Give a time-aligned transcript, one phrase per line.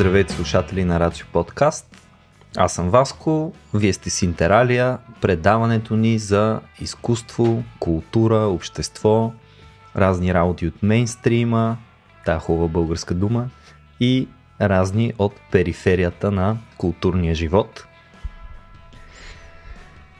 [0.00, 1.96] Здравейте слушатели на Рацио Подкаст.
[2.56, 9.32] Аз съм Васко, вие сте с Интералия, предаването ни за изкуство, култура, общество,
[9.96, 11.76] разни работи от мейнстрима,
[12.24, 13.48] тая хубава българска дума,
[14.00, 14.28] и
[14.60, 17.86] разни от периферията на културния живот.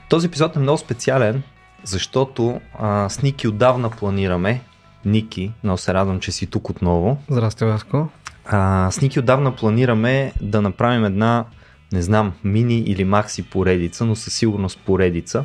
[0.09, 1.43] Този епизод е много специален,
[1.85, 4.61] защото а, с Ники отдавна планираме.
[5.05, 7.19] Ники, много се радвам, че си тук отново.
[7.31, 8.09] Здрасти, Васко.
[8.53, 11.45] А, с Ники отдавна планираме да направим една,
[11.93, 15.45] не знам, мини или макси поредица, но със сигурност поредица,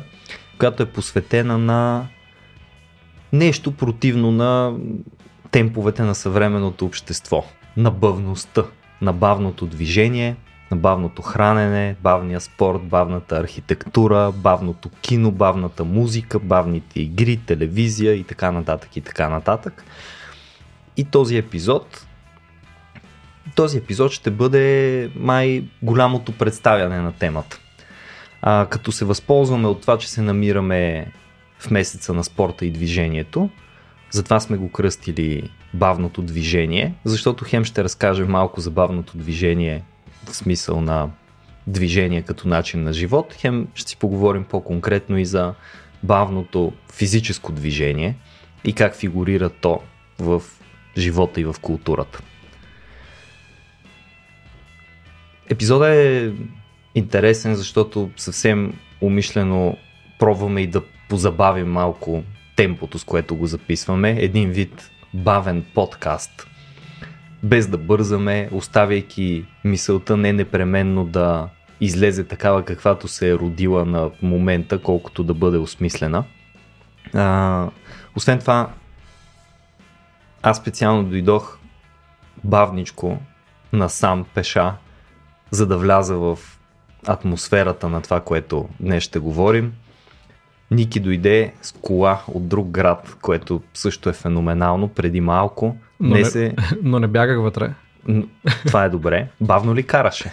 [0.58, 2.06] която е посветена на
[3.32, 4.76] нещо противно на
[5.50, 7.44] темповете на съвременното общество,
[7.76, 8.64] на бъвността,
[9.02, 10.36] на бавното движение,
[10.70, 18.24] на бавното хранене, бавния спорт, бавната архитектура, бавното кино, бавната музика, бавните игри, телевизия и
[18.24, 19.84] така нататък и така нататък.
[20.96, 22.06] И този епизод
[23.54, 27.58] този епизод ще бъде май голямото представяне на темата.
[28.42, 31.12] А, като се възползваме от това, че се намираме
[31.58, 33.50] в месеца на спорта и движението,
[34.10, 39.82] затова сме го кръстили бавното движение, защото хем ще разкажем малко за бавното движение
[40.24, 41.10] в смисъл на
[41.66, 45.54] движение като начин на живот, хем ще си поговорим по-конкретно и за
[46.02, 48.16] бавното физическо движение
[48.64, 49.80] и как фигурира то
[50.18, 50.42] в
[50.98, 52.22] живота и в културата.
[55.50, 56.32] Епизодът е
[56.94, 59.76] интересен, защото съвсем умишлено
[60.18, 62.22] пробваме и да позабавим малко
[62.56, 64.16] темпото, с което го записваме.
[64.18, 66.46] Един вид бавен подкаст,
[67.42, 71.48] без да бързаме, оставяйки мисълта не непременно да
[71.80, 76.24] излезе такава каквато се е родила на момента, колкото да бъде осмислена.
[77.14, 77.68] А,
[78.16, 78.70] освен това,
[80.42, 81.58] аз специално дойдох
[82.44, 83.18] бавничко
[83.72, 84.74] насам пеша
[85.50, 86.38] за да вляза в
[87.06, 89.72] атмосферата на това, което днес ще говорим.
[90.70, 95.76] Ники дойде с кола от друг град, което също е феноменално преди малко.
[96.00, 96.54] Но не, се...
[96.82, 97.72] но не бягах вътре.
[98.66, 99.28] Това е добре.
[99.40, 100.32] Бавно ли караше?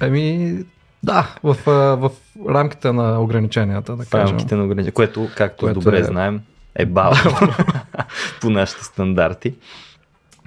[0.00, 0.58] Ами,
[1.02, 1.56] да, в,
[1.96, 2.10] в
[2.48, 4.28] рамките на ограниченията, да в кажем.
[4.28, 6.04] рамките на ограниченията, което, както което добре е...
[6.04, 6.40] знаем,
[6.74, 7.36] е бавно
[8.40, 9.54] по нашите стандарти.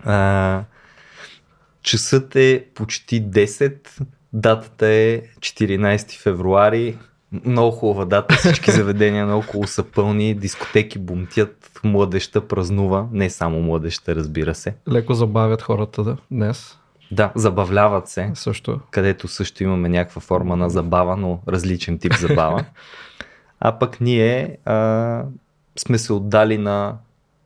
[0.05, 0.63] А,
[1.87, 4.01] Часът е почти 10,
[4.33, 6.97] датата е 14 февруари,
[7.45, 14.15] много хубава дата, всички заведения наоколо са пълни, дискотеки бумтят, младеща празнува, не само младеща,
[14.15, 14.75] разбира се.
[14.91, 16.77] Леко забавят хората да, днес.
[17.11, 18.31] Да, забавляват се.
[18.33, 18.79] Също.
[18.91, 22.65] Където също имаме някаква форма на забава, но различен тип забава.
[23.59, 25.23] а пък ние а,
[25.79, 26.97] сме се отдали на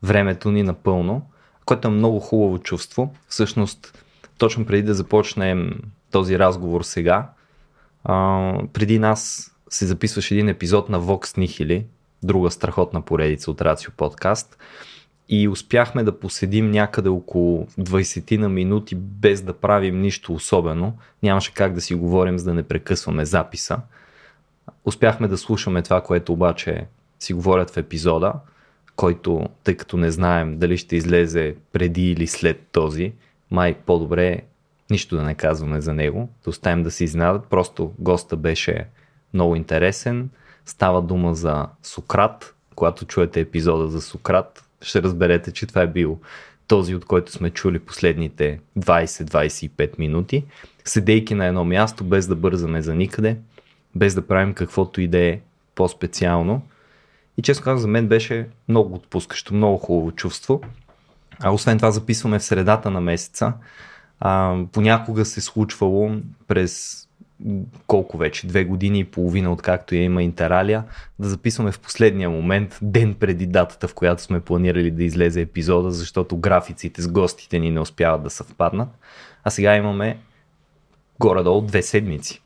[0.02, 1.22] времето ни напълно,
[1.64, 3.14] което е много хубаво чувство.
[3.28, 4.01] Всъщност,
[4.38, 7.28] точно преди да започнем този разговор сега,
[8.04, 11.84] а, преди нас се записваше един епизод на Vox Nihili,
[12.22, 14.58] друга страхотна поредица от Рацио подкаст
[15.28, 20.98] и успяхме да поседим някъде около 20 на минути без да правим нищо особено.
[21.22, 23.78] Нямаше как да си говорим, за да не прекъсваме записа.
[24.84, 26.86] Успяхме да слушаме това, което обаче
[27.20, 28.32] си говорят в епизода,
[28.96, 33.12] който, тъй като не знаем дали ще излезе преди или след този,
[33.52, 34.42] май по-добре
[34.90, 37.46] нищо да не казваме за него, да оставим да се изненадат.
[37.50, 38.86] Просто госта беше
[39.34, 40.30] много интересен.
[40.66, 42.54] Става дума за Сократ.
[42.74, 46.18] Когато чуете епизода за Сократ, ще разберете, че това е бил
[46.66, 50.44] този, от който сме чули последните 20-25 минути,
[50.84, 53.36] седейки на едно място, без да бързаме за никъде,
[53.94, 55.40] без да правим каквото и да е
[55.74, 56.62] по-специално.
[57.38, 60.60] И честно казвам, за мен беше много отпускащо, много хубаво чувство.
[61.42, 63.52] А освен това записваме в средата на месеца.
[64.20, 66.16] А, понякога се случвало
[66.48, 67.02] през
[67.86, 70.84] колко вече, две години и половина, откакто я има Интералия,
[71.18, 75.90] да записваме в последния момент, ден преди датата, в която сме планирали да излезе епизода,
[75.90, 78.88] защото графиците с гостите ни не успяват да съвпаднат.
[79.44, 80.18] А сега имаме
[81.20, 82.42] горе-долу две седмици.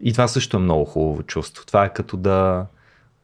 [0.00, 1.66] И това също е много хубаво чувство.
[1.66, 2.66] Това е като да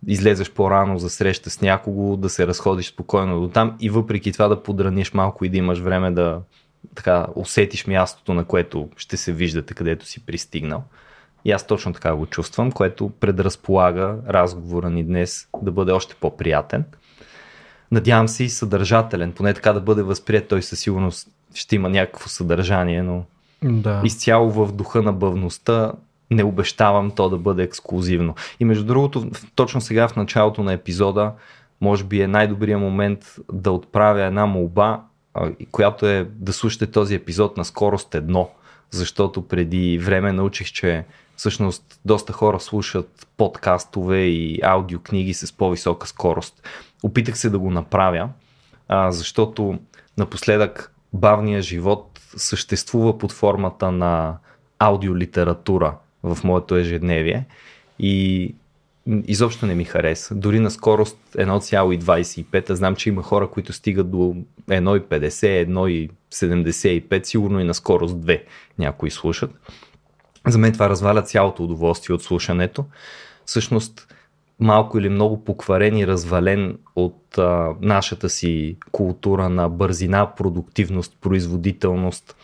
[0.07, 4.49] излезеш по-рано за среща с някого, да се разходиш спокойно до там и въпреки това
[4.49, 6.41] да подраниш малко и да имаш време да
[6.95, 10.83] така, усетиш мястото, на което ще се виждате, където си пристигнал.
[11.45, 16.85] И аз точно така го чувствам, което предразполага разговора ни днес да бъде още по-приятен.
[17.93, 20.49] Надявам се и съдържателен, поне така да бъде възприят.
[20.49, 23.25] Той със сигурност ще има някакво съдържание, но
[23.63, 24.03] да.
[24.05, 25.93] изцяло в духа на бъвността
[26.31, 28.35] не обещавам то да бъде ексклюзивно.
[28.61, 31.33] И между другото, точно сега в началото на епизода,
[31.81, 35.01] може би е най-добрият момент да отправя една молба,
[35.71, 38.51] която е да слушате този епизод на скорост едно,
[38.91, 41.05] защото преди време научих, че
[41.37, 46.69] всъщност доста хора слушат подкастове и аудиокниги с по-висока скорост.
[47.03, 48.29] Опитах се да го направя,
[49.09, 49.79] защото
[50.19, 54.37] напоследък бавният живот съществува под формата на
[54.79, 57.45] аудиолитература в моето ежедневие
[57.99, 58.55] и
[59.27, 60.35] изобщо не ми хареса.
[60.35, 64.35] Дори на скорост 1,25, а знам, че има хора, които стигат до
[64.69, 65.67] 1,50,
[66.33, 68.43] 1,75, сигурно и на скорост 2
[68.79, 69.51] някои слушат.
[70.47, 72.85] За мен това разваля цялото удоволствие от слушането.
[73.47, 74.15] Всъщност,
[74.61, 82.37] малко или много покварен и развален от а, нашата си култура на бързина, продуктивност, производителност.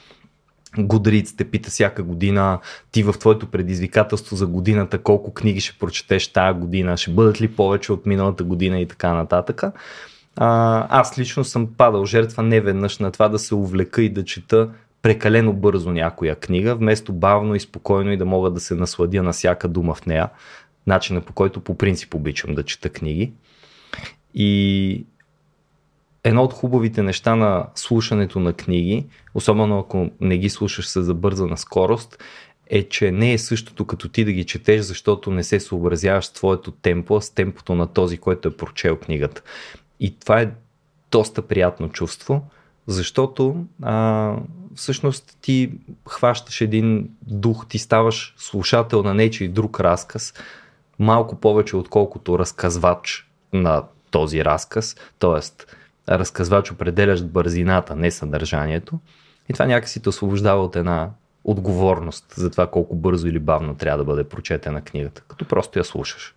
[0.78, 2.58] Гудриц те пита всяка година,
[2.90, 7.48] ти в твоето предизвикателство за годината, колко книги ще прочетеш тази година, ще бъдат ли
[7.48, 9.62] повече от миналата година и така нататък.
[10.36, 14.24] А, аз лично съм падал жертва не веднъж на това да се увлека и да
[14.24, 14.68] чета
[15.02, 19.32] прекалено бързо някоя книга, вместо бавно и спокойно и да мога да се насладя на
[19.32, 20.28] всяка дума в нея
[20.86, 23.32] начина по който по принцип обичам да чета книги.
[24.34, 25.06] И
[26.26, 31.56] едно от хубавите неща на слушането на книги, особено ако не ги слушаш с забързана
[31.56, 32.18] скорост,
[32.66, 36.32] е, че не е същото като ти да ги четеш, защото не се съобразяваш с
[36.32, 39.42] твоето темпо, с темпото на този, който е прочел книгата.
[40.00, 40.52] И това е
[41.10, 42.42] доста приятно чувство,
[42.86, 44.34] защото а,
[44.74, 45.72] всъщност ти
[46.08, 50.34] хващаш един дух, ти ставаш слушател на нечи друг разказ,
[50.98, 55.66] малко повече отколкото разказвач на този разказ, т.е.
[56.08, 58.98] разказвач определящ бързината, не съдържанието.
[59.48, 61.10] И това някакси те освобождава от една
[61.44, 65.84] отговорност за това колко бързо или бавно трябва да бъде прочетена книгата, като просто я
[65.84, 66.34] слушаш.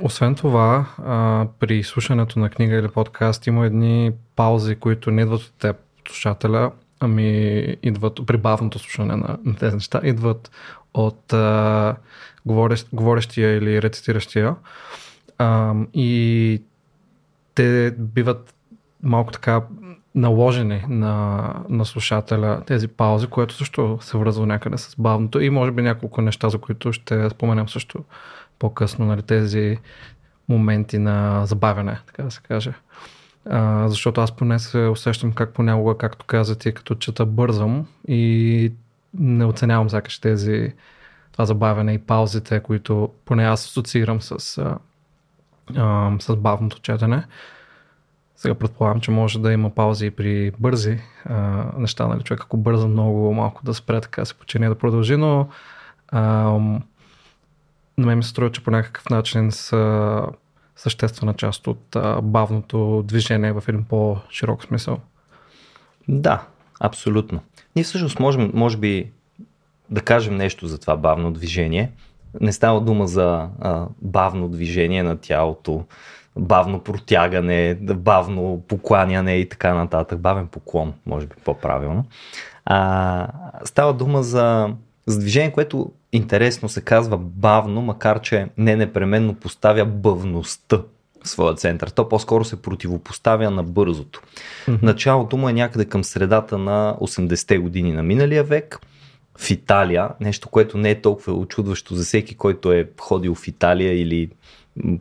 [0.00, 5.40] Освен това, а, при слушането на книга или подкаст има едни паузи, които не идват
[5.40, 5.76] от теб,
[6.08, 10.50] слушателя, ами идват при бавното слушане на, на тези неща, идват
[10.94, 11.96] от а,
[12.46, 14.54] говорещ, говорещия или рецитиращия.
[15.38, 16.62] А, и
[17.54, 18.54] те биват
[19.02, 19.62] малко така
[20.14, 25.70] наложени на, на слушателя тези паузи, което също се връзва някъде с бавното и може
[25.70, 28.04] би няколко неща, за които ще споменем също
[28.58, 29.78] по-късно, нали, тези
[30.48, 32.72] моменти на забавяне, така да се каже.
[33.50, 38.72] А, защото аз поне се усещам как понякога, както каза ти, като чета бързам и
[39.14, 40.72] не оценявам сякаш тези
[41.32, 44.78] това забавяне и паузите, които поне аз асоциирам с, а,
[45.76, 47.24] а, с бавното четене.
[48.42, 52.22] Сега предполагам, че може да има паузи и при бързи а, неща, нали?
[52.22, 55.48] човек ако бърза много, малко да спре, така се почини да продължи, но
[56.08, 56.22] а,
[57.98, 60.22] на мен ми се струва, че по някакъв начин са
[60.76, 64.98] съществена част от а, бавното движение в един по-широк смисъл.
[66.08, 66.46] Да,
[66.80, 67.40] абсолютно.
[67.76, 69.10] Ние всъщност можем, може би,
[69.90, 71.92] да кажем нещо за това бавно движение.
[72.40, 75.84] Не става дума за а, бавно движение на тялото,
[76.36, 80.20] бавно протягане, бавно покланяне и така нататък.
[80.20, 82.04] Бавен поклон, може би по-правилно.
[82.64, 83.28] А,
[83.64, 84.68] става дума за,
[85.06, 90.78] за движение, което интересно се казва бавно, макар че не непременно поставя бъвността
[91.24, 91.88] в своя център.
[91.88, 94.22] То по-скоро се противопоставя на бързото.
[94.66, 94.82] Mm-hmm.
[94.82, 98.80] Началото му е някъде към средата на 80-те години на миналия век–
[99.38, 104.00] в Италия, нещо, което не е толкова очудващо за всеки, който е ходил в Италия
[104.00, 104.30] или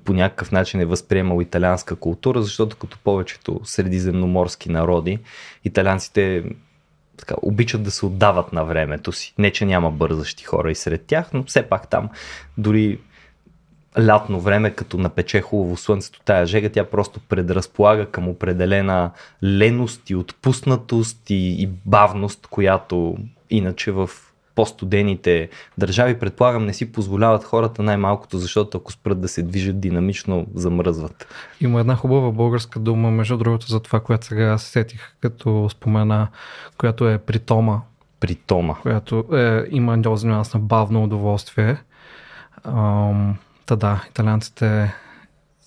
[0.06, 5.20] по някакъв начин е възприемал италианска култура, защото като повечето средиземноморски народи,
[5.64, 6.44] италианците
[7.18, 9.34] така, обичат да се отдават на времето си.
[9.38, 12.10] Не, че няма бързащи хора и сред тях, но все пак там
[12.58, 13.00] дори
[14.00, 19.12] лятно време, като напече хубаво слънцето тая жега, тя просто предразполага към определена
[19.44, 23.18] леност и отпуснатост и, и бавност, която
[23.50, 24.10] иначе в
[24.56, 30.48] по-студените държави, предполагам, не си позволяват хората най-малкото, защото ако спрат да се движат динамично,
[30.56, 31.28] замръзват.
[31.62, 36.28] Има една хубава българска дума, между другото, за това, което сега сетих, като спомена,
[36.78, 37.82] която е притома.
[38.20, 38.76] Притома.
[38.76, 41.78] Която е, има този нюанс на бавно удоволствие.
[42.64, 44.94] Ам, та да, италианците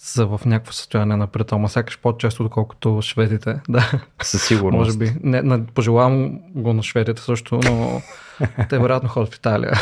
[0.05, 3.61] са в някакво състояние на притома, сякаш по-често, отколкото шведите.
[3.69, 3.91] Да.
[4.23, 4.87] Със сигурност.
[4.87, 5.13] Може би.
[5.23, 8.03] Не, не, пожелавам го на шведите също, но
[8.69, 9.73] те вероятно ходят в Италия.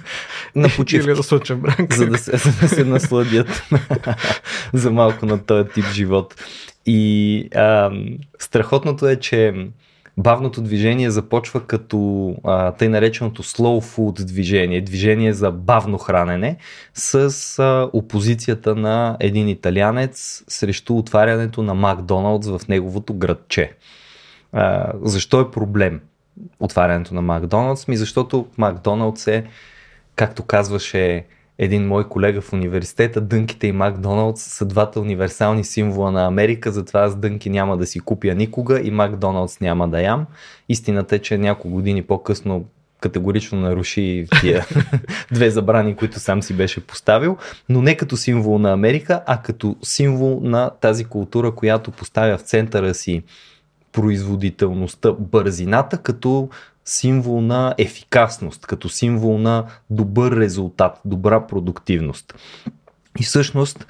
[0.54, 1.08] На почивки.
[1.08, 1.92] Или да случай брак.
[1.92, 3.62] За да се, за да се насладят
[4.72, 6.34] за малко на този тип живот.
[6.86, 7.90] И а,
[8.38, 9.68] страхотното е, че
[10.16, 16.56] бавното движение започва като а, тъй нареченото slow food движение, движение за бавно хранене
[16.94, 23.72] с а, опозицията на един италянец срещу отварянето на Макдоналдс в неговото градче.
[24.52, 26.00] А, защо е проблем?
[26.60, 27.88] отварянето на Макдоналдс?
[27.88, 29.44] Ми защото Макдоналдс е,
[30.16, 31.26] както казваше
[31.58, 37.00] един мой колега в университета, дънките и Макдоналдс са двата универсални символа на Америка, затова
[37.00, 40.26] аз дънки няма да си купя никога и Макдоналдс няма да ям.
[40.68, 42.64] Истината е, че няколко години по-късно
[43.00, 44.66] категорично наруши тия
[45.32, 47.36] две забрани, които сам си беше поставил,
[47.68, 52.40] но не като символ на Америка, а като символ на тази култура, която поставя в
[52.40, 53.22] центъра си
[53.92, 56.48] производителността, бързината, като
[56.84, 62.34] символ на ефикасност, като символ на добър резултат, добра продуктивност.
[63.20, 63.86] И всъщност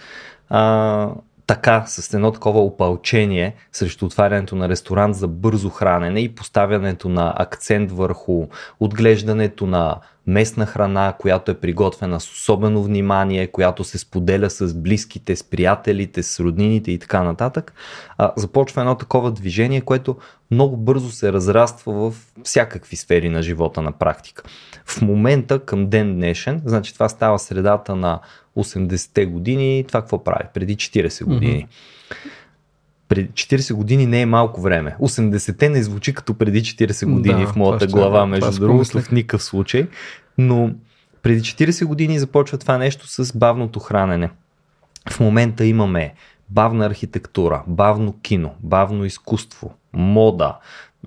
[0.48, 1.10] а,
[1.46, 7.34] така, с едно такова опълчение срещу отварянето на ресторант за бързо хранене и поставянето на
[7.36, 8.46] акцент върху
[8.80, 15.36] отглеждането на местна храна, която е приготвена с особено внимание, която се споделя с близките,
[15.36, 17.72] с приятелите, с роднините и така нататък,
[18.18, 20.16] а, започва едно такова движение, което
[20.50, 22.14] много бързо се разраства в
[22.44, 24.42] всякакви сфери на живота на практика.
[24.84, 28.20] В момента, към ден днешен, значи това става средата на
[28.56, 30.44] 80-те години, това какво прави?
[30.54, 31.66] Преди 40 години.
[31.66, 32.28] Mm-hmm.
[33.14, 34.96] Преди 40 години не е малко време.
[35.00, 39.42] 80-те не звучи като преди 40 години да, в моята глава, между другото, в никакъв
[39.42, 39.86] случай.
[40.38, 40.70] Но
[41.22, 44.30] преди 40 години започва това нещо с бавното хранене.
[45.10, 46.14] В момента имаме
[46.48, 50.56] бавна архитектура, бавно кино, бавно изкуство, мода,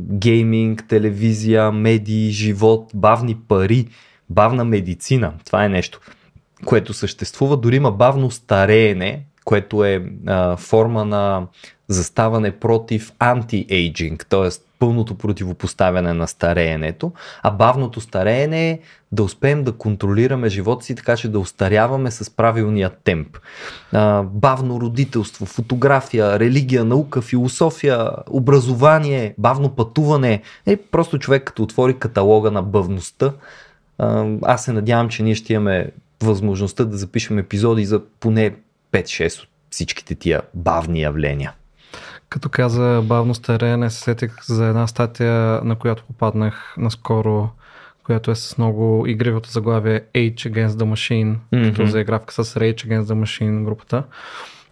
[0.02, 3.88] гейминг, телевизия, медии, живот, бавни пари,
[4.30, 5.34] бавна медицина.
[5.46, 6.00] Това е нещо
[6.66, 11.48] което съществува, дори има бавно стареене, което е а, форма на
[11.88, 14.50] заставане против анти-ейджинг, т.е.
[14.80, 17.12] пълното противопоставяне на стареенето,
[17.44, 18.80] а бавното стареене е
[19.12, 23.38] да успеем да контролираме живота си, така че да устаряваме с правилния темп.
[23.92, 30.42] А, бавно родителство, фотография, религия, наука, философия, образование, бавно пътуване.
[30.66, 33.34] Е, просто човек като отвори каталога на бавността,
[34.42, 35.92] аз се надявам, че ние ще имаме
[36.24, 38.56] възможността да запишем епизоди за поне
[38.92, 41.54] 5-6 от всичките тия бавни явления.
[42.30, 47.50] Като каза бавно стареене, се сетих за една статия, на която попаднах наскоро,
[48.04, 51.70] която е с много игривото заглавие Age Against the Machine, mm-hmm.
[51.70, 54.04] като заигравка с Rage Against the Machine групата.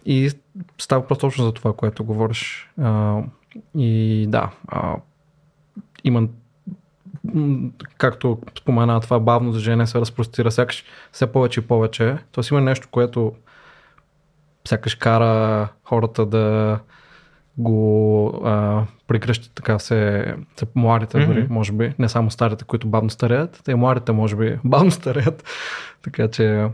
[0.06, 0.30] И
[0.78, 2.70] става просто точно за това, което говориш.
[2.82, 3.20] А,
[3.74, 4.96] и да, а,
[6.04, 6.28] има
[7.98, 12.18] както спомена, това бавно движение се разпростира сякаш все повече и повече.
[12.32, 13.32] Тоест има нещо, което
[14.68, 16.78] сякаш кара хората да
[17.58, 18.82] го а,
[19.54, 21.26] така се, се младите mm-hmm.
[21.26, 24.90] дори, може би, не само старите, които бавно стареят, те и младите може би бавно
[24.90, 25.44] стареят,
[26.02, 26.68] така че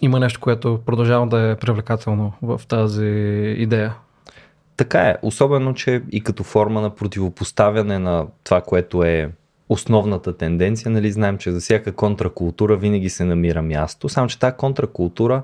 [0.00, 3.06] има нещо, което продължава да е привлекателно в тази
[3.58, 3.94] идея.
[4.76, 9.30] Така е, особено, че и като форма на противопоставяне на това, което е
[9.68, 10.90] основната тенденция.
[10.90, 15.42] Нали, знаем, че за всяка контракултура винаги се намира място, само че тази контракултура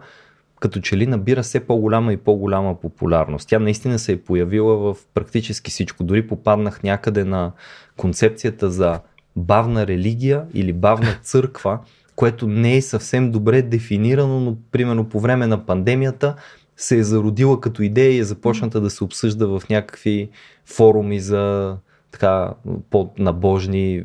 [0.62, 3.48] като че ли набира все по-голяма и по-голяма популярност.
[3.48, 6.04] Тя наистина се е появила в практически всичко.
[6.04, 7.52] Дори попаднах някъде на
[7.96, 9.00] концепцията за
[9.36, 11.78] бавна религия или бавна църква,
[12.16, 16.34] което не е съвсем добре дефинирано, но примерно по време на пандемията
[16.76, 20.30] се е зародила като идея и е започната да се обсъжда в някакви
[20.66, 21.76] форуми за
[22.10, 22.54] така
[22.90, 24.02] по-набожни,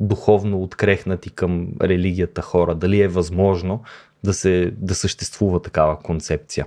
[0.00, 2.74] духовно открехнати към религията хора.
[2.74, 3.82] Дали е възможно
[4.26, 6.66] да, се, да съществува такава концепция.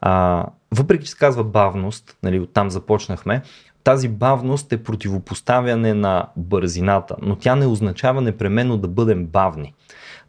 [0.00, 0.44] А,
[0.74, 3.42] въпреки, че се казва бавност, нали, оттам започнахме,
[3.84, 9.74] тази бавност е противопоставяне на бързината, но тя не означава непременно да бъдем бавни.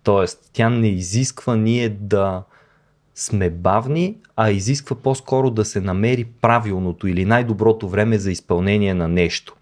[0.03, 2.43] Тоест, тя не изисква ние да
[3.15, 9.07] сме бавни, а изисква по-скоро да се намери правилното или най-доброто време за изпълнение на
[9.07, 9.56] нещо.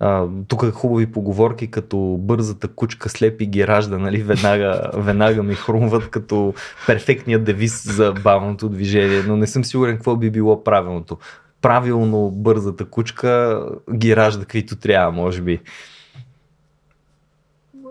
[0.00, 4.22] А, тук е хубави поговорки, като бързата кучка слепи ги ражда, нали?
[4.22, 6.54] веднага, веднага ми хрумват като
[6.86, 11.18] перфектният девиз за бавното движение, но не съм сигурен какво би било правилното.
[11.62, 13.62] Правилно бързата кучка
[13.94, 15.60] ги ражда каквито трябва, може би.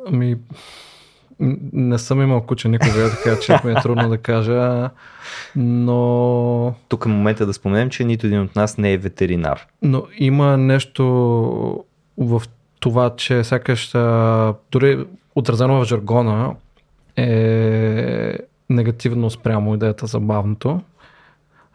[0.07, 0.37] Ами,
[1.39, 4.89] не съм имал куча никога, така че ми е трудно да кажа,
[5.55, 6.75] но...
[6.87, 9.67] Тук е момента да споменем, че нито един от нас не е ветеринар.
[9.81, 11.83] Но има нещо
[12.17, 12.41] в
[12.79, 13.91] това, че сякаш
[14.71, 15.05] дори
[15.35, 16.55] отразено в жаргона
[17.15, 18.37] е
[18.69, 20.81] негативно спрямо идеята за бавното.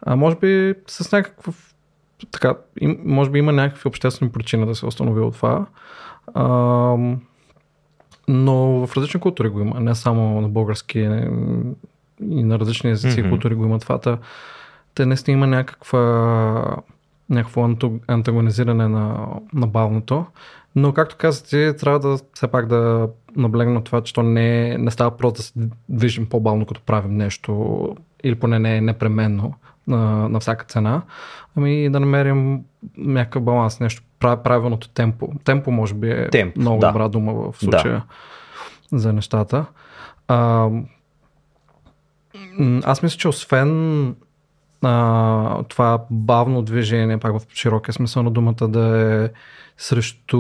[0.02, 1.74] А може би с някакъв
[2.32, 5.66] така, им, може би има някакви обществени причини да се установи от това.
[6.34, 6.44] А,
[8.28, 13.30] но в различни култури го има, не само на български и на различни езици mm-hmm.
[13.30, 14.18] култури го има това.
[14.94, 16.76] Те наистина има някаква
[17.30, 17.68] някакво
[18.08, 20.26] антагонизиране на, на бавното.
[20.76, 24.90] Но както казахте, трябва да все пак да наблегна на това, че то не, не
[24.90, 25.52] става просто да се
[25.88, 29.54] движим по-бавно, като правим нещо, или поне не е непременно
[29.86, 31.02] на, на всяка цена,
[31.56, 32.60] ами да намерим
[32.96, 35.28] някакъв баланс, нещо, правилното темпо.
[35.44, 36.86] Темпо може би е Темп, много да.
[36.86, 38.04] добра дума в случая
[38.92, 38.98] да.
[38.98, 39.64] за нещата.
[40.28, 40.68] А,
[42.82, 44.14] аз мисля, че освен
[44.82, 49.28] а, това бавно движение, пак в широкия смисъл на думата, да е
[49.78, 50.38] срещу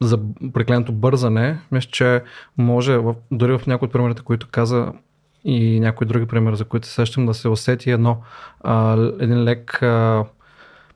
[0.00, 0.18] за
[0.52, 2.22] прекленото бързане, мисля, че
[2.58, 4.92] може, в, дори в някои от примерите, които каза
[5.44, 8.22] и някои други примери, за които се сещам, да се усети едно,
[8.60, 10.24] а, един лек а,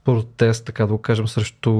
[0.04, 1.72] протест, така да го кажем, срещу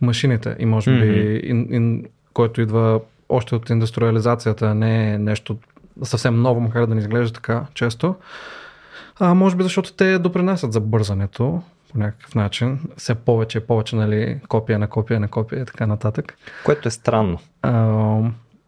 [0.00, 1.46] машините и може би, mm-hmm.
[1.46, 5.56] ин, ин, който идва още от индустриализацията, не е нещо
[6.02, 8.14] съвсем ново, макар да не изглежда така често.
[9.20, 11.62] А, може би защото те допринасят за бързането
[11.92, 12.80] по някакъв начин.
[12.96, 16.38] Все повече и повече, нали, копия на копия на копия и така нататък.
[16.64, 17.38] Което е странно.
[17.62, 18.20] А,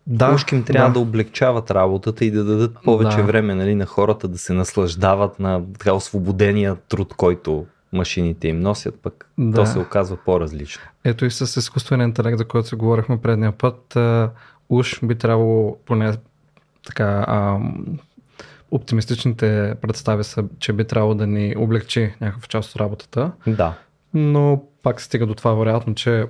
[0.07, 0.93] да, Ушки им трябва да.
[0.93, 3.23] да облегчават работата и да дадат повече да.
[3.23, 9.01] време нали, на хората да се наслаждават на така освободения труд, който машините им носят,
[9.03, 9.57] пък да.
[9.57, 10.83] то се оказва по-различно.
[11.05, 13.97] Ето и с изкуствения интелект, за който се говорихме предния път,
[14.69, 16.15] уж би трябвало поне
[16.87, 17.59] така а,
[18.73, 23.33] оптимистичните представи са, че би трябвало да ни облегчи някаква част от работата.
[23.47, 23.75] Да.
[24.15, 26.27] Но пак се стига до това, вероятно, че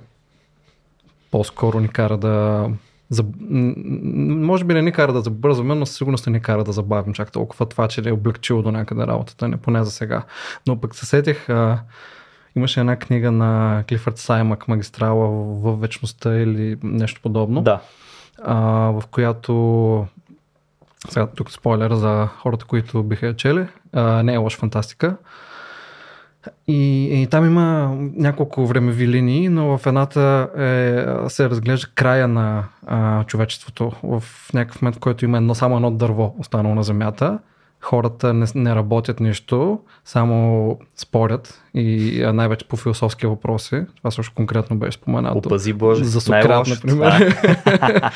[1.30, 2.68] по-скоро ни кара да
[3.10, 3.24] за...
[3.50, 7.14] Може би не ни кара да забързваме, но със сигурност не ни кара да забавим
[7.14, 10.22] чак толкова това, че е облегчило до някъде работата, не поне за сега.
[10.66, 11.80] Но пък се сетих, а,
[12.56, 17.62] имаше една книга на Клифърд Саймък, Магистрала в вечността или нещо подобно.
[17.62, 17.80] Да.
[18.44, 18.56] А,
[18.90, 20.06] в която
[21.08, 23.66] сега тук спойлер за хората, които биха я чели.
[23.92, 25.16] А, не е лош фантастика.
[26.68, 32.64] И, и там има няколко времеви линии, но в едната е, се разглежда края на
[32.86, 33.92] а, човечеството.
[34.02, 34.24] В
[34.54, 37.38] някакъв момент, в който има едно, само едно дърво останало на земята,
[37.82, 43.84] хората не, не работят нищо, само спорят и най-вече по философски въпроси.
[43.96, 45.38] Това също конкретно беше споменато.
[45.38, 46.04] Опази Боже.
[46.04, 47.36] За Сократ, например.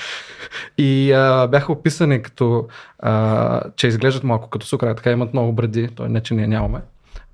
[0.79, 2.67] и а, бяха описани като,
[2.99, 6.81] а, че изглеждат малко като Сократ, така имат много бради, той не, че ние нямаме.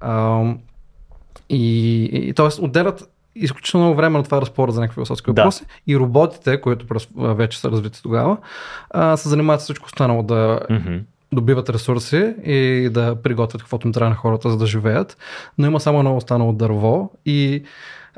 [0.00, 0.42] А,
[1.48, 2.64] и, и т.е.
[2.64, 5.64] отделят изключително много време на това разпора за някакви философски въпроси.
[5.64, 5.92] Да.
[5.92, 8.36] И роботите, които вече са развити тогава,
[8.90, 11.00] а, се занимават с всичко останало да mm-hmm.
[11.32, 15.16] Добиват ресурси и да приготвят каквото им трябва на хората, за да живеят.
[15.58, 17.64] Но има само едно останало дърво и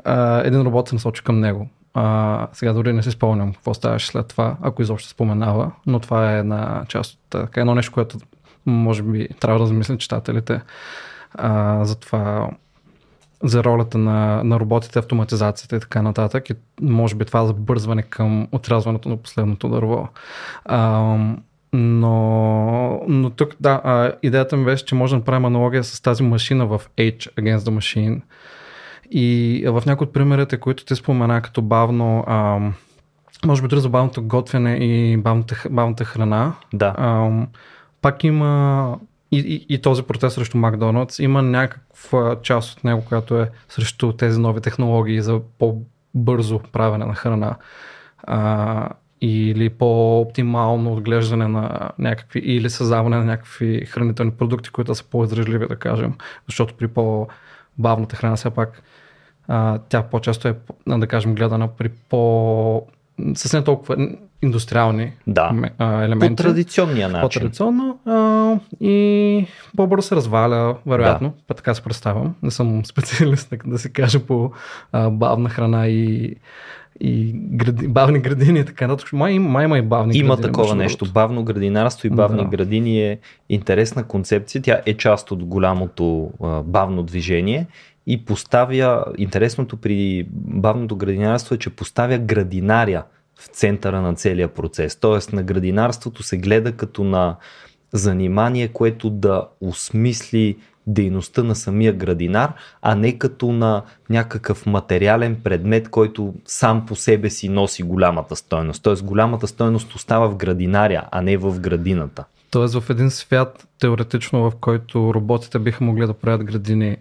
[0.03, 1.69] а, един робот се насочи към него.
[1.93, 6.33] А, сега дори не си спомням какво ставаше след това, ако изобщо споменава, но това
[6.33, 8.17] е една част от така, едно нещо, което
[8.65, 10.61] може би трябва да замислят читателите
[11.33, 12.49] а, за това
[13.43, 16.49] за ролята на, на роботите, автоматизацията и така нататък.
[16.49, 20.07] И може би това забързване към отрязването на последното дърво.
[20.65, 21.17] А,
[21.75, 26.23] но, но тук, да, а, идеята ми беше, че може да направим аналогия с тази
[26.23, 28.21] машина в H Against the Machine.
[29.11, 32.59] И в някои от примерите, които ти спомена като бавно, а,
[33.45, 36.95] може би дори за бавното готвяне и бавната, бавната храна, да.
[36.97, 37.31] а,
[38.01, 38.97] пак има
[39.31, 44.13] и, и, и този протест срещу Макдоналдс има някаква част от него, която е срещу
[44.13, 47.55] тези нови технологии за по-бързо правене на храна
[48.23, 48.89] а,
[49.25, 55.75] или по-оптимално отглеждане на някакви или създаване на някакви хранителни продукти, които са по-издръжливи, да
[55.75, 56.13] кажем,
[56.47, 58.81] защото при по-бавната храна все пак
[59.47, 60.55] а, тя по-често е,
[60.87, 62.81] да кажем, гледана при по
[63.35, 64.09] с не толкова
[64.41, 65.51] индустриални да.
[65.79, 66.35] елементи.
[66.35, 67.21] По традиционния начин.
[67.21, 71.53] По-традиционно а, и по-бързо се разваля, вероятно, да.
[71.53, 72.35] така се представям.
[72.43, 74.51] Не съм специалист, да се каже, по
[74.91, 76.35] а, бавна храна и,
[76.99, 79.13] и гради, бавни градини и така нататък.
[79.13, 80.53] Май, май има и бавни има градини.
[80.53, 81.05] Такова нещо.
[81.13, 82.49] Бавно градинарство и бавни да.
[82.49, 84.61] градини е интересна концепция.
[84.61, 87.67] Тя е част от голямото а, бавно движение
[88.07, 93.03] и поставя, интересното при бавното градинарство е, че поставя градинаря
[93.39, 94.95] в центъра на целия процес.
[94.95, 97.35] Тоест на градинарството се гледа като на
[97.93, 105.89] занимание, което да осмисли дейността на самия градинар, а не като на някакъв материален предмет,
[105.89, 108.83] който сам по себе си носи голямата стойност.
[108.83, 112.23] Тоест голямата стойност остава в градинаря, а не в градината.
[112.51, 116.97] Тоест в един свят, теоретично, в който роботите биха могли да правят градини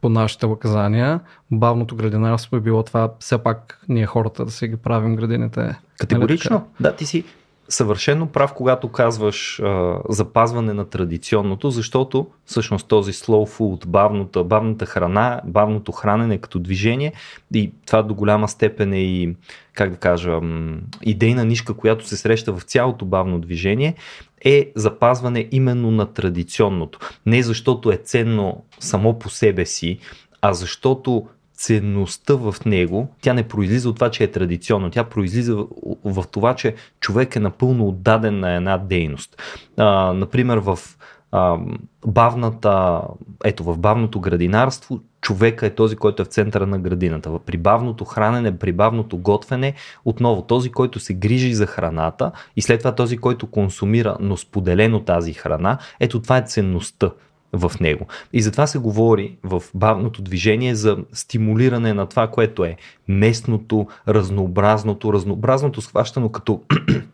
[0.00, 1.20] по нашите указания,
[1.50, 5.78] бавното градинарство е било това все пак ние хората да си ги правим градините.
[5.98, 6.56] Категорично.
[6.56, 7.24] Нали да, ти си
[7.68, 14.86] съвършено прав, когато казваш а, запазване на традиционното, защото всъщност този slow food, бавната, бавната
[14.86, 17.12] храна, бавното хранене като движение
[17.54, 19.36] и това до голяма степен е и,
[19.72, 20.40] как да кажа,
[21.02, 23.94] идейна нишка, която се среща в цялото бавно движение,
[24.44, 26.98] е запазване именно на традиционното.
[27.26, 29.98] Не защото е ценно само по себе си,
[30.42, 35.66] а защото ценността в него, тя не произлиза от това, че е традиционно, тя произлиза
[36.04, 39.42] в, това, че човек е напълно отдаден на една дейност.
[39.76, 40.78] А, например, в
[41.32, 41.58] а,
[42.06, 43.02] бавната,
[43.44, 47.38] ето в бавното градинарство, човека е този, който е в центъра на градината.
[47.46, 52.78] При бавното хранене, при бавното готвене, отново този, който се грижи за храната и след
[52.80, 57.10] това този, който консумира, но споделено тази храна, ето това е ценността
[57.52, 58.06] в него.
[58.32, 62.76] И затова се говори в бавното движение за стимулиране на това, което е
[63.08, 66.62] местното, разнообразното, разнообразното схващано като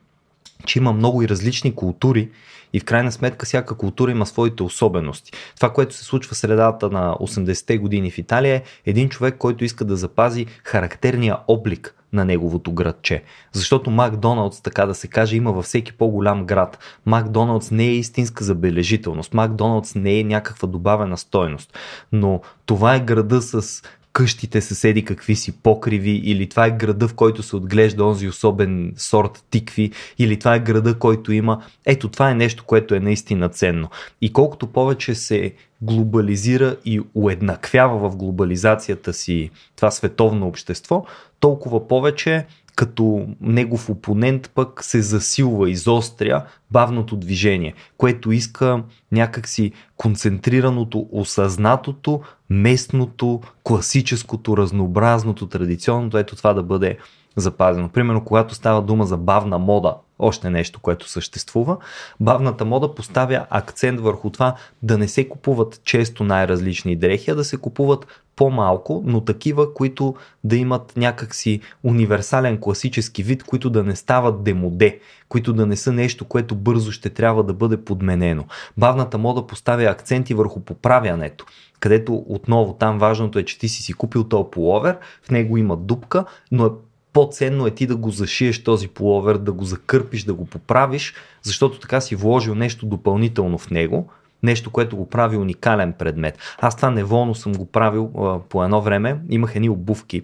[0.67, 2.29] че има много и различни култури
[2.73, 5.33] и в крайна сметка всяка култура има своите особености.
[5.57, 9.65] Това, което се случва в средата на 80-те години в Италия е един човек, който
[9.65, 13.23] иска да запази характерния облик на неговото градче.
[13.53, 16.79] Защото Макдоналдс, така да се каже, има във всеки по-голям град.
[17.07, 19.35] Макдоналдс не е истинска забележителност.
[19.35, 21.79] Макдоналдс не е някаква добавена стойност.
[22.13, 27.15] Но това е града с къщите съседи какви си покриви, или това е града, в
[27.15, 31.63] който се отглежда онзи особен сорт тикви, или това е града, който има.
[31.87, 33.89] Ето, това е нещо, което е наистина ценно.
[34.21, 41.05] И колкото повече се глобализира и уеднаквява в глобализацията си това световно общество,
[41.41, 42.47] толкова повече
[42.77, 48.83] като негов опонент пък се засилва, изостря бавното движение, което иска
[49.13, 56.99] някакси концентрираното, осъзнатото, местното, класическото, разнообразното, традиционното, ето това да бъде
[57.37, 57.89] запазено.
[57.89, 61.77] Примерно, когато става дума за бавна мода, още нещо, което съществува,
[62.21, 67.45] бавната мода поставя акцент върху това да не се купуват често най-различни дрехи, а да
[67.45, 70.15] се купуват по-малко, но такива, които
[70.45, 75.93] да имат някакси универсален класически вид, които да не стават демоде, които да не са
[75.93, 78.45] нещо, което бързо ще трябва да бъде подменено.
[78.77, 81.47] Бавната мода поставя акценти върху поправянето
[81.83, 85.77] където отново там важното е, че ти си си купил този половер, в него има
[85.77, 86.71] дупка, но е
[87.13, 91.79] по-ценно е ти да го зашиеш този половер, да го закърпиш, да го поправиш, защото
[91.79, 94.09] така си вложил нещо допълнително в него,
[94.43, 96.39] нещо, което го прави уникален предмет.
[96.59, 99.21] Аз това неволно съм го правил а, по едно време.
[99.31, 100.23] Имах едни обувки.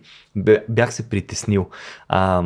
[0.68, 1.68] Бях се притеснил.
[2.08, 2.42] А,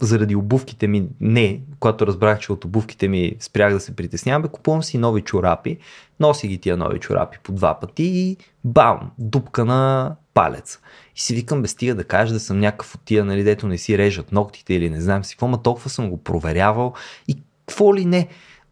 [0.00, 4.48] заради обувките ми, не, когато разбрах, че от обувките ми спрях да се притеснявам, бе,
[4.48, 5.78] купувам си нови чорапи,
[6.20, 10.78] носи ги тия нови чорапи по два пъти и бам, дупка на палец.
[11.16, 13.78] И си викам, бе, стига да кажа да съм някакъв от тия, нали, дето не
[13.78, 16.94] си режат ногтите или не знам си какво, ма толкова съм го проверявал
[17.28, 18.28] и какво ли не.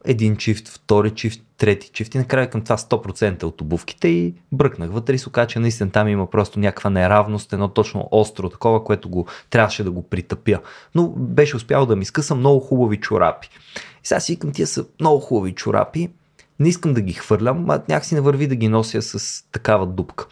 [0.07, 4.90] Един чифт, втори чифт, трети чифт и накрая към това 100% от обувките и бръкнах
[4.90, 8.85] вътре и се оказа, че наистина там има просто някаква неравност, едно точно остро такова,
[8.85, 10.61] което го трябваше да го притъпя.
[10.95, 13.49] Но беше успял да ми скъса много хубави чорапи.
[14.05, 16.09] И сега си викам, тия са много хубави чорапи,
[16.61, 20.27] не искам да ги хвърлям, а някакси не върви да ги нося с такава дупка.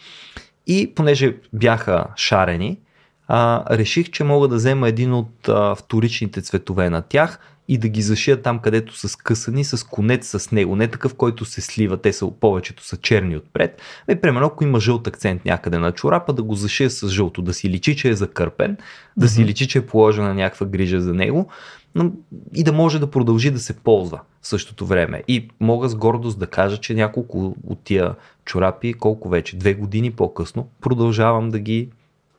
[0.67, 2.79] И понеже бяха шарени,
[3.27, 7.87] а, реших, че мога да взема един от а, вторичните цветове на тях и да
[7.87, 10.75] ги зашия там, където са скъсани с конец с него.
[10.75, 13.81] Не такъв, който се слива, те са повечето са черни отпред.
[14.11, 17.53] И примерно, ако има жълт акцент някъде на чорапа, да го зашия с жълто, да
[17.53, 18.77] си личи, че е закърпен,
[19.17, 21.49] да си личи, че е положена някаква грижа за него
[22.53, 25.23] и да може да продължи да се ползва в същото време.
[25.27, 30.11] И мога с гордост да кажа, че няколко от тия чорапи, колко вече, две години
[30.11, 31.89] по-късно, продължавам да ги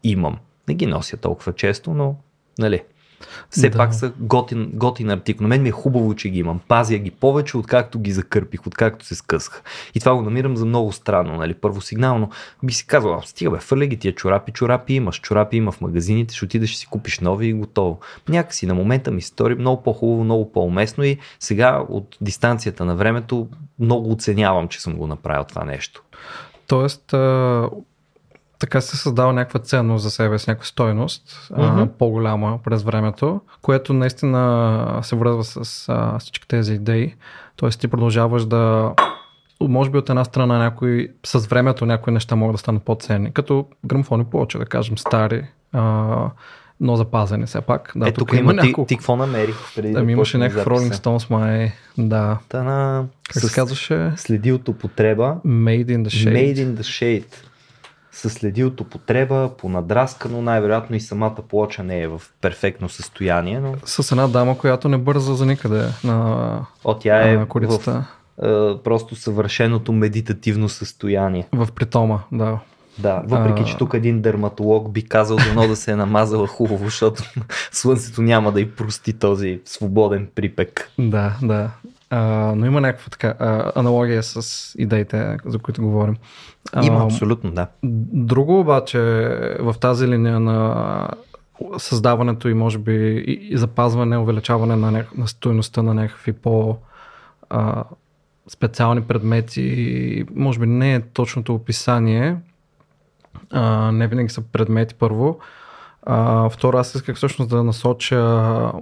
[0.05, 0.37] имам.
[0.69, 2.17] Не ги нося толкова често, но
[2.59, 2.83] нали,
[3.50, 3.79] все да.
[3.79, 5.42] пак са готин, готин артикул.
[5.42, 6.61] На мен ми е хубаво, че ги имам.
[6.68, 9.62] Пазя ги повече, откакто ги закърпих, откакто се скъсах.
[9.94, 11.37] И това го намирам за много странно.
[11.37, 11.55] Нали?
[11.55, 12.31] Първосигнално
[12.62, 16.35] би си казал, стига бе, фърля ги тия чорапи, чорапи имаш, чорапи има в магазините,
[16.35, 18.00] ще отидеш и си купиш нови и готово.
[18.29, 23.48] Някакси на момента ми стори много по-хубаво, много по-уместно и сега от дистанцията на времето
[23.79, 26.02] много оценявам, че съм го направил това нещо.
[26.66, 27.14] Тоест,
[28.59, 31.83] така се създава някаква ценност за себе с някаква стойност, mm-hmm.
[31.83, 37.14] а, по-голяма през времето, което наистина се връзва с а, всички тези идеи.
[37.57, 38.92] Тоест ти продължаваш да
[39.61, 43.66] може би от една страна някои, с времето някои неща могат да станат по-ценни, като
[43.87, 46.31] грамфони повече, да кажем, стари, а,
[46.81, 47.92] но запазени все пак.
[47.97, 48.83] Да, е, тук, тук има няколко...
[48.83, 49.55] Ти, ти какво намери?
[49.77, 52.38] Преди да, да имаше някакъв Rolling Stones, май, да.
[52.49, 53.05] Та-на...
[53.29, 54.12] Как се казваше?
[54.16, 55.37] Следи от употреба.
[55.47, 56.55] Made in the Shade.
[56.55, 57.46] Made in the Shade
[58.16, 63.61] се следи от употреба, понадраскано, най-вероятно и самата плоча не е в перфектно състояние.
[63.61, 63.74] Но...
[63.85, 67.92] С една дама, която не бърза за никъде на О, тя е на корицата.
[67.92, 71.48] в е, просто съвършеното медитативно състояние.
[71.52, 72.59] В притома, да.
[72.98, 73.64] Да, въпреки А.
[73.64, 77.22] че тук един дерматолог би казал дано да се е намазала хубаво, защото
[77.72, 80.90] слънцето няма да й прости този свободен припек.
[80.98, 81.70] Да, да.
[82.11, 86.16] А, но има някаква така а, аналогия с идеите, за които говорим.
[86.73, 87.66] А, Има, абсолютно, да.
[88.12, 89.01] Друго обаче
[89.61, 91.09] в тази линия на
[91.79, 95.05] създаването и може би и, запазване, увеличаване на, ня...
[95.16, 96.77] на стоеността на някакви по
[97.51, 97.85] а,
[98.49, 102.37] специални предмети, може би не е точното описание,
[103.51, 105.38] а, не винаги са предмети първо.
[106.03, 108.73] А, второ, аз исках всъщност да насоча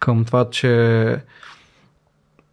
[0.00, 1.16] към това, че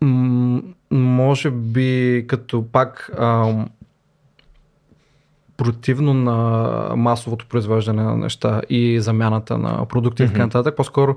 [0.01, 3.67] м- може би като пак ам,
[5.57, 6.36] противно на
[6.95, 11.15] масовото произвеждане на неща и замяната на продукти и така нататък, по-скоро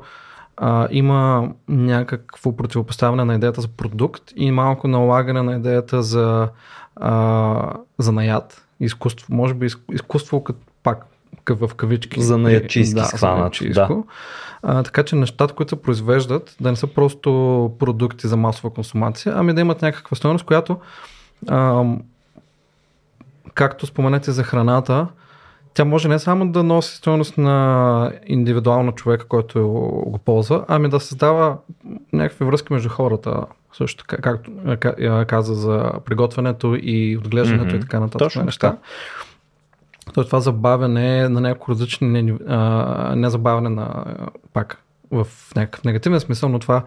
[0.56, 6.48] а, има някакво противопоставяне на идеята за продукт и малко налагане на идеята за,
[6.96, 9.34] а, за наят, изкуство.
[9.34, 11.06] Може би из- изкуство като пак
[11.50, 12.22] в кавички.
[12.22, 14.06] Занаятчийски да, схванато, занаятчийско.
[14.62, 17.30] А, така че нещата, които се произвеждат, да не са просто
[17.78, 20.76] продукти за масова консумация, ами да имат някаква стоеност, която
[21.48, 22.02] ам,
[23.54, 25.06] както споменете за храната,
[25.74, 29.68] тя може не само да носи стоеност на индивидуално човека, който
[30.06, 31.56] го ползва, ами да създава
[32.12, 33.44] някакви връзки между хората.
[33.72, 37.76] Също така, както ка- каза за приготвянето и отглеждането Мгм.
[37.76, 38.70] и така нататък Точно неща.
[38.70, 38.82] така.
[40.14, 42.22] То това забавяне на някои различни, не,
[43.16, 44.04] не забавяне на,
[44.52, 46.84] пак в някакъв негативен смисъл, но това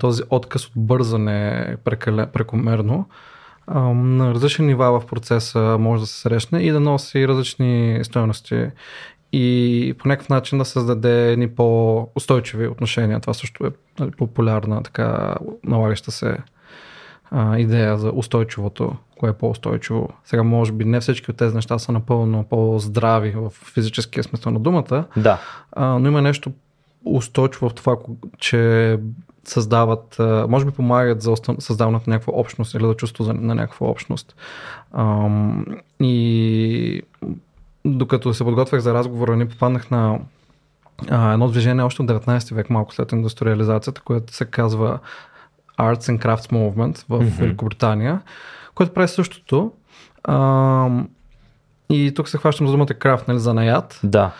[0.00, 3.08] този отказ от бързане прекале, прекомерно
[3.94, 8.66] на различни нива в процеса може да се срещне и да носи различни стоености
[9.32, 13.20] и по някакъв начин да създаде едни по-устойчиви отношения.
[13.20, 15.34] Това също е нали, популярна, така
[15.64, 16.36] налагаща се
[17.30, 20.08] а, идея за устойчивото, кое е по-устойчиво.
[20.24, 24.60] Сега, може би, не всички от тези неща са напълно по-здрави в физическия смисъл на
[24.60, 25.38] думата, Да,
[25.72, 26.52] а, но има нещо
[27.04, 27.96] устойчиво в това,
[28.38, 28.98] че
[29.44, 30.16] създават,
[30.48, 34.34] може би помагат за създаването на някаква общност или за чувство на някаква общност.
[34.92, 35.66] Ам,
[36.00, 37.02] и
[37.84, 40.18] докато се подготвях за разговора, ни попаднах на
[41.10, 44.98] а, едно движение още от 19 век, малко след индустриализацията, което се казва
[45.78, 47.34] Arts and Crafts Movement в Мгм.
[47.38, 48.20] Великобритания,
[48.80, 49.72] което прави същото.
[50.24, 51.08] Ам,
[51.90, 54.00] и тук се хващам за думата крафт, нали, за наят.
[54.04, 54.32] да.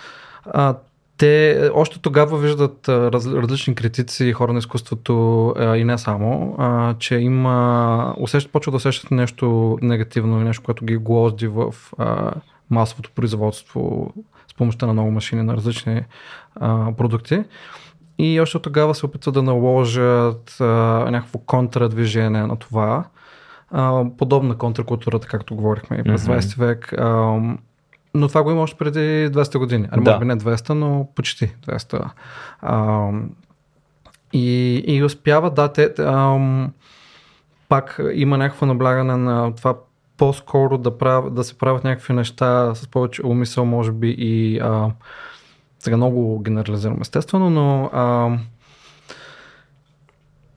[0.44, 0.74] А,
[1.18, 5.98] те още тогава виждат а, раз, различни критици и хора на изкуството а, и не
[5.98, 11.46] само, а, че има, усещат, почва да усещат нещо негативно и нещо, което ги гложди
[11.46, 12.32] в а,
[12.70, 14.12] масовото производство
[14.48, 16.02] с помощта на много машини на различни
[16.56, 17.44] а, продукти.
[18.18, 20.64] И още тогава се опитват да наложат а,
[21.10, 23.04] някакво контрадвижение на това.
[23.70, 26.38] А, подобна контракултурата, както говорихме и през Мгм.
[26.38, 26.92] 20 век.
[26.98, 27.40] А,
[28.14, 28.98] но това го има още преди
[29.30, 29.88] 200 години.
[29.90, 30.10] Ами, Да.
[30.10, 32.10] може би не 200, но почти 200.
[32.62, 33.10] А,
[34.32, 36.72] и, и успява, да, те, ам,
[37.68, 39.74] пак има някакво наблягане на това
[40.16, 44.90] по-скоро да, прав, да се правят някакви неща с повече умисъл, може би и а,
[45.78, 48.38] сега много генерализирам естествено, но а,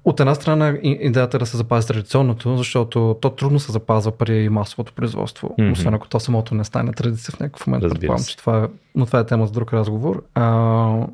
[0.06, 4.50] от една страна идеята е да се запази традиционното, защото то трудно се запазва при
[4.50, 5.72] масовото производство, Мгм.
[5.72, 7.84] освен ако то самото не стане традиция в някакъв момент.
[7.84, 10.24] Разбира Предполагам, че това е, но това е тема за друг разговор.
[10.36, 11.08] А,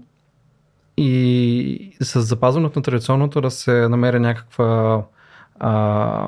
[0.97, 5.03] и с запазването на традиционното да се намери някаква
[5.59, 6.27] а,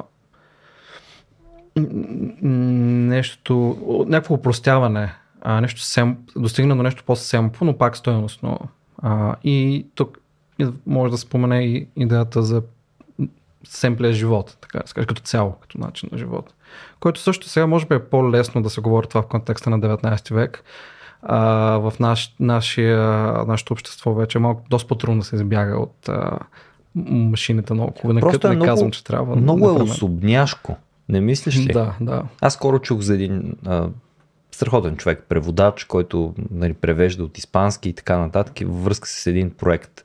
[2.41, 8.60] нещо, някакво упростяване, а, нещо сем, достигна до нещо по-семпо, но пак стоеностно.
[8.97, 10.17] А, и тук
[10.86, 12.62] може да спомене и идеята за
[13.63, 16.54] семплия живот, така да се каже, като цяло, като начин на живот.
[17.00, 20.34] Който също сега може би е по-лесно да се говори това в контекста на 19
[20.34, 20.63] век.
[21.24, 21.39] А,
[21.78, 23.00] в наш, нашия,
[23.47, 26.39] нашето общество вече е малко доста по-трудно да се избяга от а,
[26.95, 28.13] м- машините на около.
[28.13, 29.36] Не, е не много- казвам, че трябва.
[29.36, 29.93] Много е непременно.
[29.93, 30.76] особняшко.
[31.10, 31.74] Не мислиш ли?
[31.74, 32.24] Да, да.
[32.41, 33.89] Аз скоро чух за един а,
[34.52, 39.50] страхотен човек, преводач, който нали, превежда от испански и така нататък, във връзка с един
[39.50, 40.04] проект.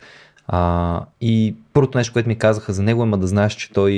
[0.48, 3.92] А, и първото нещо, което ми казаха за него е да знаеш, че той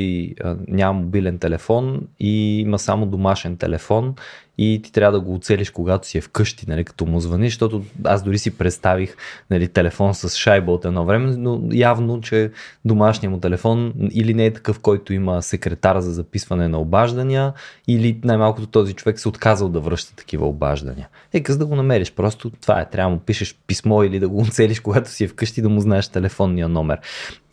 [0.68, 4.14] няма мобилен телефон и има само домашен телефон
[4.58, 7.84] и ти трябва да го оцелиш, когато си е вкъщи, нали, като му звъниш, защото
[8.04, 9.16] аз дори си представих
[9.50, 12.50] нали, телефон с шайба от едно време, но явно, че
[12.84, 17.52] домашният му телефон или не е такъв, който има секретар за записване на обаждания,
[17.88, 21.08] или най-малкото този човек се отказал да връща такива обаждания.
[21.32, 24.28] Е, за да го намериш, просто това е, трябва да му пишеш писмо или да
[24.28, 26.98] го оцелиш, когато си е вкъщи, да му знаеш телефонния номер.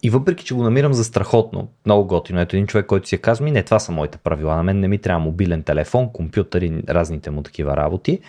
[0.03, 3.17] И въпреки, че го намирам за страхотно, много готино, ето един човек, който си е
[3.17, 6.83] казва, не, това са моите правила, на мен не ми трябва мобилен телефон, компютър и
[6.89, 8.19] разните му такива работи,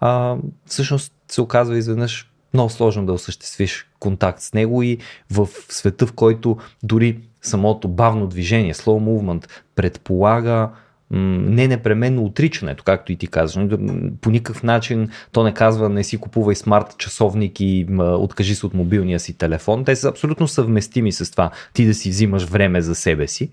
[0.00, 4.98] а, всъщност се оказва изведнъж много сложно да осъществиш контакт с него и
[5.30, 10.70] в света, в който дори самото бавно движение, slow movement, предполага
[11.10, 13.68] не непременно отричането, както и ти казваш.
[14.20, 18.74] По никакъв начин то не казва не си купувай смарт часовник и откажи се от
[18.74, 19.84] мобилния си телефон.
[19.84, 23.50] Те са абсолютно съвместими с това ти да си взимаш време за себе си.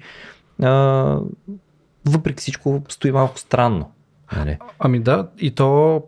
[0.62, 1.20] А,
[2.06, 3.92] въпреки всичко стои малко странно.
[4.36, 4.58] Нали?
[4.80, 6.02] Ами да, и то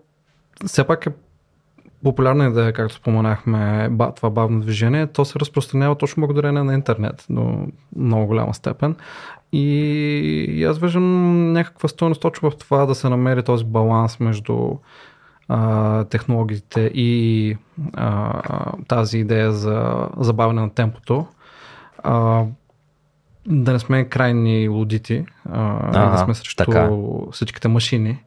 [0.65, 1.10] все пак е
[2.03, 7.67] популярна идея, както споменахме, това бавно движение, то се разпространява точно благодарение на интернет до
[7.95, 8.95] много голяма степен.
[9.51, 14.71] И аз виждам някаква стоеност точно в това да се намери този баланс между
[15.47, 17.58] а, технологиите и
[17.93, 18.41] а,
[18.88, 21.27] тази идея за забавяне на темпото.
[22.03, 22.43] А,
[23.47, 26.89] да не сме крайни лудити, а, да сме срещу така.
[27.31, 28.23] всичките машини,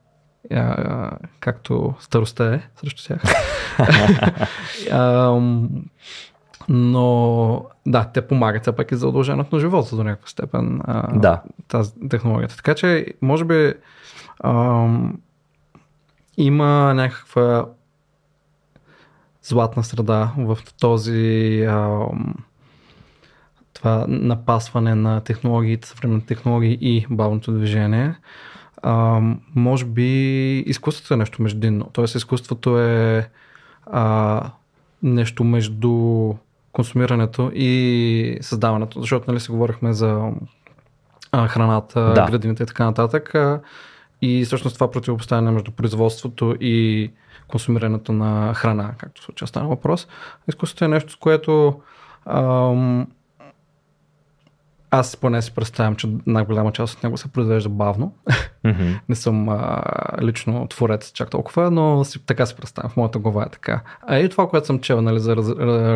[0.52, 3.22] а, както старостта е срещу тях.
[4.92, 5.40] а,
[6.68, 10.80] но да, те помагат все пак и за удълженото на живота до някаква степен.
[10.84, 11.42] А, да.
[11.68, 12.56] Тази технологията.
[12.56, 13.74] Така че, може би,
[14.44, 15.18] ам,
[16.36, 17.66] има някаква
[19.42, 22.34] златна среда в този ам,
[23.74, 28.14] това напасване на технологиите, съвременни технологии и бавното движение.
[28.82, 29.20] А,
[29.54, 31.90] може би изкуството е нещо междинно.
[31.92, 33.28] Тоест изкуството е
[33.86, 34.50] а,
[35.02, 36.34] нещо между
[36.78, 40.30] консумирането и създаването, защото нали си говорихме за
[41.32, 42.26] а, храната, да.
[42.26, 43.34] градините и така нататък.
[43.34, 43.60] А,
[44.22, 47.10] и всъщност това противопоставяне между производството и
[47.48, 50.08] консумирането на храна, както в случая стана въпрос.
[50.48, 51.80] Изкуството е нещо, с което
[52.26, 53.06] ам,
[54.90, 58.14] аз поне си представям, че най-голяма част от него се произвежда бавно.
[58.64, 58.98] Mm-hmm.
[59.08, 59.82] Не съм а,
[60.22, 62.90] лично творец чак толкова, но си, така си представям.
[62.90, 63.80] В моята глава е така.
[64.06, 65.48] А и това, което съм чел нали, за раз,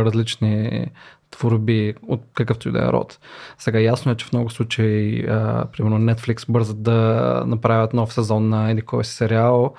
[0.06, 0.86] различни
[1.30, 3.18] творби от какъвто и да е род.
[3.58, 8.48] Сега ясно е, че в много случаи, а, примерно Netflix бързат да направят нов сезон
[8.48, 9.74] на един кой си сериал.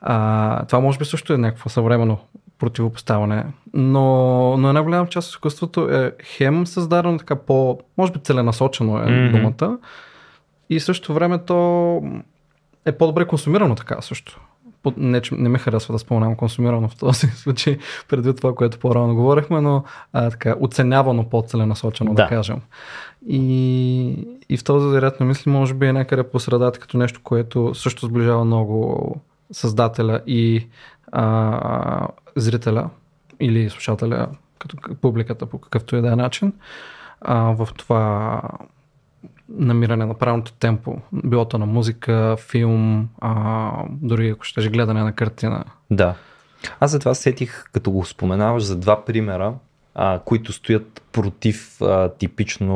[0.00, 2.18] А, това може би също е някакво съвременно
[2.58, 3.44] противопоставяне.
[3.74, 8.98] Но, но една голяма част от изкуството е хем създадено така по, може би целенасочено
[8.98, 9.30] е mm-hmm.
[9.30, 9.78] думата
[10.70, 12.02] и също време то
[12.84, 14.40] е по-добре консумирано така също.
[14.96, 19.14] Не, че не ме харесва да споменавам консумирано в този случай, предвид това, което по-рано
[19.14, 22.60] говорихме, но а, така, оценявано по-целенасочено, да, да кажем.
[23.28, 27.20] И, и в този ред на мисли, може би е някъде по средата, като нещо,
[27.22, 29.16] което също сближава много
[29.52, 30.66] създателя и
[31.12, 32.08] а,
[32.40, 32.90] зрителя
[33.40, 36.52] или слушателя, като публиката по какъвто и да е начин,
[37.20, 38.42] а, в това
[39.48, 45.12] намиране на правилното темпо, било то на музика, филм, а, дори ако ще гледане на
[45.12, 45.64] картина.
[45.90, 46.14] Да.
[46.80, 49.54] Аз за това сетих, като го споменаваш, за два примера,
[49.94, 52.74] а, които стоят против а, типично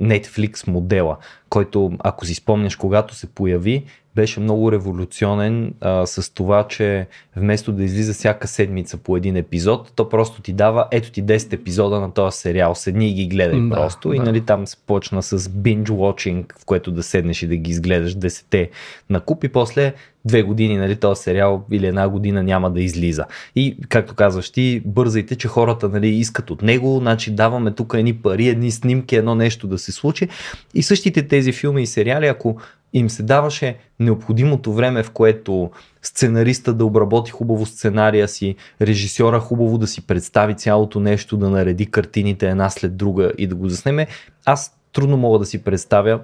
[0.00, 1.16] Netflix модела,
[1.48, 3.84] който, ако си спомняш, когато се появи,
[4.20, 7.06] беше много революционен а, с това, че
[7.36, 11.52] вместо да излиза всяка седмица по един епизод, то просто ти дава ето ти 10
[11.52, 14.08] епизода на този сериал, седни и ги гледай да, просто.
[14.08, 14.16] Да.
[14.16, 17.70] И нали там се почна с binge watching, в което да седнеш и да ги
[17.70, 18.68] изгледаш 10
[19.10, 23.24] на куп и после две години, нали, този сериал или една година няма да излиза.
[23.56, 28.14] И, както казваш ти, бързайте, че хората нали, искат от него, значи даваме тук едни
[28.14, 30.28] пари, едни снимки, едно нещо да се случи.
[30.74, 32.56] И същите тези филми и сериали, ако
[32.92, 35.70] им се даваше необходимото време, в което
[36.02, 41.86] сценариста да обработи хубаво сценария си, режисьора хубаво да си представи цялото нещо, да нареди
[41.86, 44.06] картините една след друга и да го заснеме,
[44.44, 46.20] аз трудно мога да си представя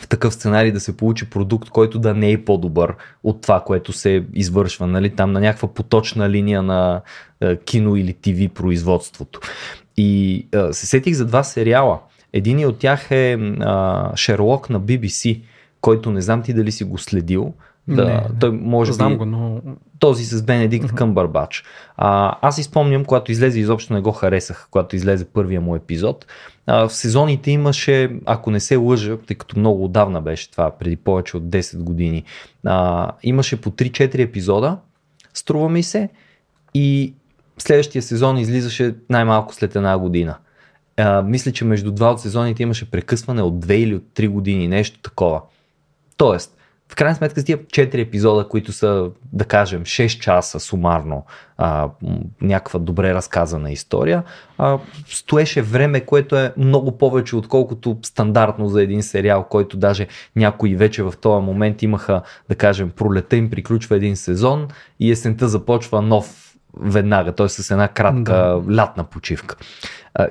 [0.00, 3.92] в такъв сценарий да се получи продукт, който да не е по-добър от това, което
[3.92, 7.00] се извършва, нали, там на някаква поточна линия на
[7.40, 9.40] е, кино или ТВ производството.
[9.96, 11.98] И е, се сетих за два сериала.
[12.32, 13.36] Един от тях е е
[14.16, 15.40] Шерлок на BBC,
[15.80, 17.54] който не знам ти дали си го следил,
[17.88, 19.60] Да, Не, той може Знам би, го, но
[19.98, 20.96] този с Бенедикт Мгм.
[20.96, 21.64] Къмбърбач.
[21.96, 26.26] А, аз си спомням, когато излезе, изобщо не го харесах, когато излезе първия му епизод.
[26.66, 30.96] А, в сезоните имаше, ако не се лъжа, тъй като много отдавна беше това, преди
[30.96, 32.24] повече от 10 години,
[32.66, 34.76] а, имаше по 3-4 епизода,
[35.34, 36.08] струва ми се,
[36.74, 37.14] и
[37.58, 40.36] следващия сезон излизаше най-малко след една година.
[40.96, 44.68] А, мисля, че между два от сезоните имаше прекъсване от 2 или от 3 години,
[44.68, 45.40] нещо такова.
[46.18, 46.54] Тоест,
[46.92, 51.24] в крайна сметка с тия 4 епизода, които са, да кажем, 6 часа сумарно,
[51.58, 51.88] а,
[52.40, 54.22] някаква добре разказана история,
[54.58, 60.06] а, стоеше време, което е много повече, отколкото стандартно за един сериал, който даже
[60.36, 64.68] някои вече в този момент имаха, да кажем, пролета им приключва един сезон
[65.00, 66.44] и есента започва нов
[66.80, 67.48] веднага, т.е.
[67.48, 68.62] с една кратка Да.
[68.76, 69.56] лятна почивка.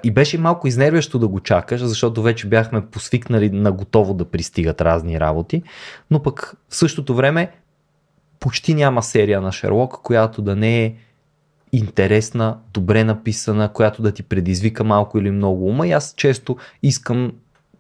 [0.03, 4.82] И беше малко изнервящо да го чакаш, защото вече бяхме посвикнали на готово да пристигат
[4.82, 5.63] разни работи,
[6.11, 7.51] но пък в същото време
[8.39, 10.95] почти няма серия на Шерлок, която да не е
[11.71, 17.32] интересна, добре написана, която да ти предизвика малко или много ума и аз често искам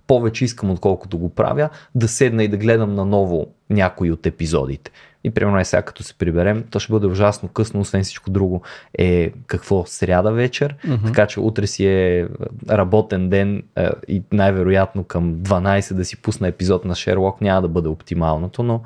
[0.07, 4.91] повече искам отколкото го правя, да седна и да гледам наново някои от епизодите.
[5.23, 8.61] И примерно е сега като се приберем, то ще бъде ужасно късно, освен всичко друго
[8.97, 11.05] е какво сряда вечер, Мгм.
[11.05, 12.27] така че утре си е
[12.69, 17.67] работен ден е, и най-вероятно към 12 да си пусна епизод на Шерлок няма да
[17.67, 18.81] бъде оптималното, но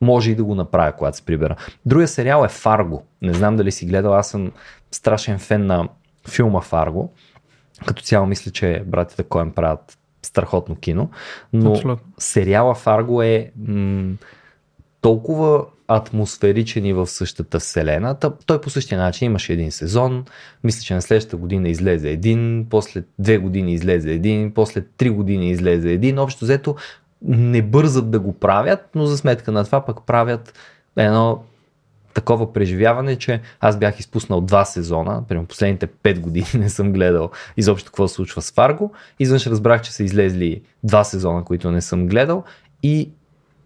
[0.00, 1.56] може и да го направя, когато се прибера.
[1.86, 3.04] Другия сериал е Фарго.
[3.22, 4.52] Не знам дали си гледал, аз съм
[4.90, 5.88] страшен фен на
[6.28, 7.12] филма Фарго.
[7.86, 11.10] Като цяло мисля, че братята Коен правят страхотно кино,
[11.52, 11.98] но Абсолютно.
[12.18, 14.14] сериала Фарго е м-
[15.00, 18.16] толкова атмосферичен и в същата вселена.
[18.46, 20.24] Той по същия начин имаше един сезон,
[20.64, 25.50] мисля, че на следващата година излезе един, после две години излезе един, после три години
[25.50, 26.18] излезе един.
[26.18, 26.76] Общо взето
[27.22, 30.54] не бързат да го правят, но за сметка на това пък правят
[30.96, 31.42] едно
[32.14, 37.30] такова преживяване, че аз бях изпуснал два сезона, примерно последните 5 години не съм гледал
[37.56, 38.92] изобщо какво се случва с Фарго.
[39.18, 42.44] Изведнъж разбрах, че са излезли два сезона, които не съм гледал
[42.82, 43.10] и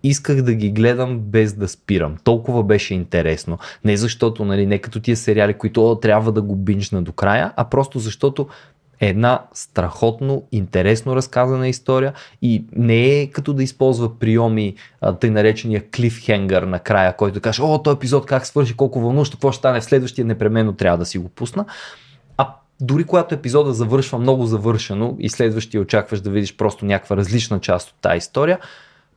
[0.04, 2.16] исках да ги гледам без да спирам.
[2.24, 3.58] Толкова беше интересно.
[3.84, 7.52] Не защото, нали, не като тия сериали, които о, трябва да го бинчна до края,
[7.56, 8.48] а просто защото
[9.00, 14.74] е една страхотно интересно разказана история и не е като да използва приеми,
[15.20, 19.58] тъй наречения клифхенгър накрая, който каже, о, този епизод как свърши, колко вълнуващо, какво ще
[19.58, 21.64] стане в следващия, непременно трябва да си го пусна.
[22.36, 27.60] А дори когато епизода завършва много завършено и следващия очакваш да видиш просто някаква различна
[27.60, 28.58] част от тази история,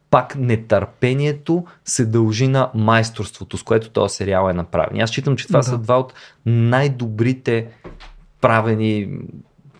[0.09, 5.01] пак нетърпението се дължи на майсторството, с което този сериал е направен.
[5.01, 5.63] Аз считам, че това Да.
[5.63, 6.13] са два от
[6.45, 7.67] най-добрите
[8.41, 9.09] правени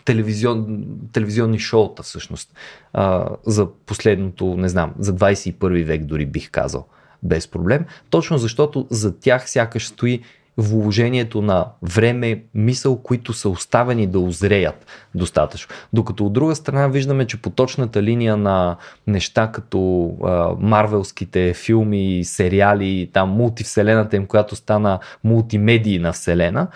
[0.04, 2.54] телевизион, телевизионни шоута всъщност
[2.92, 6.86] а, за последното, не знам, за 21 век дори бих казал
[7.22, 7.84] без проблем.
[8.10, 10.22] Точно защото за тях сякаш стои
[10.58, 15.74] вложението на време, мисъл, които са оставени да озреят достатъчно.
[15.92, 22.24] Докато от друга страна виждаме, че по точната линия на неща като а, марвелските филми,
[22.24, 26.68] сериали, там мултивселената им, която стана мултимедийна вселена,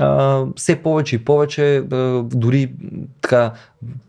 [0.00, 2.72] а, все повече и повече, а, дори
[3.20, 3.52] така,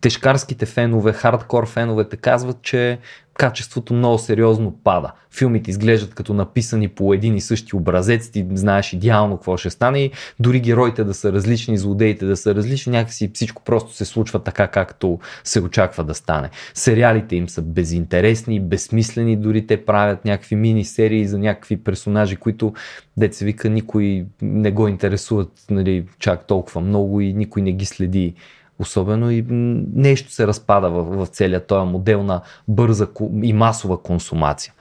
[0.02, 3.00] тежкарските фенове, хардкор феновете казват, че
[3.38, 5.12] качеството много сериозно пада.
[5.32, 10.00] Филмите изглеждат като написани по един и същи образец, ти знаеш идеално какво ще стане
[10.00, 14.40] и дори героите да са различни, злодеите да са различни, някакси всичко просто се случва
[14.40, 16.50] така, както се очаква да стане.
[16.74, 22.74] Сериалите им са безинтересни, безсмислени, дори те правят някакви мини-серии за някакви персонажи, които
[23.18, 28.36] деца вика никой не го интересуват нали, чак толкова много и никой не ги следи
[28.80, 29.46] особено и
[29.94, 33.08] нещо се разпада в, в целия този модел на бърза
[33.44, 34.74] и масова консумация.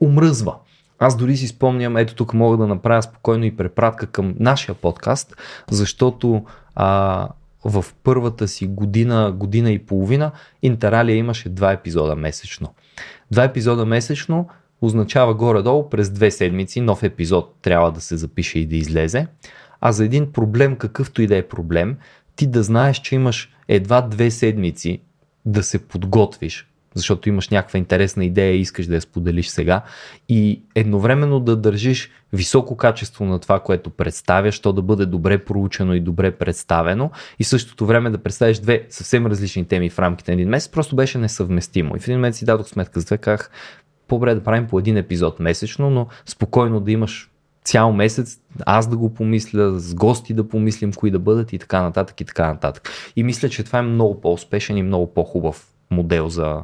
[0.00, 0.54] Умръзва.
[0.98, 5.36] Аз дори си спомням, ето тук мога да направя спокойно и препратка към нашия подкаст,
[5.70, 7.28] защото а,
[7.64, 10.30] в първата си година, година и половина
[10.62, 12.74] Интералия имаше два епизода месечно.
[13.30, 14.48] Два епизода месечно
[14.82, 19.26] означава горе-долу през две седмици нов епизод трябва да се запише и да излезе.
[19.80, 21.96] А за един проблем, какъвто и да е проблем,
[22.36, 25.00] ти да знаеш, че имаш едва две седмици
[25.44, 29.82] да се подготвиш, защото имаш някаква интересна идея и искаш да я споделиш сега
[30.28, 35.94] и едновременно да държиш високо качество на това, което представяш, то да бъде добре проучено
[35.94, 40.34] и добре представено и същото време да представиш две съвсем различни теми в рамките на
[40.34, 41.96] един месец, просто беше несъвместимо.
[41.96, 43.50] И в един момент си дадох сметка с две, как
[44.08, 47.31] по-добре да правим по един епизод месечно, но спокойно да имаш
[47.64, 51.82] цял месец, аз да го помисля, с гости да помислим кои да бъдат и така
[51.82, 52.90] нататък и така нататък.
[53.16, 56.62] И мисля, че това е много по-успешен и много по-хубав модел за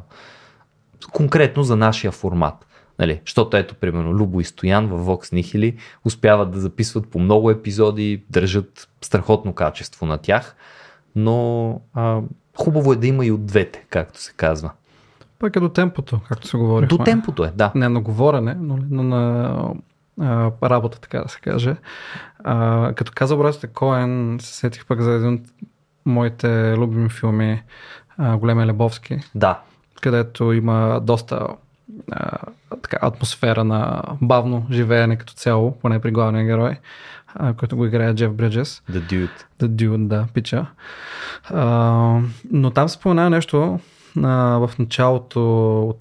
[1.11, 2.65] конкретно за нашия формат.
[2.99, 7.51] Нали, защото ето, примерно, Любо и Стоян в Vox Nihili успяват да записват по много
[7.51, 10.55] епизоди, държат страхотно качество на тях,
[11.15, 12.21] но а,
[12.57, 14.71] хубаво е да има и от двете, както се казва.
[15.39, 16.87] Пък е до темпото, както се говори.
[16.87, 17.71] До темпото е, да.
[17.75, 19.73] Не на говорене, но на
[20.21, 21.75] а, работа, така да се каже.
[22.43, 25.41] А, като каза братите Коен, се сетих пък за един от
[26.05, 27.63] моите любими филми,
[28.17, 29.19] а, Големия Лебовски.
[29.35, 29.59] Да.
[30.01, 31.47] Където има доста
[32.11, 32.37] а,
[32.81, 36.77] така, атмосфера на бавно живеене като цяло, поне при главния герой,
[37.35, 38.83] а, който го играе Джеф Бриджес.
[38.91, 39.43] The Dude.
[39.61, 40.65] The Dude, да, пича.
[41.49, 42.19] А,
[42.51, 43.79] но там се спомена нещо
[44.23, 45.99] а, в началото от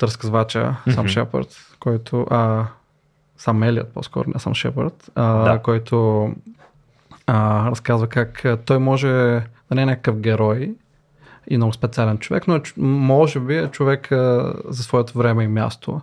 [0.90, 1.08] Сам mm-hmm.
[1.08, 2.26] Шепард, който...
[2.30, 2.66] А,
[3.38, 5.58] сам Елиот, по-скоро, не сам Шепард, а, да.
[5.58, 6.28] който
[7.26, 9.08] а, разказва как той може
[9.68, 10.74] да не е някакъв герой
[11.50, 15.48] и много специален човек, но е, може би е човек а, за своето време и
[15.48, 16.00] място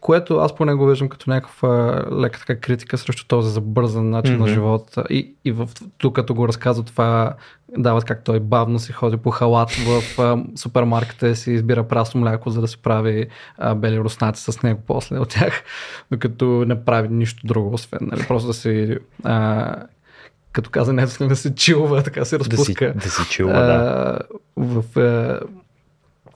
[0.00, 4.40] което аз поне го виждам като някаква лека така критика срещу този забързан начин mm-hmm.
[4.40, 5.04] на живота.
[5.10, 5.68] И, и в,
[5.98, 7.34] тук като го разказва това,
[7.78, 12.50] дават как той бавно си ходи по халат в а, супермаркета си избира прасно мляко,
[12.50, 13.26] за да се прави
[13.58, 15.62] а, бели руснаци с него после от тях,
[16.10, 19.74] докато не прави нищо друго, освен нали, просто да си а,
[20.52, 22.92] като каза не да се чилва, така се разпуска.
[22.94, 24.18] Да си, да си чилва, да.
[24.56, 25.40] В, а,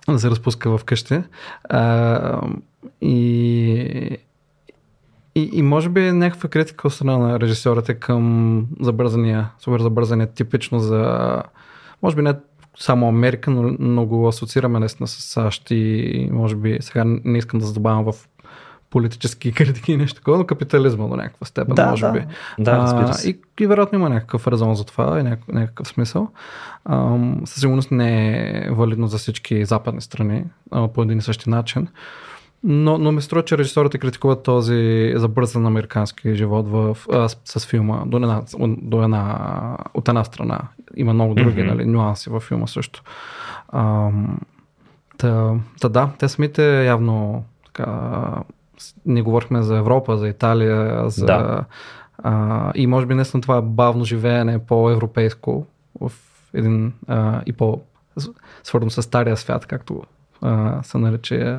[0.09, 1.23] да се разпуска в къщи.
[1.65, 2.41] А,
[3.01, 4.19] и,
[5.35, 10.27] и, и може би е някаква критика от страна на режисьорите към забързания, супер забързания,
[10.27, 11.43] типично за,
[12.03, 12.35] може би не
[12.79, 17.61] само Америка, но, но го асоциираме наистина с САЩ и може би сега не искам
[17.61, 18.29] да задобавам в
[18.93, 22.13] политически критики и нещо такова, но капитализма до някаква степен, да, може да.
[22.13, 22.25] би.
[22.59, 23.31] Да, разбира се.
[23.31, 26.29] и, и вероятно има някакъв резон за това и някакъв, някакъв смисъл.
[26.85, 31.51] А, със сигурност не е валидно за всички западни страни а, по един и същи
[31.51, 31.89] начин.
[32.65, 37.67] Но, но ми струва, че режисьорите критикуват този забързан американски живот в, а, с, с
[37.67, 39.39] филма до една, до една,
[39.95, 40.61] от една страна.
[40.97, 41.75] Има много други mm-hmm.
[41.75, 43.03] нали, нюанси във филма също.
[43.69, 44.11] А,
[45.19, 48.23] та, та да, те самите явно така,
[49.07, 51.27] не говорихме за Европа, за Италия, за...
[51.27, 51.65] Да.
[52.19, 55.67] А, и може би наистина това бавно живеене е по-европейско
[56.01, 56.13] в
[56.55, 57.81] един а, и по
[58.63, 60.03] свързано с стария свят, както
[60.43, 61.59] а, се нарече,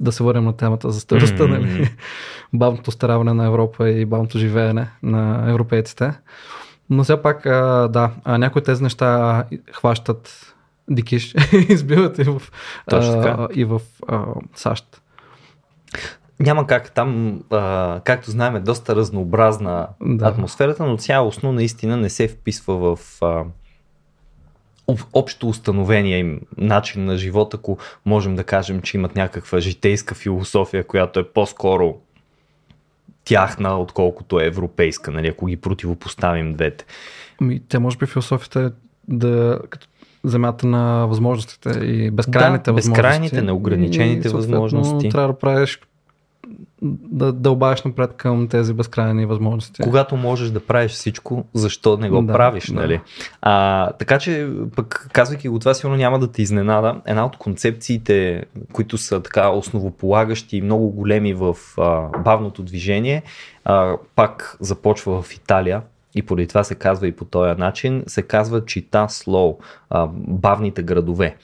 [0.00, 1.60] да се върнем на темата за старостта, mm-hmm.
[1.60, 1.90] нали?
[2.52, 6.12] бавното стараване на Европа и бавното живеене на европейците.
[6.90, 10.54] Но все пак, а, да, а, някои от тези неща хващат
[10.90, 11.34] дикиш,
[11.68, 12.42] избиват и в,
[12.92, 14.24] а, и в а,
[14.54, 15.02] САЩ.
[16.40, 20.26] Няма как там, а, както знаем, е доста разнообразна да.
[20.26, 23.44] атмосферата, но цялостно наистина не се вписва в а,
[25.12, 30.86] общо установения им начин на живота, ако можем да кажем, че имат някаква житейска философия,
[30.86, 31.96] която е по-скоро
[33.24, 36.84] тяхна, отколкото е европейска, нали, ако ги противопоставим двете.
[37.40, 38.70] Ами, те може би философията е
[39.08, 39.58] да
[40.24, 42.90] земята на възможностите и безкрайните да, възможности.
[42.90, 45.08] безкрайните, неограничените и, възможности.
[45.08, 45.80] Трябва да правиш
[46.84, 49.82] да дълбаеш напред към тези безкрайни възможности.
[49.82, 52.74] Когато можеш да правиш всичко, защо не го да, правиш, да.
[52.74, 53.00] нали?
[53.42, 57.00] А, така че, пък казвайки го това, сигурно няма да те изненада.
[57.06, 63.22] Една от концепциите, които са така основополагащи и много големи в а, бавното движение,
[63.64, 65.82] а, пак започва в Италия,
[66.14, 69.58] и поради това се казва и по този начин, се казва чита слоу,
[70.14, 71.36] бавните градове.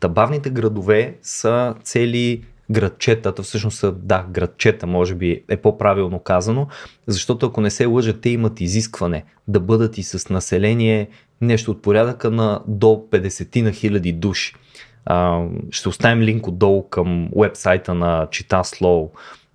[0.00, 6.66] Та бавните градове са цели градчетата, всъщност са, да, градчета, може би е по-правилно казано,
[7.06, 11.08] защото ако не се лъжат, те имат изискване да бъдат и с население
[11.40, 14.54] нещо от порядъка на до 50 на хиляди души.
[15.04, 18.62] А, ще оставим линк отдолу към вебсайта на Чита.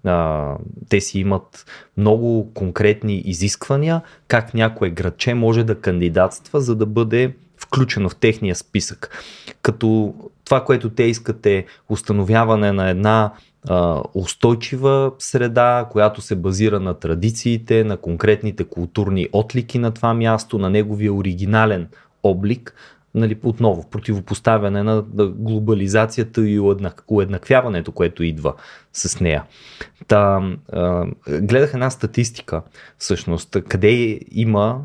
[0.06, 0.56] А,
[0.90, 1.66] те си имат
[1.98, 8.56] много конкретни изисквания как някое градче може да кандидатства, за да бъде включено в техния
[8.56, 9.10] списък.
[9.62, 10.14] Като
[10.46, 13.34] това, което те искат е установяване на една
[13.70, 20.58] а, устойчива среда, която се базира на традициите, на конкретните културни отлики на това място,
[20.58, 21.88] на неговия оригинален
[22.24, 22.76] облик,
[23.16, 25.04] нали, отново противопоставяне на
[25.36, 26.60] глобализацията и
[27.08, 28.54] уеднаквяването, което идва
[28.94, 29.44] с нея.
[30.08, 30.42] Та,
[31.28, 32.62] гледах една статистика,
[32.98, 34.82] всъщност, къде има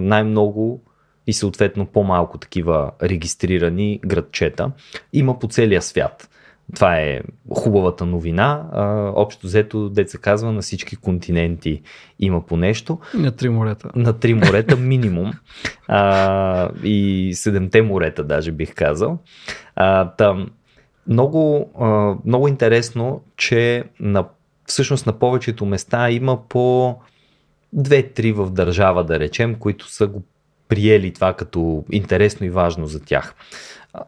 [0.00, 0.82] най-много
[1.26, 4.70] и съответно по-малко такива регистрирани градчета.
[5.12, 6.28] Има по целия свят.
[6.74, 7.20] Това е
[7.50, 8.68] хубавата новина.
[8.72, 11.82] А, общо взето, деца казва, на всички континенти
[12.18, 12.98] има по нещо.
[13.14, 13.90] На три морета.
[13.96, 15.32] На три морета минимум.
[15.88, 19.18] А, и седемте морета даже бих казал.
[19.76, 20.50] А, там,
[21.08, 24.24] много, а, много интересно, че на
[24.66, 26.96] всъщност на повечето места има по
[27.72, 30.22] две-три в държава, да речем, които са го
[30.68, 33.34] приели това като интересно и важно за тях.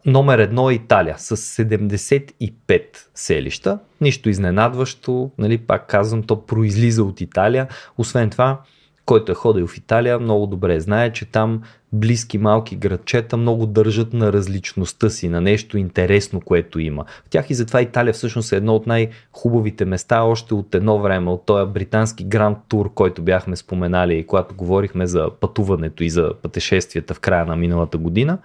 [0.07, 2.83] Номер едно е Италия с 75
[3.15, 3.79] селища.
[4.01, 7.69] Нищо изненадващо, нали, пак казвам, то произлиза от Италия.
[7.99, 8.61] Освен това,
[9.07, 11.63] който е ходил в Италия, много добре знае, че там
[11.95, 17.05] близки малки градчета много държат на различността си, на нещо интересно, което има.
[17.27, 21.31] В тях и затова Италия всъщност е едно от най-хубавите места още от едно време,
[21.31, 27.15] от този британски гранд тур, който бяхме споменали, когато говорихме за пътуването и за пътешествията
[27.15, 28.39] в края на миналата година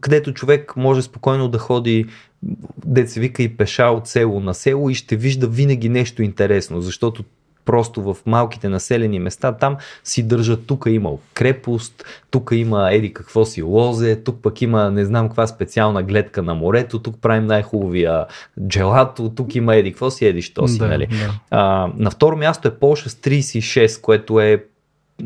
[0.00, 2.06] където човек може спокойно да ходи
[2.86, 7.24] деца вика и пеша от село на село и ще вижда винаги нещо интересно, защото
[7.64, 13.44] просто в малките населени места, там си държат, тук има крепост, тук има еди какво
[13.44, 18.26] си лозе, тук пък има не знам каква специална гледка на морето, тук правим най-хубавия
[18.68, 21.06] джелато, тук има еди какво си, еди що си, Да, нали?
[21.06, 21.30] да.
[21.50, 24.64] А, на второ място е Полша с 36, което е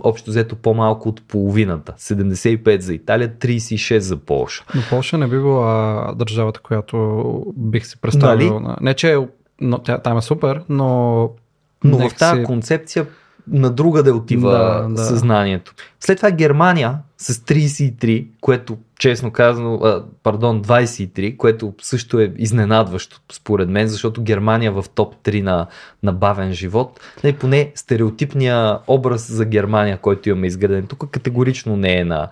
[0.00, 1.94] общо взето по-малко от половината.
[1.98, 4.64] 75 за Италия, 36 за Полша.
[4.74, 8.60] Но Польша не би била държавата, която бих си представил.
[8.60, 8.64] Нали?
[8.64, 8.76] На...
[8.80, 9.18] Не, че е-
[9.60, 11.30] но, тя, там е супер, но...
[11.84, 13.06] Но нека в тази си- концепция
[13.50, 15.04] на друга да отива Да, да.
[15.04, 15.74] съзнанието.
[16.00, 23.20] След това Германия с 33, което честно казано, а, пардон, 23, което също е изненадващо
[23.32, 25.66] според мен, защото Германия в топ 3 на,
[26.02, 31.98] на бавен живот, не, поне стереотипния образ за Германия, който имаме изграден тук, категорично не
[31.98, 32.28] е на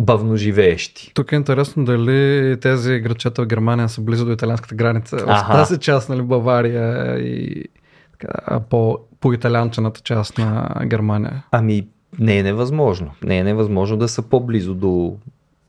[0.00, 1.10] бавноживеещи.
[1.14, 5.16] Тук е интересно дали тези градчета в Германия са близо до италианската граница.
[5.16, 5.52] В Аха.
[5.52, 7.64] тази част, нали, Бавария и
[8.70, 11.44] по, по италианчената част на Германия.
[11.50, 11.86] Ами,
[12.18, 13.10] не е невъзможно.
[13.22, 15.16] Не е невъзможно да са по-близо до,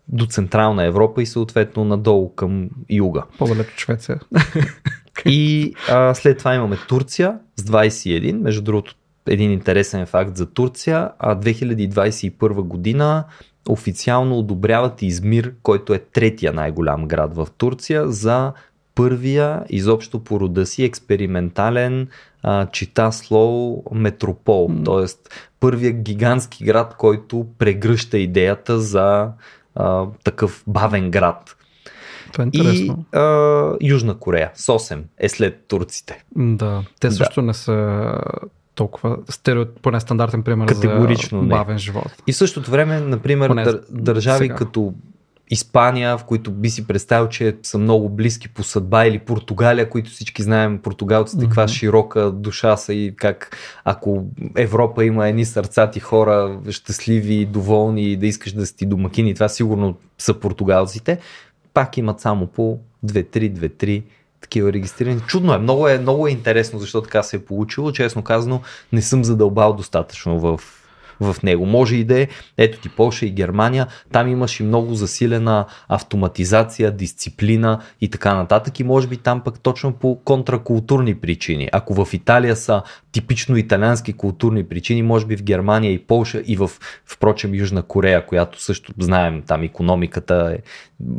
[0.07, 3.23] до Централна Европа и съответно надолу към юга.
[3.37, 4.19] По-далеч от Швеция.
[5.25, 8.31] И а, след това имаме Турция с 21.
[8.31, 8.95] Между другото,
[9.27, 11.09] един интересен факт за Турция.
[11.19, 13.23] А 2021 година
[13.69, 18.53] официално одобряват Измир, който е третия най-голям град в Турция, за
[18.95, 22.07] първия изобщо по рода си експериментален
[22.47, 24.67] а, чита слоу метропол.
[24.69, 24.83] М.
[24.83, 25.19] Тоест
[25.59, 29.27] първия гигантски град, който прегръща идеята за
[29.75, 31.55] а, такъв бавен град.
[32.31, 33.05] Това е И интересно.
[33.13, 33.21] а,
[33.81, 36.23] Южна Корея с 8 е след турците.
[36.35, 37.13] Да, те Да.
[37.13, 38.11] също не са
[38.75, 41.49] толкова стереот, поне стандартен пример Категорично за не.
[41.49, 42.11] бавен живот.
[42.27, 44.55] И в същото време, например, Поне дър, държави сега.
[44.55, 44.93] като
[45.49, 50.11] Испания, в които би си представил, че са много близки по съдба, или Португалия, които
[50.11, 51.71] всички знаем, португалците, каква Мгм.
[51.71, 54.25] широка душа са и как ако
[54.55, 60.39] Европа има едни сърцати хора, щастливи, доволни, да искаш да си домакини, това сигурно са
[60.39, 61.19] португалците,
[61.73, 64.03] пак имат само по 2-3, 2-3
[64.41, 65.21] такива регистрирани.
[65.27, 67.91] Чудно е, много е, много е интересно, защо така се е получило.
[67.91, 68.61] Честно казано,
[68.93, 70.59] не съм задълбал достатъчно в,
[71.19, 71.65] в него.
[71.65, 76.91] Може и да е, ето ти Польша и Германия, там имаш и много засилена автоматизация,
[76.91, 81.69] дисциплина и така нататък и може би там пък точно по контракултурни причини.
[81.71, 86.55] Ако в Италия са типично италиански културни причини, може би в Германия и Полша и
[86.55, 86.71] в,
[87.05, 90.63] впрочем, Южна Корея, която също знаем, там економиката е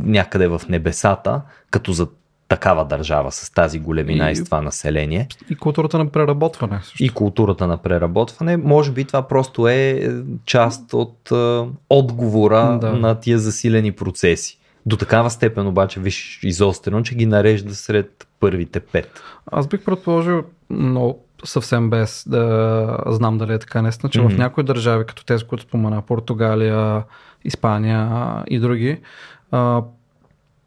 [0.03, 2.07] някъде в небесата, като за
[2.49, 6.81] такава държава с тази големина и, И- с това население И културата на преработване.
[6.83, 7.05] Също.
[7.05, 10.11] и културата на преработване, може би това просто е
[10.45, 12.93] част от е, отговора Да.
[12.93, 14.59] на тия засилени процеси.
[14.87, 19.23] До такава степен обаче, виж, изострено, че ги нарежда сред първите пет.
[19.47, 24.37] Аз бих предположил, но съвсем без да знам дали е така наистина, че в Мгм.
[24.37, 27.05] някои държави, като тези, които спомена, Португалия,
[27.45, 28.11] Испания
[28.47, 28.99] и други,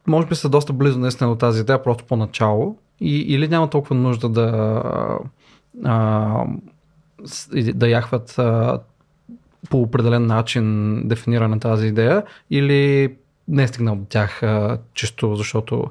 [0.10, 2.78] може би са доста близо наистина до тази идея, просто по-начало.
[3.01, 4.82] И, или няма толкова нужда да,
[5.86, 6.45] а,
[7.74, 8.80] да яхват а,
[9.70, 13.14] по определен начин дефинирана тази идея, или
[13.47, 15.86] не е стигнал до тях а, чисто защото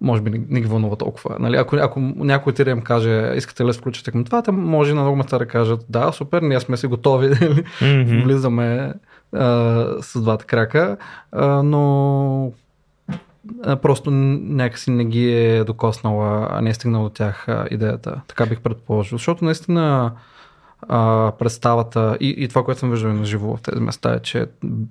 [0.00, 1.36] може би не, не ги вълнува толкова.
[1.38, 1.56] Нали?
[1.56, 4.94] Ако, ако някой отиде и им каже, искате ли да включите към това, те може
[4.94, 7.28] на много места да кажат, да, супер, ние сме си готови,
[7.80, 8.22] нали?
[8.22, 8.94] влизаме
[9.32, 10.96] а, с двата крака,
[11.32, 12.52] а, но
[13.82, 18.20] просто някакси не ги е докоснала, не е стигнала до тях идеята.
[18.26, 19.18] Така бих предположил.
[19.18, 20.12] Защото наистина
[20.82, 24.46] а, представата и, и това, което съм виждал на живо в тези места е, че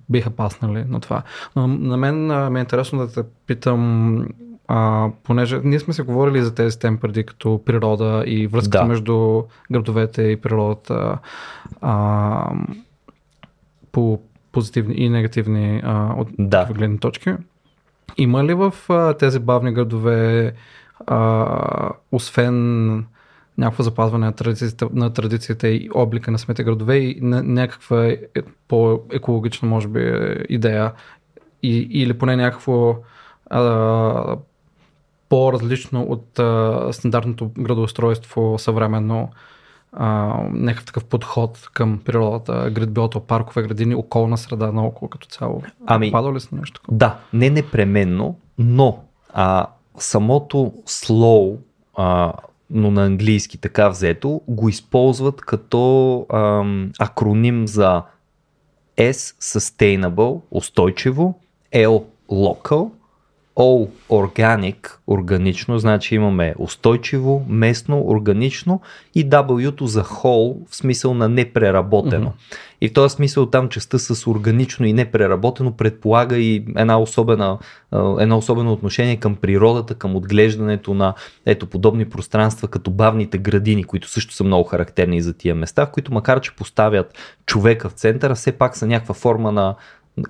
[0.09, 1.23] биха паснали на това.
[1.55, 4.27] Но на мен а, ми е интересно да те питам,
[4.67, 8.85] а, понеже ние сме се говорили за тези теми преди като природа и връзката Да.
[8.85, 11.17] между градовете и природата
[11.81, 12.51] а,
[13.91, 14.19] по
[14.51, 16.67] позитивни и негативни а, от Да.
[16.73, 17.33] гледни точки.
[18.17, 20.53] Има ли в а, тези бавни градове
[21.07, 23.05] а, освен
[23.57, 28.17] някакво запазване на традициите, на традициите и облика на самите градове и някаква е,
[28.67, 29.99] по-екологична, може би,
[30.49, 30.93] идея?
[31.63, 32.95] И, или поне някакво
[33.49, 34.37] а,
[35.29, 39.29] по-различно от а, стандартното градоустройство съвременно
[39.93, 45.61] а, някакъв такъв подход към природата, градбиото, паркове, градини, околна среда наоколо като цяло.
[45.85, 48.99] Ами, Падало ли си нещо Да, не непременно, но
[49.33, 49.67] а,
[49.97, 51.57] самото slow,
[51.97, 52.33] а,
[52.69, 58.03] но на английски така взето, го използват като ам, акроним за
[58.97, 59.11] S
[59.41, 61.39] sustainable, устойчиво,
[61.73, 62.89] L local
[63.59, 68.81] O organic, органично, значи имаме устойчиво, местно, органично
[69.15, 72.27] и W-то за whole, в смисъл на непреработено.
[72.27, 72.57] Mm-hmm.
[72.81, 77.57] И в този смисъл там частта с органично и непреработено предполага и една особена,
[78.19, 81.13] едно особено отношение към природата, към отглеждането на
[81.45, 85.91] ето подобни пространства, като бавните градини, които също са много характерни за тия места, в
[85.91, 87.13] които макар че поставят
[87.45, 89.75] човека в центъра, все пак са някаква форма на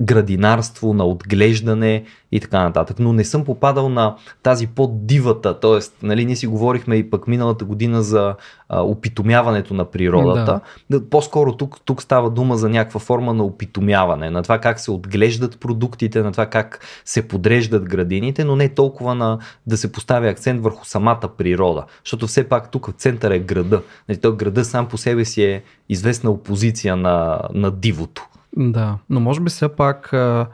[0.02, 3.00] градинарство, на отглеждане и така нататък.
[3.00, 6.06] Но не съм попадал на тази по-дивата, т.е.
[6.06, 8.36] Нали, ние си говорихме и пък миналата година за
[8.70, 10.60] а, опитомяването на природата.
[10.90, 11.10] Да.
[11.10, 15.60] По-скоро тук, тук става дума за някаква форма на опитомяване, на това как се отглеждат
[15.60, 20.64] продуктите, на това как се подреждат градините, но не толкова на да се поставя акцент
[20.64, 21.86] върху самата природа.
[22.04, 23.82] Защото все пак тук в центъра е града.
[24.10, 28.28] Нали, той града сам по себе си е известна опозиция на, на дивото.
[28.56, 30.48] Да, но може би все пак а,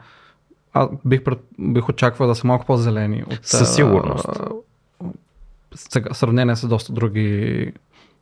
[1.04, 3.24] бих, пред, бих очаквал да са малко по-зелени.
[3.26, 4.28] От, Със сигурност.
[5.74, 7.72] сега, сравнение с доста други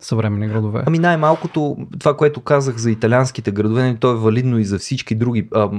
[0.00, 0.82] съвременни градове.
[0.86, 5.14] Ами най-малкото това, което казах за италианските градове, нали, то е валидно и за всички
[5.14, 5.48] други.
[5.54, 5.70] А,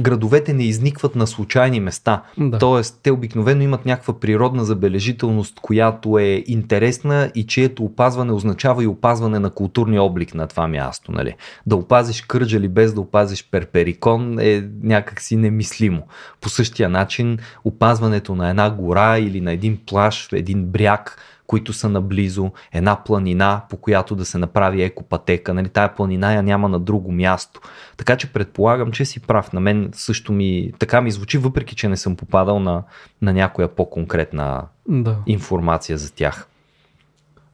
[0.00, 2.22] градовете не изникват на случайни места.
[2.38, 2.58] Да.
[2.58, 8.86] Тоест, те обикновено имат някаква природна забележителност, която е интересна и чието опазване означава и
[8.86, 11.12] опазване на културния облик на това място.
[11.12, 11.34] Нали?
[11.66, 16.06] Да опазиш Кърджали без да опазиш Перперикон е някакси немислимо.
[16.40, 21.88] По същия начин, опазването на една гора или на един плаш, един бряг, които са
[21.88, 25.54] наблизо, една планина, по която да се направи екопатека.
[25.54, 27.60] Нали, тая планина я няма на друго място.
[27.96, 29.52] Така че предполагам, че си прав.
[29.52, 32.82] На мен също ми така ми звучи, въпреки че не съм попадал на,
[33.22, 35.16] на някоя по-конкретна да.
[35.26, 36.48] информация за тях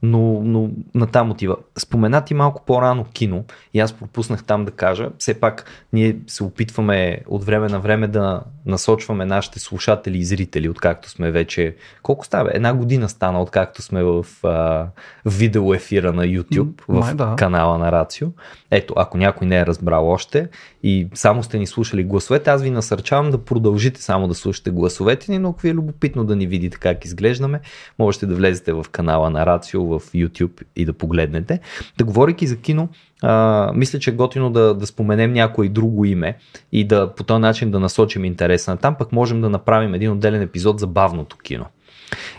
[0.02, 1.56] но, но натам отива.
[1.78, 3.44] Спомена ти малко по-рано кино
[3.74, 5.10] и аз пропуснах там да кажа.
[5.18, 10.68] Все пак ние се опитваме от време на време да насочваме нашите слушатели и зрители,
[10.68, 11.76] откакто сме вече...
[12.02, 12.50] Колко става?
[12.54, 14.86] Една година стана, откакто сме в а,
[15.24, 17.34] видео ефира на YouTube, в Май, да.
[17.38, 18.28] канала на Рацио.
[18.70, 20.48] Ето, ако някой не е разбрал още
[20.82, 25.32] и само сте ни слушали гласовете, аз ви насърчавам да продължите само да слушате гласовете
[25.32, 27.60] ни, но ако ви е любопитно да ни видите как изглеждаме,
[27.98, 31.60] можете да влезете в канала на Рацио в YouTube и да погледнете.
[31.98, 32.88] Да говорейки за кино,
[33.22, 36.36] а, мисля, че е готино да, да споменем някое друго име
[36.72, 40.12] и да по този начин да насочим интереса на там, пък можем да направим един
[40.12, 41.66] отделен епизод за бавното кино.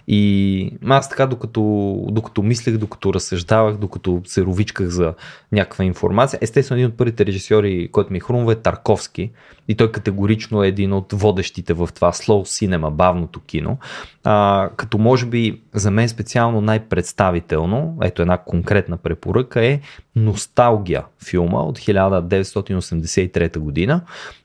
[0.08, 1.62] И аз така, докато,
[2.10, 5.14] докато мислех, докато разсъждавах, докато се ровичках за
[5.52, 9.32] някаква информация, естествено един от първите режисьори, който ми хрумва е Тарковски.
[9.68, 13.78] И той категорично е един от водещите в това slow cinema, бавното кино,
[14.24, 19.80] а, като може би за мен специално най-представително, ето една конкретна препоръка е
[20.16, 24.02] Носталгия филма от 1983 година,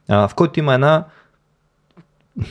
[0.08, 1.04] а, в който има една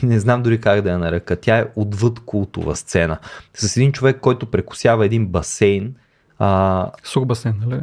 [0.03, 1.36] не знам дори как да я нарека.
[1.36, 3.17] Тя е отвъд култова сцена.
[3.53, 5.95] С един човек, който прекусява един басейн.
[6.39, 6.91] А...
[7.03, 7.81] Сух басейн, нали?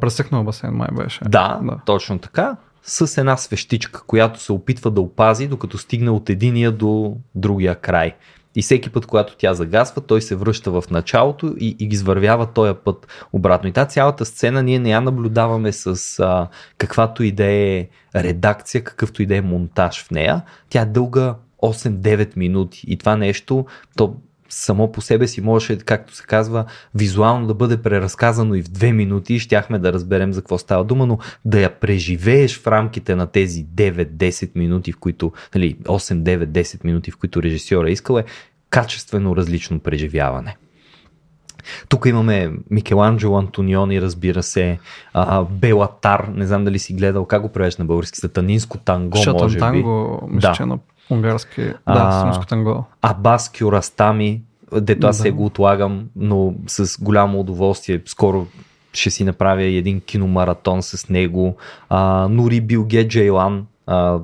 [0.00, 1.20] Пресъхнал басейн май беше.
[1.24, 2.56] Да, да, точно така.
[2.82, 8.14] С една свещичка, която се опитва да опази, докато стигне от единия до другия край.
[8.60, 12.74] И всеки път, когато тя загасва, той се връща в началото и, и извървява този
[12.84, 13.68] път обратно.
[13.68, 16.48] И тази цялата сцена ние не я наблюдаваме с а,
[16.78, 20.42] каквато и да е редакция, какъвто и да е монтаж в нея.
[20.68, 24.16] Тя е дълга 8-9 минути и това нещо, то
[24.50, 28.92] само по себе си можеше, както се казва, визуално да бъде преразказано и в две
[28.92, 33.26] минути щяхме да разберем за какво става дума, но да я преживееш в рамките на
[33.26, 38.24] тези 9-10 минути, в които, нали, 8-9-10 минути, в които режисьора е искал е
[38.70, 40.56] качествено различно преживяване.
[41.88, 44.78] Тук имаме Микеланджело Антониони, разбира се,
[45.12, 49.42] а, Белатар, не знам дали си гледал, как го превежда на български, сатанинско танго, Шатан
[49.42, 50.34] може танго, би.
[50.34, 50.66] мисля, да.
[50.66, 50.78] на
[51.10, 52.84] Унгарски, а, да, сръмско танго.
[53.02, 54.42] Абас Кюрастами,
[54.80, 55.22] дето аз да.
[55.22, 58.00] се го отлагам, но с голямо удоволствие.
[58.06, 58.46] Скоро
[58.92, 61.56] ще си направя един киномаратон с него.
[61.88, 63.64] А, Нури Билге Джейлан, а,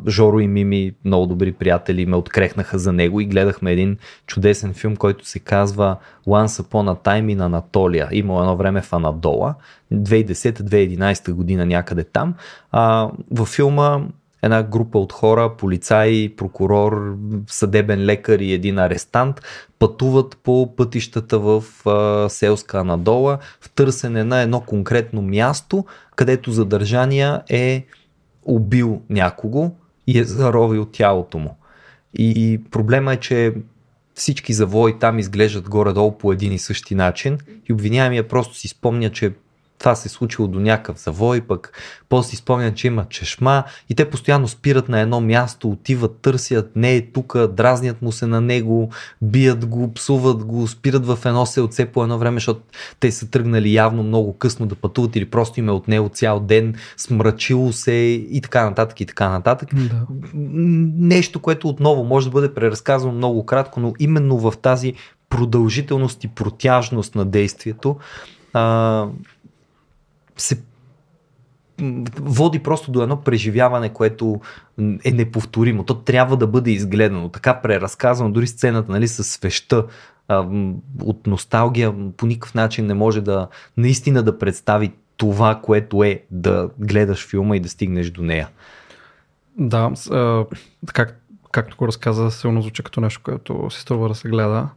[0.09, 3.97] Жоро и Мими, много добри приятели, ме открехнаха за него и гледахме един
[4.27, 5.97] чудесен филм, който се казва
[6.27, 8.09] Once Upon a Time in Анатолия.
[8.13, 9.55] Имало едно време в Анадола,
[9.95, 12.35] 2010-2011 година някъде там.
[12.73, 14.01] А, във филма
[14.43, 19.41] една група от хора, полицаи, прокурор, съдебен лекар и един арестант
[19.79, 25.85] пътуват по пътищата в а, селска Анадола в търсене на едно конкретно място,
[26.17, 27.87] където задържания е
[28.47, 29.71] убил някого
[30.07, 31.57] и е заровил тялото му.
[32.15, 33.55] И проблема е, че
[34.15, 37.39] всички завои там изглеждат горе-долу по един и същи начин
[37.69, 39.33] и обвиняемия просто си спомня, че
[39.79, 41.72] това се е случило до някакъв завой, пък
[42.09, 46.70] после си спомнят, че има чешма и те постоянно спират на едно място, отиват, търсят,
[46.77, 48.91] не е тук, дразнят му се на него,
[49.22, 52.61] бият го, псуват го, спират в едно селце по едно време, защото
[53.01, 56.74] те са тръгнали явно много късно да пътуват или просто им е отнело цял ден,
[56.97, 57.93] смрачило се
[58.31, 59.68] и така нататък и така нататък.
[59.74, 60.07] Да.
[60.35, 64.95] Нещо, което отново може да бъде преразказано много кратко, но именно в тази
[65.29, 67.97] продължителност и протяжност на действието
[68.53, 69.07] а,
[70.37, 70.62] се
[72.20, 74.41] води просто до едно преживяване, което
[75.05, 75.84] е неповторимо.
[75.84, 79.84] То трябва да бъде изгледано, така преразказано, дори сцената нали, с свеща
[81.03, 86.70] от носталгия по никакъв начин не може да наистина да представи това, което е да
[86.78, 88.49] гледаш филма и да стигнеш до нея.
[89.59, 89.93] Да,
[90.93, 91.20] как,
[91.51, 94.68] както го разказа, силно звучи като нещо, което се струва да се гледа.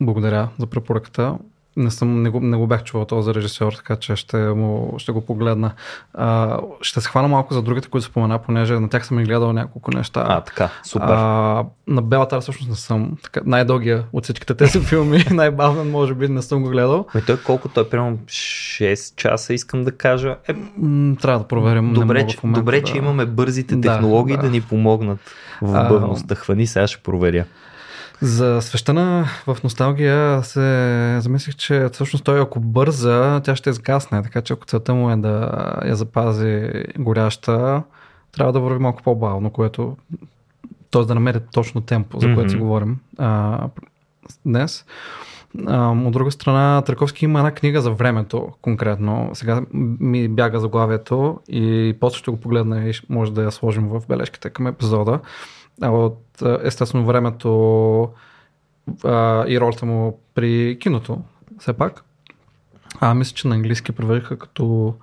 [0.00, 1.38] Благодаря за препоръката
[1.80, 5.12] не, съм, не, го, не го бях чувал този режисьор, така че ще, му, ще
[5.12, 5.72] го погледна.
[6.14, 9.52] А, ще се хвана малко за другите, които спомена, понеже на тях съм и гледал
[9.52, 10.24] няколко неща.
[10.28, 11.06] А, така, супер.
[11.08, 13.16] А, на Белатар всъщност не съм.
[13.22, 17.06] Така, най-дългия от всичките тези филми, най-бавен може би не съм го гледал.
[17.14, 20.36] Ами той колко той, примерно 6 часа искам да кажа.
[20.48, 20.54] Е,
[21.20, 21.92] Трябва да проверим.
[21.92, 22.86] Добре, че, момента, добре да...
[22.86, 24.48] че имаме бързите технологии да, да.
[24.48, 25.18] да ни помогнат
[25.62, 26.34] в бъвността.
[26.34, 27.44] Хвани, сега ще проверя.
[28.22, 34.42] За свещена в носталгия се замислих, че всъщност той ако бърза, тя ще изгасне, така
[34.42, 35.50] че ако целта му е да
[35.84, 37.82] я запази горяща,
[38.32, 39.96] трябва да върви малко по-бавно, което
[40.90, 41.02] т.е.
[41.02, 42.34] да намери точно темпо, за mm-hmm.
[42.34, 43.58] което си говорим а,
[44.46, 44.84] днес.
[45.66, 49.30] А, от друга страна, Търковски има една книга за времето конкретно.
[49.32, 49.62] Сега
[50.00, 54.50] ми бяга заглавието и после ще го погледна и може да я сложим в бележките
[54.50, 55.20] към епизода
[55.82, 58.02] от естествено времето
[59.04, 61.18] а, и ролята му при киното,
[61.58, 62.04] все пак.
[63.00, 64.94] А, мисля, че на английски превеждаха като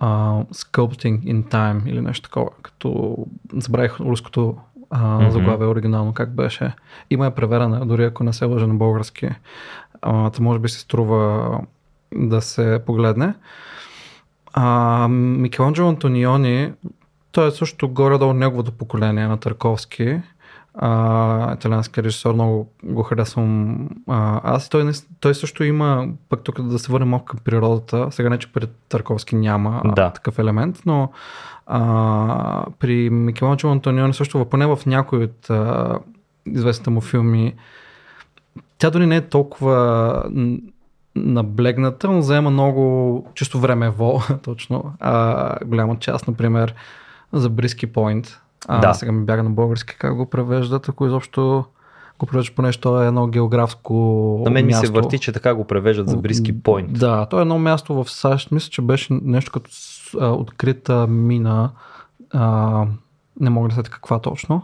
[0.00, 3.16] uh, Sculpting in Time или нещо такова, като
[3.52, 4.56] забравих руското
[4.90, 5.28] а, mm-hmm.
[5.28, 6.72] заглавие оригинално, как беше.
[7.10, 9.28] Има е преверена, дори ако не се лъжа на български.
[10.02, 11.60] А, може би се струва
[12.14, 13.34] да се погледне.
[14.52, 16.72] А, Микеланджело Антониони
[17.32, 20.20] той е също горе-долу неговото поколение на Търковски.
[20.74, 23.78] А, италиански режисьор, много го харесвам.
[24.08, 28.30] А, аз той, той също има, пък тук да се върнем малко към природата, сега
[28.30, 30.10] не, че при Търковски няма да.
[30.10, 31.10] такъв елемент, но
[31.66, 35.98] а, при Микеланджело Антониони също, поне в някои от а,
[36.46, 37.54] известните му филми,
[38.78, 40.22] тя дори не е толкова
[41.16, 44.92] наблегната, но заема много чисто времево, точно.
[45.00, 46.74] А, голяма част, например,
[47.32, 48.38] за Бриски Point.
[48.68, 48.94] А, да.
[48.94, 51.64] Сега ми бяга на български как го превеждат, ако изобщо
[52.18, 53.94] го превеждаш по нещо, е едно географско
[54.44, 54.82] На мен място.
[54.82, 56.86] ми се върти, че така го превеждат за Бриски Point.
[56.86, 59.70] Да, то е едно място в САЩ, мисля, че беше нещо като
[60.20, 61.70] а, открита мина,
[62.32, 62.86] а,
[63.40, 64.62] не мога да се каква точно.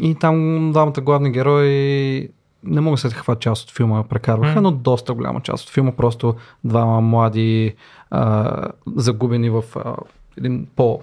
[0.00, 2.28] И там двамата главни герои
[2.64, 4.62] не мога да се каква част от филма прекарваха, mm.
[4.62, 5.92] но доста голяма част от филма.
[5.92, 6.34] Просто
[6.64, 7.74] двама млади
[8.10, 9.94] а, загубени в а,
[10.38, 11.00] един по,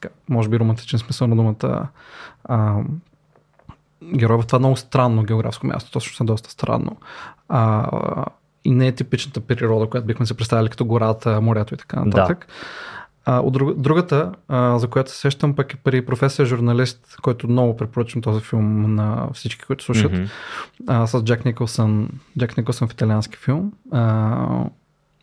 [0.00, 1.88] така, може би романтичен смисъл на думата,
[2.44, 2.76] а,
[4.14, 6.96] герой в това много странно географско място, то също е доста странно.
[7.48, 8.24] А,
[8.64, 12.46] и не е типичната природа, която бихме се представили като гората, морето и така нататък.
[12.48, 13.32] Да.
[13.32, 17.48] А, от друг, другата, а, за която се сещам, пък е при професия журналист, който
[17.48, 20.28] много препоръчвам този филм на всички, които слушат, mm-hmm.
[20.86, 22.08] а, с Джек Николсън.
[22.38, 23.72] Джек Николсън в италиански филм.
[23.92, 24.64] А,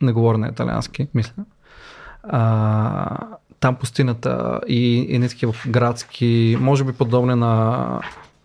[0.00, 1.44] не говоря на италиански, мисля
[2.22, 8.00] а, там пустината и, и не такива градски, може би подобни на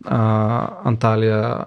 [0.06, 1.66] а, Анталия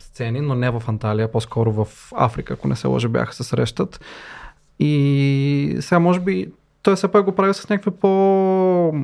[0.00, 4.00] сцени, но не в Анталия, по-скоро в Африка, ако не се лъжа, бяха се срещат.
[4.78, 6.52] И сега може би
[6.82, 8.94] той все пак го прави с някакви по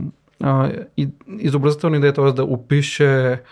[1.38, 2.32] изобразителни идеи, т.е.
[2.32, 3.42] да опише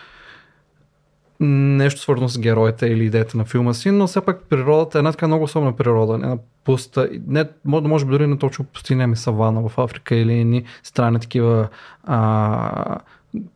[1.40, 5.12] нещо свързано с героите или идеята на филма си, но все пак природата е една
[5.12, 9.68] така много особена природа, една пуста, не, може, би дори не точно пустиня, ами савана
[9.68, 11.68] в Африка или ни странни такива
[12.04, 12.98] а,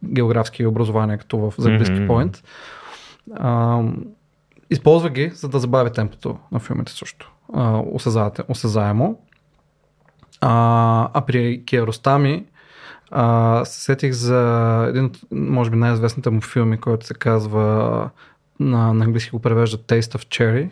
[0.04, 2.42] географски образования, като в за Близки Пойнт.
[4.70, 7.32] Използва ги, за да забави темпото на филмите също.
[7.54, 7.82] А,
[8.48, 9.18] осезаемо.
[10.40, 12.44] А, а при Киаростами
[13.10, 18.10] а, се сетих за един от, може би, най-известните му филми, който се казва
[18.60, 20.70] на, на английски го превежда Taste of Cherry.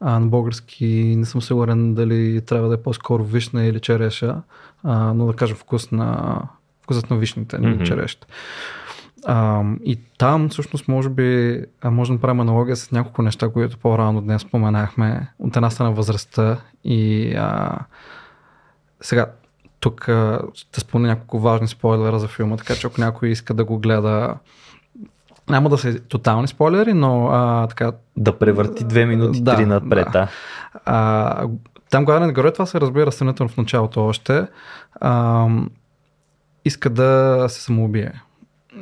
[0.00, 4.42] А на български не съм сигурен дали трябва да е по-скоро вишна или череша,
[4.82, 6.38] а, но да кажа вкус на,
[6.82, 7.86] вкусът на вишните, mm-hmm.
[7.86, 8.26] черешите.
[9.26, 14.20] А, и там всъщност може би може да направим аналогия с няколко неща, които по-рано
[14.20, 15.28] днес споменахме.
[15.38, 17.78] От една страна възрастта и а,
[19.00, 19.26] сега
[19.80, 20.08] тук
[20.54, 24.34] ще спомня няколко важни спойлера за филма, така че ако някой иска да го гледа,
[25.48, 27.92] няма да са тотални спойлери, но а, така...
[28.16, 30.28] Да превърти две минути, да, три напред, да.
[30.84, 31.48] А,
[31.90, 34.46] там главният герой, това се разбира сравнително в началото още,
[35.00, 35.48] а,
[36.64, 38.22] иска да се самоубие.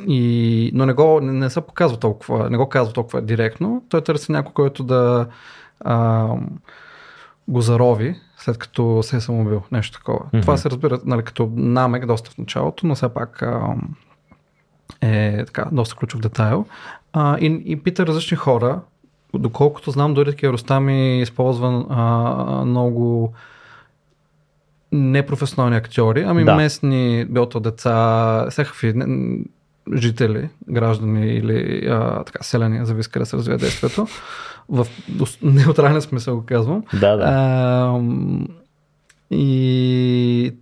[0.07, 3.83] И, но не, го, не, не се показва толкова, не го казва толкова директно.
[3.89, 5.27] Той търси някой, който да
[5.81, 6.29] а,
[7.49, 10.19] го зарови, след като се е самоубил, нещо такова.
[10.19, 10.41] Mm-hmm.
[10.41, 13.75] Това се разбира нали, като намек доста в началото, но все пак а,
[15.01, 16.67] е така, доста ключов детайл.
[17.13, 18.81] А, и, и пита различни хора,
[19.35, 23.33] доколкото знам, дори Киаростами използва а, много
[24.93, 26.55] непрофесионални актьори, ами да.
[26.55, 28.95] местни, билто деца, всякакви
[29.93, 34.07] жители, граждани или а, така, селени, зависи къде се развие действието.
[34.69, 34.87] В
[35.43, 36.85] неутрален смисъл го казвам.
[37.01, 37.25] Да, да.
[37.25, 38.01] А,
[39.31, 40.55] и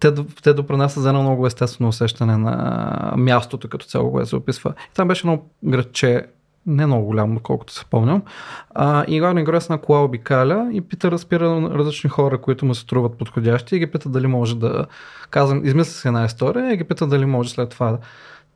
[0.00, 4.74] те, те допринасят за едно много естествено усещане на мястото като цяло, което се описва.
[4.92, 6.26] И там беше едно градче,
[6.66, 8.22] не много голямо, колкото се спомням.
[8.74, 12.80] А, и главно грес на кола обикаля и пита разпира различни хора, които му се
[12.80, 14.86] струват подходящи и ги пита дали може да...
[15.30, 17.98] Казвам, измисля си една история и ги пита дали може след това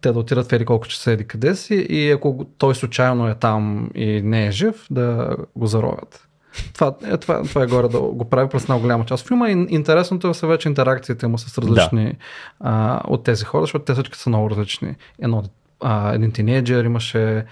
[0.00, 3.34] те да отидат в еди колко часа еди къде си и ако той случайно е
[3.34, 6.28] там и не е жив, да го заровят.
[6.74, 9.48] Това, е, това, това е горе да го прави през една голяма част филма.
[9.48, 12.16] И интересното е са вече интеракциите му с различни да.
[12.60, 14.94] а, от тези хора, защото те всички са много различни.
[15.18, 15.42] Едно,
[15.80, 17.44] а, един тинейджер имаше,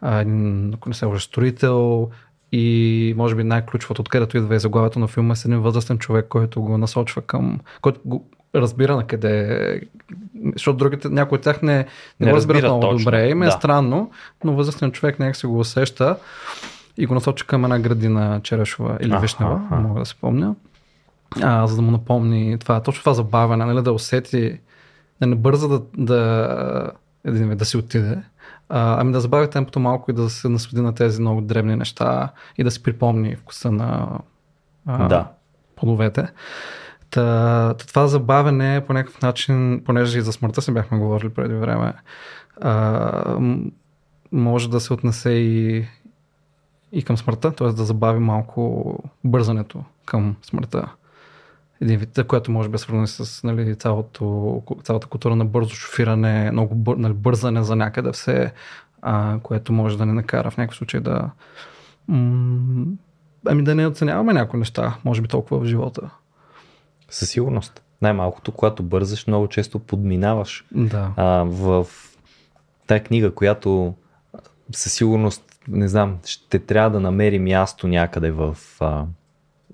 [0.00, 2.10] а, един, ако не се лъжа, строител,
[2.52, 6.26] и може би най-ключовото, откъдето идва и заглавието на филма, е с един възрастен човек,
[6.28, 9.80] който го насочва към, който го разбира на къде
[10.52, 11.86] защото другите, някои от тях не, не,
[12.20, 12.98] не го разбират много точно.
[12.98, 13.28] добре.
[13.28, 13.52] Им е да.
[13.52, 14.10] странно,
[14.44, 16.16] но възрастен човек някак се го усеща
[16.96, 20.54] и го насочи към една градина Черешова или Вишнева, мога да се помня.
[21.42, 24.60] А, за да му напомни това, точно това забавяне, нали, да усети,
[25.20, 26.90] да не бърза да, да,
[27.24, 28.18] да, да си отиде,
[28.68, 32.28] а, ами да забави темпото малко и да се наслади на тези много древни неща
[32.58, 34.18] и да си припомни вкуса на
[34.86, 35.28] а, да.
[35.76, 36.26] плодовете.
[37.14, 41.92] Та, това забавене по някакъв начин, понеже и за смъртта си бяхме говорили преди време,
[42.60, 43.38] а,
[44.32, 45.84] може да се отнесе и,
[46.92, 47.66] и към смъртта, т.е.
[47.66, 48.94] да забави малко
[49.24, 50.92] бързането към смъртта.
[51.80, 56.50] Един вид, което може би е свързано с нали, цялото, цялата култура на бързо шофиране,
[56.50, 58.52] много бър, нали, бързане за някъде все,
[59.02, 61.30] а, което може да не накара в някакъв случай да
[62.08, 62.86] м-
[63.46, 66.10] ами да не оценяваме някои неща, може би толкова в живота.
[67.14, 67.82] Със сигурност.
[68.02, 70.64] Най-малкото, когато бързаш, много често подминаваш.
[70.72, 71.12] Да.
[71.16, 71.86] А, в
[72.86, 73.94] тая книга, която
[74.72, 79.04] със сигурност, не знам, ще трябва да намери място някъде в а,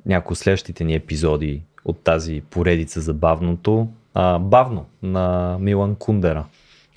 [0.06, 3.88] някои от следващите ни епизоди от тази поредица за бавното.
[4.14, 6.44] А, бавно на Милан Кундера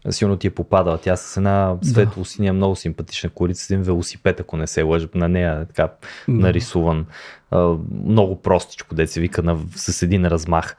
[0.10, 0.98] силно ти е попадала.
[0.98, 5.30] Тя с една светло-синя, много симпатична корица, с един велосипед, ако не се лъжа, на
[5.30, 5.84] нея е така
[6.28, 6.34] да.
[6.34, 7.06] нарисуван.
[7.52, 7.76] А,
[8.06, 10.76] много простичко, де се вика на, с един размах.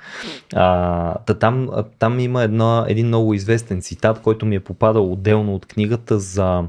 [0.54, 5.54] А, та там, там има една, един много известен цитат, който ми е попадал отделно
[5.54, 6.64] от книгата за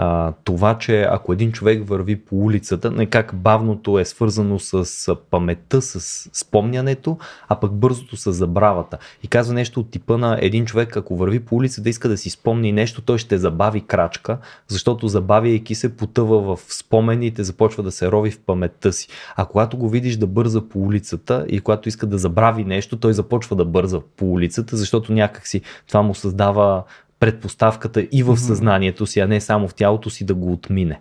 [0.00, 5.16] а, това, че ако един човек върви по улицата, не как бавното е свързано с
[5.30, 6.00] паметта, с
[6.32, 7.18] спомнянето,
[7.48, 8.98] а пък бързото с забравата.
[9.22, 12.30] И казва нещо от типа на един човек, ако върви по улицата иска да си
[12.30, 14.38] спомни нещо, той ще забави крачка,
[14.68, 19.08] защото забавяйки се потъва в спомените, започва да се рови в паметта си.
[19.36, 23.12] А когато го видиш да бърза по улицата и когато иска да забрави нещо, той
[23.12, 26.84] започва да бърза по улицата, защото някакси това му създава
[27.20, 31.00] предпоставката и в съзнанието си, а не само в тялото си да го отмине.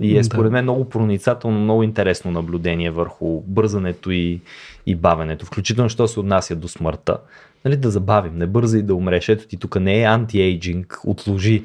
[0.00, 4.40] И е според мен много проницателно, много интересно наблюдение върху бързането и,
[4.86, 7.16] и бавенето, включително що се отнася до смъртта.
[7.64, 9.28] Нали, да забавим, не бързай да умреш.
[9.28, 11.62] Ето ти тук не е антиейджинг, отложи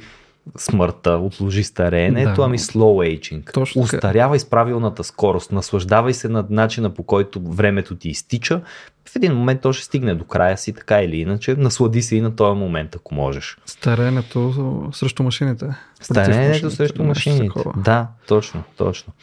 [0.58, 2.43] смъртта, отложи стареенето, да.
[2.43, 3.54] ами slow aging.
[3.54, 3.82] Точно.
[3.82, 8.62] Устарявай с правилната скорост, наслаждавай се над начина по който времето ти изтича.
[9.10, 11.56] В един момент то ще стигне до края си, така или иначе.
[11.56, 13.58] Наслади се и на този момент, ако можеш.
[13.66, 15.66] Старенето срещу машините.
[16.02, 17.60] Старенето срещу машините.
[17.78, 19.14] Да, точно, точно.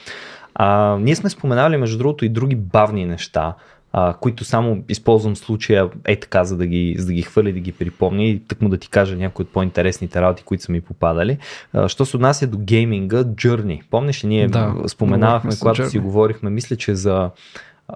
[0.54, 3.54] А, ние сме споменали, между другото, и други бавни неща,
[3.96, 7.60] а, които само използвам случая е така, за да ги, за да ги хвърли, да
[7.60, 10.80] ги припомня и так му да ти кажа някои от по-интересните работи, които са ми
[10.80, 11.38] попадали.
[11.72, 13.80] А, що се отнася до гейминга, Journey.
[13.90, 15.88] Помниш ли, ние да, споменавахме, когато Journey.
[15.88, 17.30] си говорихме, мисля, че за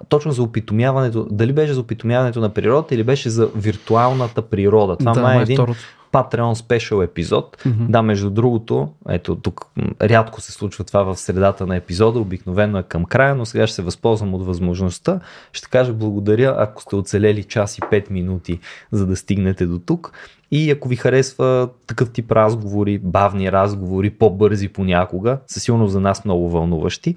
[0.08, 4.96] точно за опитомяването, дали беше за опитомяването на природата или беше за виртуалната природа.
[4.96, 5.80] Това да, е един второто.
[6.12, 7.56] Patreon спешъл епизод.
[7.56, 7.86] Mm-hmm.
[7.88, 9.66] Да, между другото, ето тук
[10.02, 13.74] рядко се случва това в средата на епизода, обикновено е към края, но сега ще
[13.74, 15.20] се възползвам от възможността.
[15.52, 18.60] Ще кажа благодаря, ако сте оцелели час и 5 минути,
[18.92, 20.12] за да стигнете до тук.
[20.50, 26.24] И ако ви харесва такъв тип разговори, бавни разговори, по-бързи понякога, със сигурно за нас
[26.24, 27.14] много вълнуващи,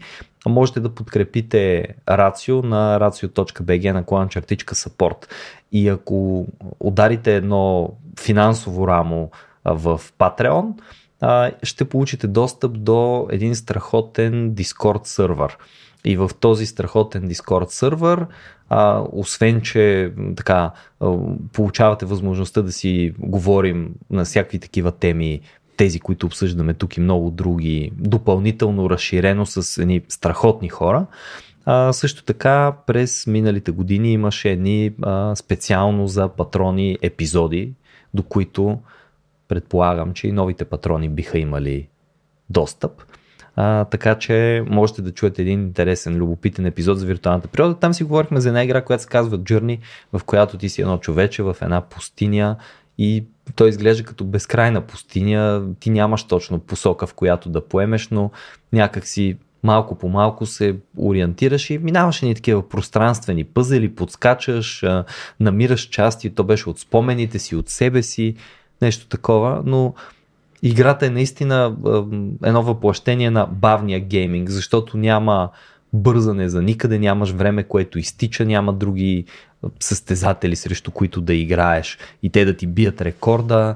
[0.47, 5.25] можете да подкрепите Рацио на racio.bg на клан чертичка support.
[5.71, 6.47] И ако
[6.79, 7.89] ударите едно
[8.19, 9.29] финансово рамо
[9.65, 10.73] в Patreon,
[11.63, 15.57] ще получите достъп до един страхотен Discord сервер.
[16.05, 18.25] И в този страхотен Discord сервер,
[18.69, 20.71] а, освен че така
[21.53, 25.41] получавате възможността да си говорим на всякакви такива теми,
[25.77, 31.05] тези, които обсъждаме тук и много други, допълнително разширено с едни страхотни хора,
[31.65, 37.73] а, също така през миналите години имаше едни а, специално за патрони епизоди,
[38.13, 38.79] до които
[39.47, 41.87] предполагам, че и новите патрони биха имали
[42.49, 42.91] достъп.
[43.55, 47.79] А, така че можете да чуете един интересен, любопитен епизод за виртуалната природа.
[47.79, 49.79] Там си говорихме за една игра, която се казва Journey,
[50.13, 52.55] в която ти си едно човече в една пустиня
[52.97, 55.63] и той изглежда като безкрайна пустиня.
[55.79, 58.31] Ти нямаш точно посока, в която да поемеш, но
[58.73, 64.85] някак си малко по малко се ориентираш и минаваш ни такива пространствени пъзели, подскачаш,
[65.39, 68.35] намираш части, то беше от спомените си, от себе си,
[68.81, 69.93] нещо такова, но
[70.63, 71.75] играта е наистина
[72.43, 75.49] едно въплъщение на бавния гейминг, защото няма
[75.93, 79.25] бързане за никъде, нямаш време, което изтича, няма други
[79.79, 83.75] състезатели, срещу които да играеш и те да ти бият рекорда.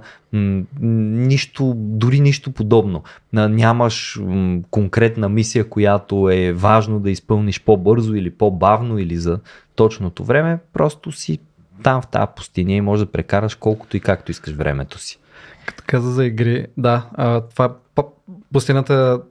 [0.81, 3.03] Нищо, дори нищо подобно.
[3.33, 4.19] Нямаш
[4.71, 9.39] конкретна мисия, която е важно да изпълниш по-бързо или по-бавно или за
[9.75, 10.59] точното време.
[10.73, 11.39] Просто си
[11.83, 15.19] там в тази пустиня и можеш да прекараш колкото и както искаш времето си.
[15.65, 17.09] Като каза за игри, да,
[17.51, 17.75] това
[18.53, 19.21] пустината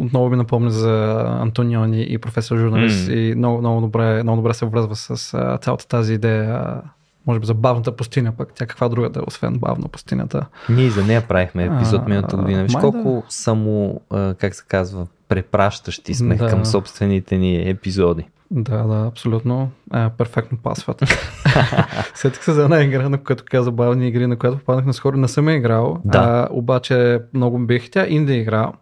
[0.00, 3.14] отново ми напомня за Антониони и професор журналист mm.
[3.14, 6.80] и много, много, добре, много добре се връзва с а, цялата тази идея
[7.26, 10.46] може би за бавната пустиня, пък тя каква друга да е, освен бавна пустинята.
[10.68, 12.62] Ние за нея правихме епизод миналата година.
[12.62, 13.22] Виж колко да.
[13.28, 14.00] само,
[14.38, 16.48] как се казва, препращащи сме да.
[16.48, 18.26] към собствените ни епизоди.
[18.50, 19.70] Да, да, абсолютно.
[19.90, 21.02] А, перфектно пасват.
[22.14, 25.16] Сетих се за една игра, на която каза бавни игри, на която попаднах наскоро.
[25.16, 26.18] Не съм я играл, да.
[26.18, 28.72] а, обаче много бих тя инди игра.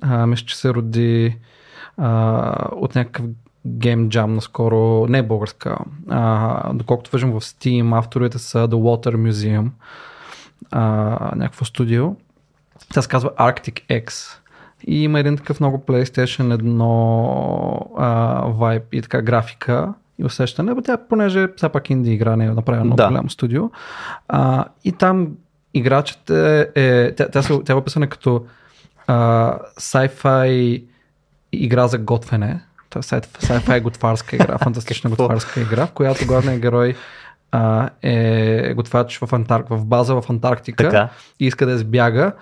[0.00, 1.36] А, мисля, че се роди
[1.96, 3.26] а, от някакъв
[3.68, 5.78] Game Jam наскоро, не е българска.
[6.08, 9.68] А, доколкото виждам в Steam, авторите са The Water Museum,
[10.70, 10.80] а,
[11.36, 12.16] някакво студио.
[12.94, 14.36] Тя се казва Arctic X.
[14.86, 20.74] И има един такъв много PlayStation едно а, вайб и така графика и усещане.
[20.74, 23.08] Бе, тя, понеже все пак инди игра не е направена да.
[23.08, 23.70] голямо студио.
[24.28, 25.28] А, и там
[25.74, 28.44] играчите е, тя, тя, тя е описана като
[29.10, 30.84] а, sci-fi
[31.52, 32.60] игра за готвене.
[32.90, 36.96] Това е sci-fi готварска игра, фантастична готварска игра, в която главният герой
[37.52, 41.08] а, е готвач в, Антарк, в база в Антарктика така.
[41.40, 42.32] и иска да избяга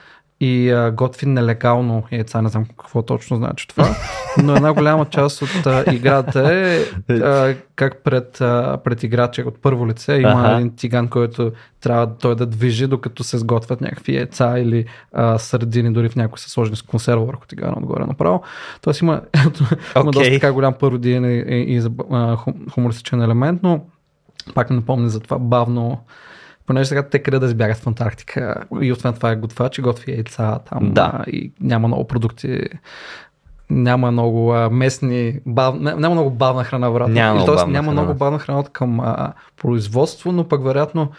[0.40, 3.96] и а, готви нелегално яйца, не знам какво точно значи това,
[4.42, 9.62] но една голяма част от а, играта е а, как пред, а, пред играча от
[9.62, 10.54] първо лице има ага.
[10.54, 15.92] един тиган, който трябва той да движи, докато се сготвят някакви яйца или а, сърдини,
[15.92, 18.42] дори в някои са сложени с консерва върху тигана отгоре направо.
[18.80, 19.78] Тоест има, okay.
[20.02, 21.82] има доста така голям пародиен и, и, и
[22.70, 23.80] хумористичен елемент, но
[24.54, 26.00] пак не напомня за това бавно
[26.68, 30.12] понеже сега те къде да избягат в Антарктика и освен това е готвач и готви
[30.12, 31.24] яйца там да.
[31.26, 32.60] и няма много продукти
[33.70, 35.80] няма много а, местни, бав...
[35.80, 37.14] няма много бавна храна, вероятно.
[37.14, 38.02] Няма, Тоест, няма храна.
[38.02, 41.10] много бавна храна от към а, производство, но пък вероятно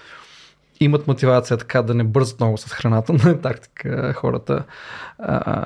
[0.79, 4.63] имат мотивация така да не бързат много с храната на тактика хората.
[5.19, 5.63] А,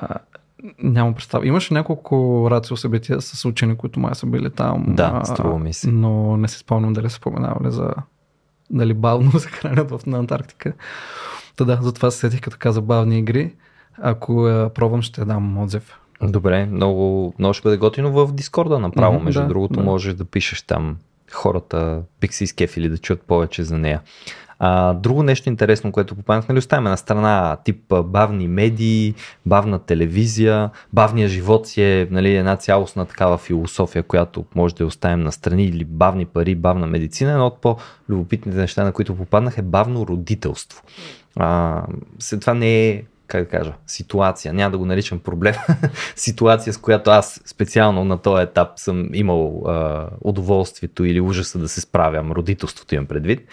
[0.82, 1.46] нямам представа.
[1.46, 4.84] Имаше няколко рацио събития с учени, които май са били там.
[4.88, 5.90] Да, струва ми се.
[5.90, 7.94] Но не се спомням дали са споменавали за
[8.70, 10.72] нали, бавно се хранят в на Антарктика.
[11.56, 13.54] Та да, затова се сетих като каза бавни игри.
[13.98, 15.98] Ако я пробвам, ще дам отзив.
[16.22, 19.82] Добре, много, много ще бъде готино в Дискорда направо, Мгм, между да, другото, да.
[19.82, 20.96] можеш да пишеш там
[21.32, 24.00] хората, бих се изкефили да чуят повече за нея.
[24.58, 29.14] А, друго нещо интересно, което попаднах, нали оставяме на страна тип бавни медии,
[29.46, 35.20] бавна телевизия, бавния живот си е нали, една цялостна такава философия, която може да оставим
[35.20, 37.32] на страни или бавни пари, бавна медицина.
[37.32, 40.82] Едно от по-любопитните неща, на които попаднах е бавно родителство.
[41.36, 41.82] А,
[42.18, 45.54] след това не е как да кажа, ситуация, няма да го наричам проблем,
[46.16, 51.68] ситуация, с която аз специално на този етап съм имал а, удоволствието или ужаса да
[51.68, 53.48] се справям, родителството имам предвид,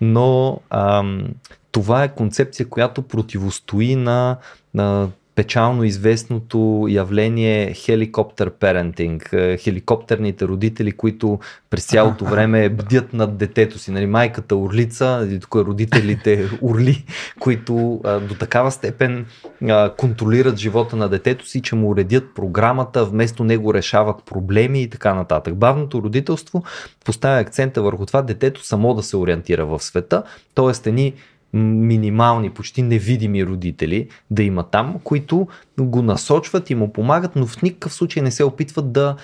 [0.00, 1.28] но ам,
[1.72, 4.36] това е концепция, която противостои на,
[4.74, 5.08] на
[5.40, 11.38] печално известното явление хеликоптер парентинг, е, хеликоптерните родители, които
[11.70, 13.90] през цялото време бдят над детето си.
[13.90, 17.04] Нали, майката орлица, тук родителите орли,
[17.38, 19.26] които а, до такава степен
[19.68, 24.90] а, контролират живота на детето си, че му уредят програмата, вместо него решават проблеми и
[24.90, 25.54] така нататък.
[25.54, 26.64] Бавното родителство
[27.04, 30.22] поставя акцента върху това детето само да се ориентира в света,
[30.54, 30.88] т.е.
[30.88, 31.14] едни
[31.52, 35.48] минимални, почти невидими родители да има там, които
[35.78, 39.16] го насочват и му помагат, но в никакъв случай не се опитват да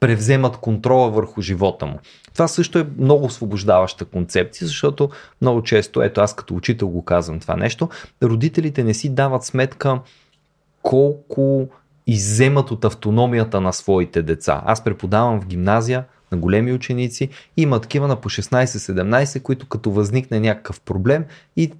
[0.00, 1.98] превземат контрола върху живота му.
[2.32, 7.40] Това също е много освобождаваща концепция, защото много често, ето аз като учител го казвам
[7.40, 7.88] това нещо,
[8.22, 10.00] родителите не си дават сметка
[10.82, 11.68] колко
[12.06, 14.62] иземат от автономията на своите деца.
[14.66, 16.04] Аз преподавам в гимназия
[16.34, 21.24] на големи ученици, има такива на по 16-17, които като възникне някакъв проблем
[21.56, 21.72] и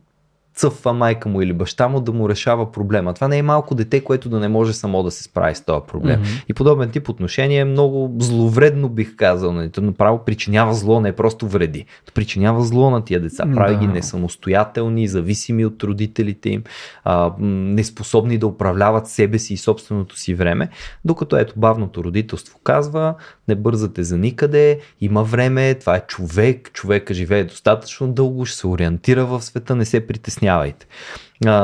[0.54, 3.14] цъфва майка му или баща му да му решава проблема.
[3.14, 5.86] Това не е малко дете, което да не може само да се справи с този
[5.88, 6.20] проблем.
[6.20, 6.44] Mm-hmm.
[6.48, 9.52] И подобен тип отношение е много зловредно, бих казал.
[9.52, 9.70] Нали?
[9.80, 11.86] Направо причинява зло, не е просто вреди.
[12.14, 13.44] Причинява зло на тия деца.
[13.54, 13.80] Прави Да.
[13.80, 16.62] ги несамостоятелни, зависими от родителите им,
[17.04, 20.68] а, неспособни да управляват себе си и собственото си време.
[21.04, 23.14] Докато ето бавното родителство казва,
[23.48, 28.66] не бързате за никъде, има време, това е човек, човека живее достатъчно дълго, ще се
[28.66, 30.06] ориентира в света, не се
[30.44, 30.86] притеснявайте.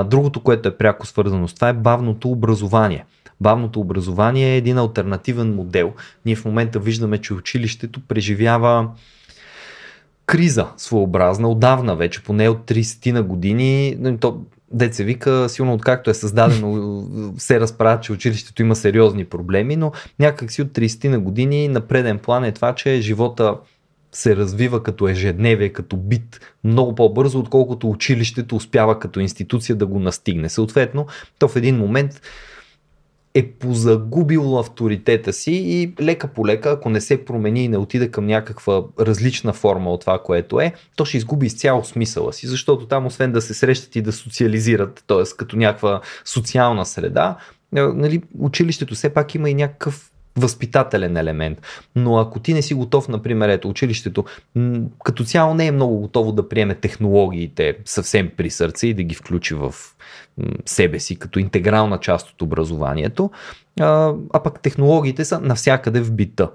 [0.04, 3.04] Другото, което е пряко свързано с това е бавното образование.
[3.40, 5.92] Бавното образование е един альтернативен модел.
[6.26, 8.88] Ние в момента виждаме, че училището преживява
[10.26, 13.96] криза своеобразна, отдавна вече, поне от 30 на години.
[13.98, 14.40] нали, То,
[14.72, 17.04] деца вика, силно откакто е създадено,
[17.38, 21.80] се разправя, че училището има сериозни проблеми, но някак си от 30 на години на
[21.80, 23.56] преден план е това, че живота
[24.12, 30.00] се развива като ежедневие, като бит много по-бързо, отколкото училището успява като институция да го
[30.00, 30.48] настигне.
[30.48, 31.06] Съответно,
[31.38, 32.20] то в един момент
[33.34, 38.10] е позагубило авторитета си и лека по лека, ако не се промени и не отиде
[38.10, 42.86] към някаква различна форма от това, което е, то ще изгуби изцяло смисъла си, защото
[42.86, 45.36] там освен да се срещат и да социализират, т.е.
[45.36, 47.36] като някаква социална среда,
[47.76, 51.62] е, нали, училището все пак има и някакъв възпитателен елемент.
[51.96, 54.24] Но ако ти не си готов, например, ето училището,
[55.04, 59.14] като цяло не е много готово да приеме технологиите съвсем при сърце и да ги
[59.14, 59.74] включи в
[60.66, 63.30] себе си като интегрална част от образованието,
[63.80, 66.50] а, а пък технологиите са навсякъде в бита.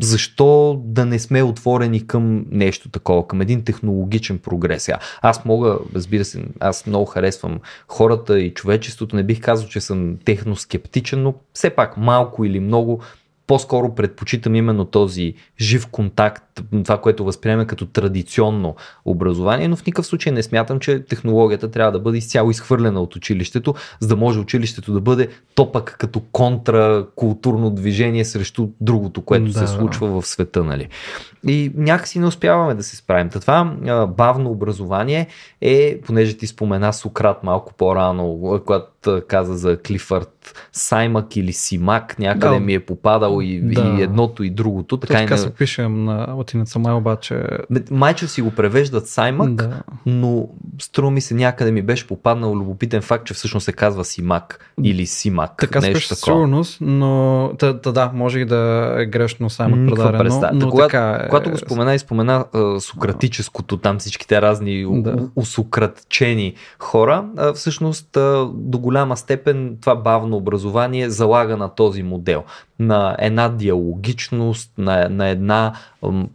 [0.00, 4.90] Защо да не сме отворени към нещо такова, към един технологичен прогрес?
[5.22, 10.16] Аз мога, разбира се, аз много харесвам хората и човечеството, не бих казал, че съм
[10.24, 13.00] техноскептичен, но все пак малко или много
[13.46, 16.43] по-скоро предпочитам именно този жив контакт,
[16.84, 18.74] това, което възприемаме като традиционно
[19.04, 23.16] образование, но в никакъв случай не смятам, че технологията трябва да бъде изцяло изхвърлена от
[23.16, 29.58] училището, за да може училището да бъде топък като контракултурно движение срещу другото, което Да.
[29.58, 30.64] се случва в света.
[30.64, 30.88] Нали?
[31.46, 33.28] И някакси не успяваме да се справим.
[33.28, 35.26] Това а, бавно образование
[35.60, 42.54] е, понеже ти спомена Сократ малко по-рано, когато каза за Клифърд Саймак или Симак, някъде
[42.54, 42.60] Да.
[42.60, 43.96] ми е попадало и, Да.
[43.98, 44.96] и едното и другото.
[44.96, 45.38] Така, така не...
[45.40, 47.42] се пишем на латиница май, обаче...
[47.90, 49.82] Майчо си го превеждат Саймак, Да.
[50.06, 50.48] но
[50.82, 55.06] струва ми се някъде ми беше попаднал любопитен факт, че всъщност се казва Симак или
[55.06, 55.56] Симак.
[55.58, 60.18] Така нещо със сигурност, но та, та, да, може и да е грешно Никаква предадено,
[60.18, 60.52] представа.
[60.54, 61.28] но когато, така е.
[61.28, 65.16] когато го спомена и спомена а, сократическото, там всичките разни Да.
[65.16, 65.28] да.
[65.36, 72.42] усократчени хора, а, всъщност а, до голяма степен това бавно образование залага на този модел.
[72.78, 75.72] На една диалогичност, на, на една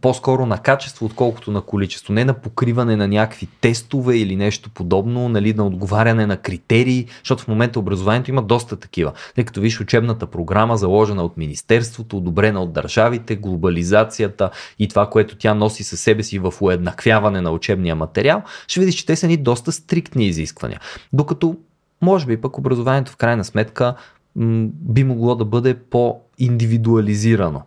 [0.00, 2.12] по-скоро на качество, отколкото на количество.
[2.12, 7.44] Не на покриване на някакви тестове или нещо подобно, нали, на отговаряне на критерии, защото
[7.44, 9.12] в момента образованието има доста такива.
[9.34, 15.36] Тъй като виж учебната програма, заложена от Министерството, одобрена от държавите, глобализацията и това, което
[15.36, 19.26] тя носи със себе си в уеднаквяване на учебния материал, ще видиш, че те са
[19.26, 20.80] ни доста стриктни изисквания.
[21.12, 21.56] Докато
[22.02, 23.94] може би пък образованието в крайна сметка
[24.36, 27.62] би могло да бъде по-индивидуализирано.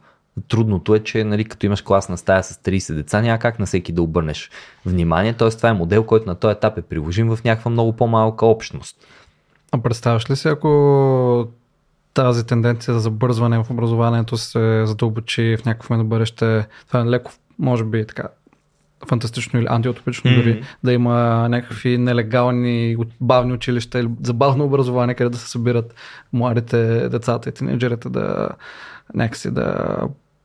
[0.47, 3.91] Трудното е, че нали, като имаш класна стая с 30 деца, няма как на всеки
[3.91, 4.49] да обърнеш
[4.85, 5.33] внимание.
[5.33, 8.97] Тоест, това е модел, който на този етап е приложим в някаква много по-малка общност.
[9.71, 11.47] А представяш ли си, ако
[12.13, 17.31] тази тенденция за забързване в образованието се задълбочи в някакъв момент бъдеще, това е леко,
[17.59, 18.27] може би така,
[19.07, 20.35] фантастично или антиутопично mm-hmm.
[20.35, 21.13] дори, да има
[21.49, 25.95] някакви нелегални бавни училища или забавно образование, къде да се събират
[26.33, 28.49] младите децата и тинейджерите да
[29.15, 29.97] някакси да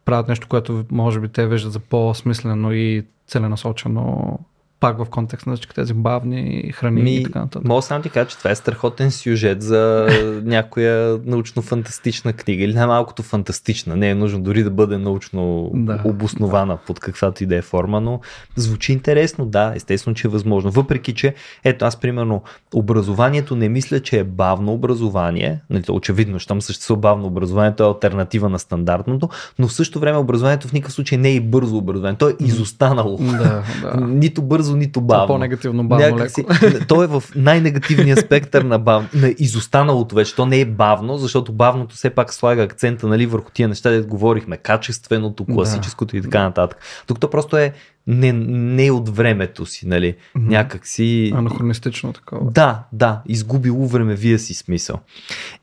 [0.05, 4.39] правят нещо, което може би те виждат за по-смислено и целенасочено
[4.80, 7.68] пак в контекст на всички тези бавни храни Ми, и така нататък.
[7.68, 10.09] Мога само ти кажа, че това е страхотен сюжет за
[10.44, 13.96] някоя научно-фантастична книга или най-малкото фантастична.
[13.96, 16.80] Не е нужно дори да бъде научно да, обоснована да.
[16.86, 18.20] под каквато и да е форма, но
[18.56, 20.70] звучи интересно, да, естествено, че е възможно.
[20.70, 21.34] Въпреки, че
[21.64, 22.42] ето аз примерно
[22.74, 28.48] образованието не мисля, че е бавно образование, нали, очевидно, щом съществува бавно образованието е альтернатива
[28.48, 29.28] на стандартното,
[29.59, 32.36] но в същото време образованието в никакъв случай не е и бързо образование, то е
[32.40, 33.16] изостанало.
[33.16, 34.06] Да, да.
[34.06, 35.27] Нито бързо бързо, нито бавно.
[35.27, 36.86] по-негативно бавно Някакси, леко.
[36.89, 39.15] То е в най-негативния спектър на, бав...
[39.15, 40.35] на изостаналото вече.
[40.35, 44.03] То не е бавно, защото бавното все пак слага акцента нали, върху тия неща, да
[44.03, 46.19] говорихме, качественото, класическото да.
[46.19, 46.78] и така нататък.
[47.07, 47.73] Тук то просто е
[48.09, 50.12] не, не от времето си, нали?
[50.12, 50.48] Mm-hmm.
[50.48, 51.32] Някак си.
[51.35, 52.51] Анахронистично такова.
[52.51, 54.98] Да, да, изгубило времевия си смисъл.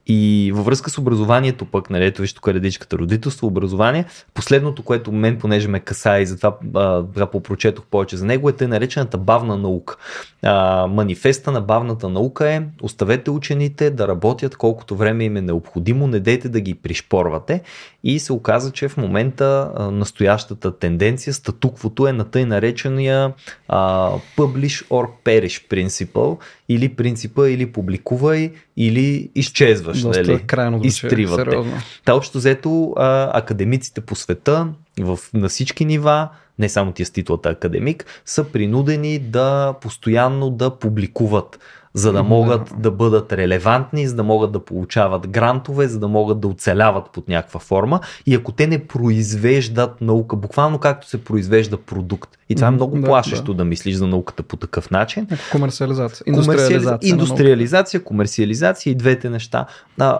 [0.08, 5.38] И във връзка с образованието пък, нали, ето вижте редичката родителство, образование, последното, което мен,
[5.38, 9.96] понеже ме каса и затова а, попрочетох повече за него, е тъй наречената бавна наука.
[10.44, 16.08] А, манифеста на бавната наука е оставете учените да работят колкото време им е необходимо,
[16.08, 17.62] не дейте да ги пришпорвате
[18.04, 23.34] и се оказа, че в момента а, настоящата тенденция, статуквото е на тъй наречения
[23.68, 26.40] а, publish or perish принципъл
[26.70, 30.44] или принципа или публикувай или изчезваш, Доста нали?
[30.48, 31.58] крайно изтривате.
[32.06, 34.68] Та общо взето а, академиците по света
[35.00, 36.30] в, на всички нива
[36.60, 41.60] не само тия с титлата академик, са принудени да постоянно да публикуват
[41.96, 46.40] за да могат да бъдат релевантни, за да могат да получават грантове, за да могат
[46.40, 48.00] да оцеляват под някаква форма.
[48.26, 52.98] И ако те не произвеждат наука, буквално както се произвежда продукт, и това е много
[52.98, 53.58] да, плашещо да.
[53.58, 55.28] да мислиш за науката по такъв начин.
[55.52, 56.24] Комерциализация.
[56.28, 57.10] Индустриализация.
[57.10, 59.66] Индустриализация, комерциализация и двете неща.
[60.00, 60.20] А,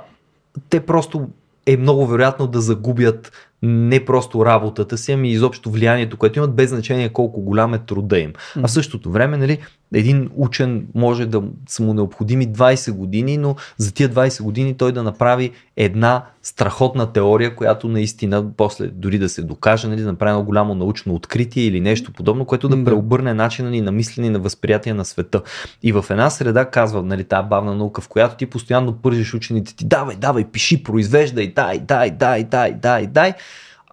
[0.70, 1.28] те просто
[1.66, 3.32] е много вероятно да загубят
[3.62, 8.20] не просто работата си, ами изобщо влиянието, което имат, без значение колко голям е труда
[8.20, 8.34] им.
[8.64, 9.60] А в същото време, нали,
[9.94, 14.92] един учен може да са му необходими 20 години, но за тия 20 години той
[14.92, 20.30] да направи една страхотна теория, която наистина после дори да се докаже, нали, да направи
[20.30, 24.30] едно голямо научно откритие или нещо подобно, което да преобърне начина ни на мислене и
[24.30, 25.42] на възприятие на света.
[25.84, 29.76] И в една среда казва, нали, тази бавна наука, в която ти постоянно пържиш учените
[29.76, 33.34] ти, давай, давай, пиши, произвеждай, дай, дай, дай, дай, дай, дай,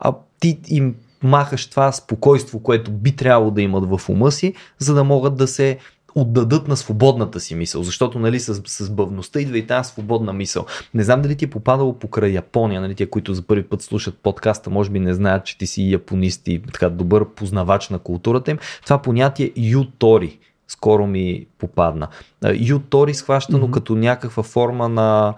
[0.01, 4.94] а ти им махаш това спокойство, което би трябвало да имат в ума си, за
[4.94, 5.78] да могат да се
[6.15, 10.66] отдадат на свободната си мисъл, защото нали, с, с бавността идва и тази свободна мисъл.
[10.94, 14.19] Не знам дали ти е попадало покрай Япония, нали, тия, които за първи път слушат
[14.23, 18.51] подкаста, може би не знаят, че ти си японист и така добър познавач на културата
[18.51, 18.59] им.
[18.85, 20.39] Това понятие ютори
[20.69, 22.09] скоро ми попадна.
[22.55, 23.70] Ютори схващано mm-hmm.
[23.70, 25.35] като някаква форма на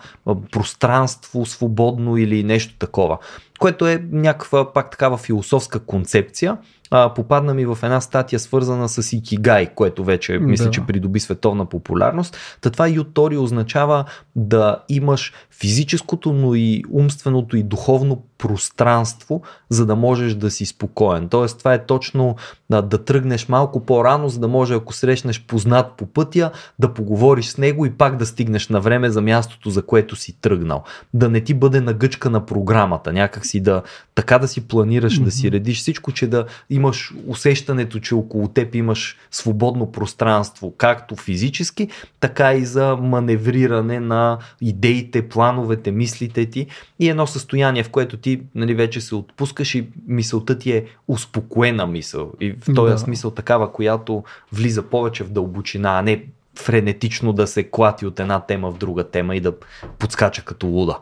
[0.52, 3.18] пространство, свободно или нещо такова
[3.64, 6.56] което е някаква пак такава философска концепция.
[6.96, 10.70] А, попадна ми в една статия свързана с Икигай, което вече мисля, да.
[10.70, 12.36] че придоби световна популярност.
[12.60, 14.04] Та това ютори означава
[14.36, 21.28] да имаш физическото, но и умственото и духовно пространство, за да можеш да си спокоен.
[21.28, 22.36] Тоест това е точно
[22.70, 27.46] да, да тръгнеш малко по-рано, за да може ако срещнеш познат по пътя, да поговориш
[27.46, 30.82] с него и пак да стигнеш на време за мястото, за което си тръгнал.
[31.14, 33.82] Да не ти бъде нагъчка на програмата, някак си да
[34.14, 35.24] така да си планираш, mm-hmm.
[35.24, 36.44] да си редиш всичко, че да
[36.84, 41.88] имаш усещането, че около теб имаш свободно пространство, както физически,
[42.20, 46.66] така и за маневриране на идеите, плановете, мислите ти
[46.98, 51.86] и едно състояние, в което ти нали, вече се отпускаш и мисълта ти е успокоена
[51.86, 52.32] мисъл.
[52.40, 52.98] И в този да.
[52.98, 56.24] смисъл такава, която влиза повече в дълбочина, а не
[56.58, 59.52] френетично да се клати от една тема в друга тема и да
[59.98, 60.98] подскача като луда.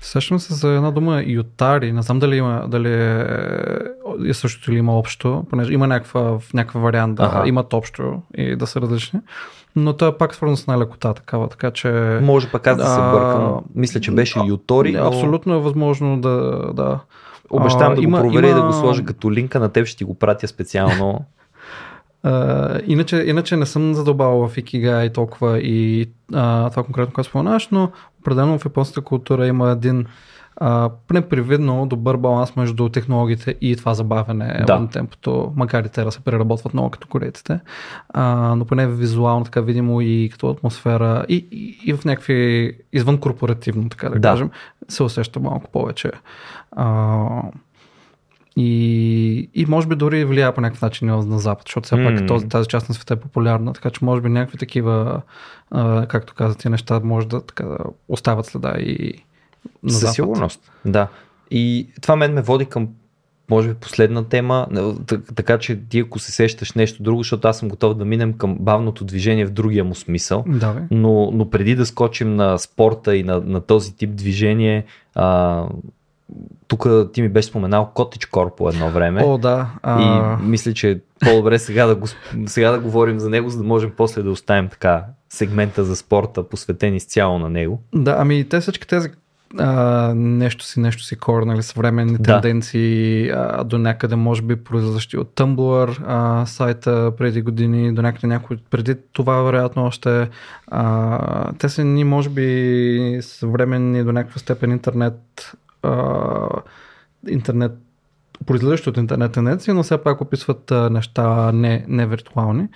[0.00, 1.92] Се за една дума ютари.
[1.92, 6.80] Не знам дали има, дали е, е същото или има общо, понеже има някаква, някаква
[6.80, 7.48] вариант да ага.
[7.48, 9.20] имат общо и да са различни.
[9.76, 12.18] Но той е пак свързан с най-лекота такава, така че...
[12.22, 13.60] Може пък аз да се бъркам.
[13.74, 14.92] Мисля, че беше Ютори.
[14.92, 15.06] Но...
[15.06, 16.62] Абсолютно е възможно да...
[16.72, 16.98] да.
[17.50, 18.58] Обещавам да има, го проверя има...
[18.58, 21.24] и да го сложа като линка на теб, ще ти го пратя специално.
[22.22, 27.28] А, иначе, иначе не съм задълбавал в Икига и толкова и а, това конкретно, което
[27.30, 27.90] споменаваш, но
[28.20, 30.06] определено в японската култура има един
[30.56, 34.78] а, непривидно добър баланс между технологиите и това забавяне Да.
[34.78, 37.60] на темпото, макар и те да се преработват много като корейците,
[38.08, 43.18] а, но поне визуално така видимо и като атмосфера и, и, и в някакви извън
[43.18, 44.28] корпоративно, така да, Да.
[44.28, 44.50] кажем,
[44.88, 46.10] се усеща малко повече.
[46.72, 47.28] А,
[48.56, 52.26] и, и може би дори влияе по някакъв начин на Запад, защото все пак М.
[52.26, 55.22] този, тази част на света е популярна, така че може би някакви такива,
[55.70, 59.12] а, както каза ти, неща може да, така, да остават следа и
[59.82, 60.14] на Със Запад.
[60.14, 61.08] сигурност, да.
[61.50, 62.88] И това мен ме води към,
[63.50, 64.66] може би, последна тема,
[65.34, 68.56] така че ти ако се сещаш нещо друго, защото аз съм готов да минем към
[68.60, 70.44] бавното движение в другия му смисъл.
[70.46, 70.80] Да, бе.
[70.90, 74.84] Но, но преди да скочим на спорта и на, на този тип движение,
[75.14, 75.66] а,
[76.68, 79.22] тук ти ми беше споменал Cottagecore по едно време.
[79.24, 79.66] О, да.
[79.82, 82.06] А, И мисля, че е по-добре сега да, го,
[82.46, 86.48] сега да говорим за него, за да можем после да оставим така сегмента за спорта,
[86.48, 87.82] посветен изцяло на него.
[87.94, 89.08] Да, ами те всички тези
[89.58, 92.40] а, нещо си, нещо си кор, нали, съвременни Да.
[92.40, 98.26] тенденции, а, до някъде може би произлизащи от Tumblr а, сайта преди години, до някъде
[98.26, 100.28] някой преди това вероятно още.
[100.66, 105.52] А, те са ни може би съвременни до някаква степен интернет
[105.82, 106.48] а,
[107.28, 107.72] интернет
[108.46, 112.68] произлизащи от интернет тенденции, но все пак описват а, неща не, не виртуални.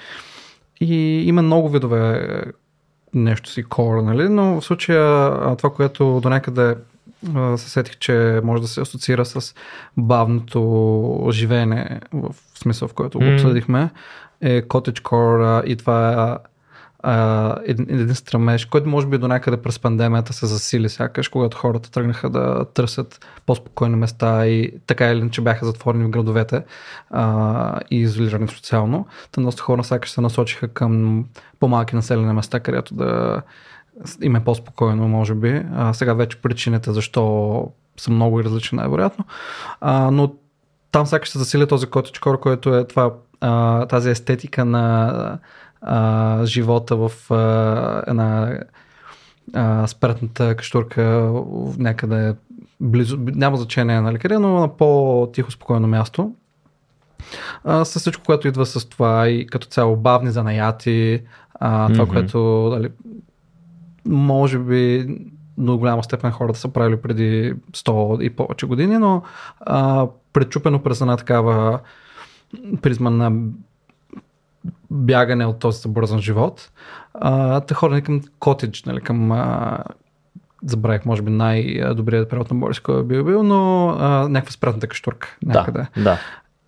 [0.80, 2.52] И има много видове е,
[3.14, 4.28] нещо си core, нали?
[4.28, 6.74] но в случая това, което до някъде
[7.56, 9.54] се сетих, че може да се асоциира с
[9.96, 13.90] бавното живеене, в смисъл в който го обсъдихме,
[14.40, 16.48] е cottagecore а, и това е
[17.64, 21.90] един, един стремеж, който може би до някъде през пандемията се засили сякаш, когато хората
[21.90, 26.64] тръгнаха да търсят по-спокойни места и така или иначе бяха затворени в градовете
[27.10, 29.06] а, и изолирани социално.
[29.32, 31.24] Та доста хора сякаш се насочиха към
[31.60, 33.42] по-малки населени места, където да
[34.22, 35.62] им е по-спокойно, може би.
[35.74, 39.24] А, сега вече причините защо са много и различни, най-вероятно.
[39.80, 40.34] А, но
[40.92, 45.38] там сякаш се засили този котичкор, който е това, а, тази естетика на
[45.80, 48.58] а, живота в а, една
[49.54, 51.32] а, спретната каштурка
[51.78, 52.34] някъде
[52.80, 56.32] близо, няма значение нали къде, но на по-тихо спокойно място.
[57.64, 61.22] А, с всичко, което идва с това и като цяло бавни занаяти,
[61.54, 62.12] а, това, Мгм.
[62.12, 62.88] което дали,
[64.06, 65.08] може би
[65.58, 69.22] до голяма степен хората са правили преди 100 и повече години, но
[69.60, 71.80] а, пречупено през една такава
[72.82, 73.32] призма на
[74.90, 76.70] бягане от този забързан живот.
[77.14, 79.78] А, те ходени към котедж, нали, към а,
[80.64, 85.36] забравих, може би най-добрият превод на кой е бил бил, но а, някаква спретната каштурка
[85.44, 85.86] някъде.
[85.96, 86.18] Да, да.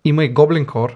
[0.05, 0.93] Има и Goblin Core,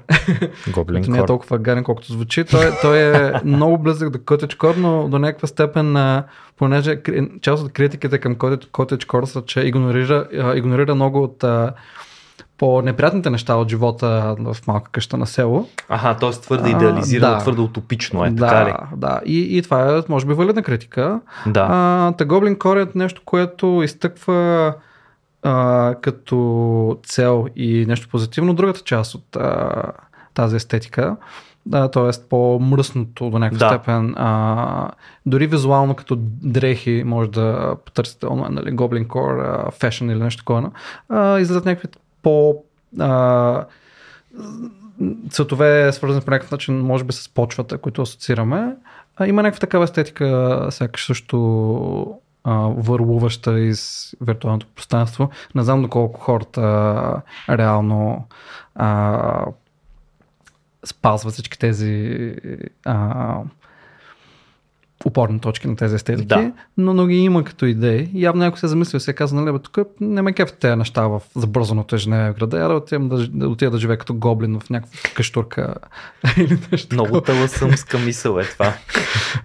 [0.74, 2.44] Гоблин не е толкова гаден, колкото звучи.
[2.44, 6.24] Той, е- той е много близък до Cottagecore, но до някаква степен, а,
[6.58, 7.02] понеже
[7.42, 11.74] част от критиките към Cottage- Cottagecore са, че игнорира, а, игнорира много от а,
[12.58, 15.68] по-неприятните неща от живота в малка къща на село.
[15.90, 16.32] Аха, т.е.
[16.32, 17.40] твърде идеализирано, да.
[17.40, 18.74] твърде утопично е, да, така ли?
[18.98, 19.22] да.
[19.26, 21.20] И, и това е, може би, валидна критика.
[21.48, 21.68] Да.
[21.70, 24.74] А, та Goblin Core е нещо, което изтъква
[25.44, 29.72] а, като цел и нещо позитивно другата част от а,
[30.34, 31.16] тази естетика.
[31.66, 32.28] Да, т.е.
[32.30, 33.74] по-мръсното до някаква Да.
[33.74, 34.14] степен.
[34.18, 34.90] А,
[35.26, 40.44] дори визуално като дрехи може да потърсите онлайн, нали, Goblin Core, а, Fashion или нещо
[40.44, 40.72] такова.
[41.10, 41.88] А, излизат някакви
[42.24, 42.64] по
[43.00, 43.66] а,
[45.30, 48.76] цветове, свързани по някакъв начин, може би с почвата, които асоциираме.
[49.16, 55.30] А, има някаква такава естетика, сякаш също а, върлуваща из виртуалното пространство.
[55.56, 58.28] Не знам доколко хората реално
[58.76, 59.46] а,
[60.86, 62.36] спазват всички тези
[62.86, 63.38] а,
[65.06, 66.52] опорни точки на тези естетики, Да.
[66.78, 68.10] но, но ги има като идеи.
[68.14, 71.08] Явно някой се е замислил се казва, нали, бе, тук не ме кефят тези неща
[71.08, 74.60] в забързаното ежедневие в града, я да отидем да, да, отида да живея като гоблин
[74.60, 75.74] в някаква каштурка
[76.38, 77.24] или нещо Много такова.
[77.24, 78.74] таласъмска мисъл е това.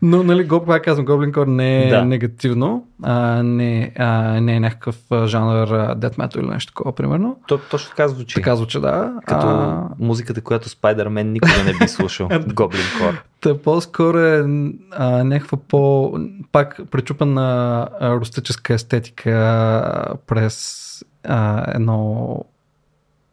[0.02, 2.04] Но, нали, го, пак казвам, Goblin Core не е Да.
[2.04, 7.36] негативно, а, не, а, не е някакъв жанр death metal или нещо такова, примерно.
[7.48, 8.34] То, точно така звучи.
[8.34, 9.12] Така звучи, да.
[9.26, 12.28] Като А, музиката, която Спайдермен никога не би слушал.
[12.48, 13.22] Гоблин Кор.
[13.40, 14.44] Та по-скоро е
[14.90, 16.12] а, някаква по...
[16.52, 20.84] пак пречупана а, рустическа естетика а, през
[21.24, 22.44] а, едно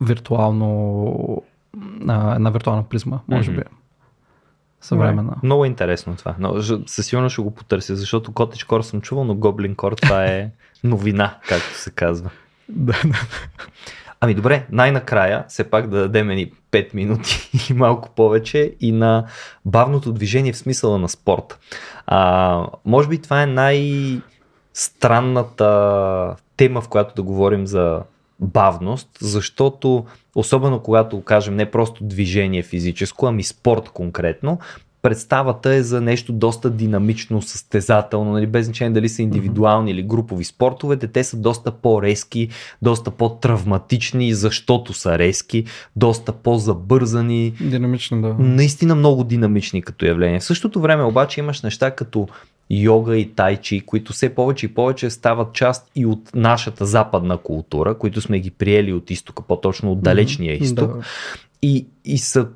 [0.02, 1.44] виртуално
[2.08, 3.62] а, една виртуална призма, може би.
[4.82, 5.36] Съвременна.
[5.44, 6.36] Много интересно това.
[6.40, 10.26] Но, със сигурност ще го потърся, защото Cottage Core съм чувал, но Goblin Core това
[10.26, 10.52] е
[10.84, 12.30] новина, както се казва.
[12.70, 12.96] Да,
[14.26, 19.26] Ами добре, най-накрая, все пак да дадем ни 5 минути и малко повече и на
[19.66, 21.60] бавното движение в смисъла на спорт.
[22.08, 28.02] А, може би това е най-странната тема, в която да говорим за
[28.40, 34.60] бавност, защото особено когато кажем не просто движение физическо, ами спорт конкретно,
[35.06, 40.44] представата е за нещо доста динамично, състезателно, нали, без значение дали са индивидуални или групови
[40.44, 42.50] спортовете, те са доста по-резки,
[42.82, 45.66] доста по-травматични, защото са резки,
[45.96, 47.54] доста по-забързани.
[47.62, 48.36] Динамични, да.
[48.40, 50.40] Наистина много динамични като явление.
[50.40, 52.28] В същото време обаче имаш неща като
[52.70, 57.98] йога и тайчи, които все повече и повече стават част и от нашата западна култура,
[57.98, 60.98] които сме ги приели от изтока, по-точно от далечния изток.
[60.98, 61.04] Да.
[61.62, 62.48] И, и са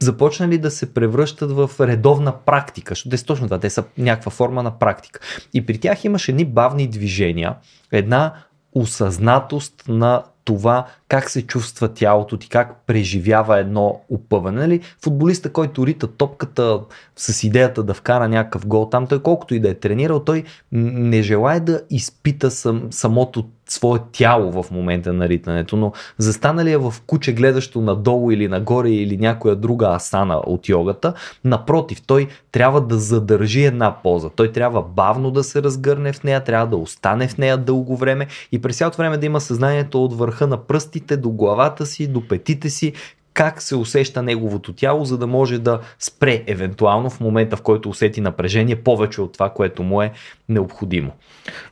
[0.00, 4.62] започнали да се превръщат в редовна практика, защото те точно това, те са някаква форма
[4.62, 5.20] на практика.
[5.54, 7.56] И при тях имаше едни бавни движения,
[7.92, 8.32] една
[8.72, 14.60] осъзнатост на това как се чувства тялото ти, как преживява едно опъване.
[14.60, 14.80] Нали?
[15.02, 16.80] Футболиста, който рита топката
[17.16, 21.22] с идеята да вкара някакъв гол там, той колкото и да е тренирал, той не
[21.22, 26.94] желая да изпита сам, самото свое тяло в момента на ритането, но застанали е в
[27.06, 31.14] куче гледащо надолу или нагоре или някоя друга асана от йогата,
[31.44, 34.30] напротив, той трябва да задържи една поза.
[34.30, 38.26] Той трябва бавно да се разгърне в нея, трябва да остане в нея дълго време
[38.52, 40.56] и през цялото време да има съзнанието от върха на
[41.00, 42.92] пръстите до главата си, до петите си,
[43.34, 47.88] как се усеща неговото тяло, за да може да спре евентуално в момента, в който
[47.88, 50.12] усети напрежение повече от това, което му е
[50.48, 51.12] необходимо.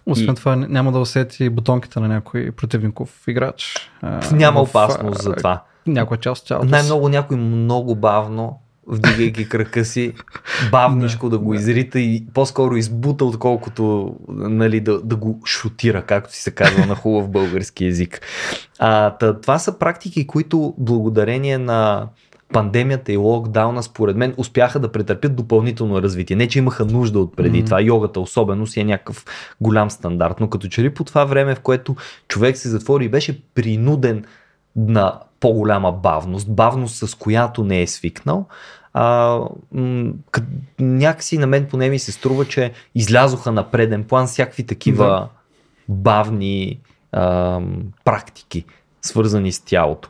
[0.06, 0.34] Освен и...
[0.34, 3.90] това, няма да усети бутонките на някой противников играч.
[4.32, 5.62] Няма в, опасност за това.
[5.86, 6.68] Някоя част от тялото.
[6.68, 10.12] Най-много някой много бавно вдигайки крака си,
[10.70, 16.43] бавничко да го изрита и по-скоро избута, отколкото нали, да, да го шутира, както си
[16.43, 18.20] се казва на хубав български язик.
[18.78, 22.09] А, тъ, това са практики, които благодарение на
[22.52, 26.36] пандемията и локдауна, според мен, успяха да претърпят допълнително развитие.
[26.36, 27.66] Не, че имаха нужда от преди mm-hmm.
[27.66, 27.81] това.
[27.81, 29.24] Йогата особено си е някакъв
[29.60, 30.40] голям стандарт.
[30.40, 31.97] Но като че ли по това време, в което
[32.28, 34.24] човек се затвори и беше принуден
[34.77, 38.47] на по-голяма бавност, бавност с която не е свикнал,
[38.93, 39.39] а,
[39.73, 40.12] м-
[40.81, 45.28] някакси на мен поне ми се струва, че излязоха на преден план всякакви такива да.
[45.89, 46.81] бавни
[47.12, 47.60] а,
[48.05, 48.65] практики,
[49.02, 50.09] свързани с тялото.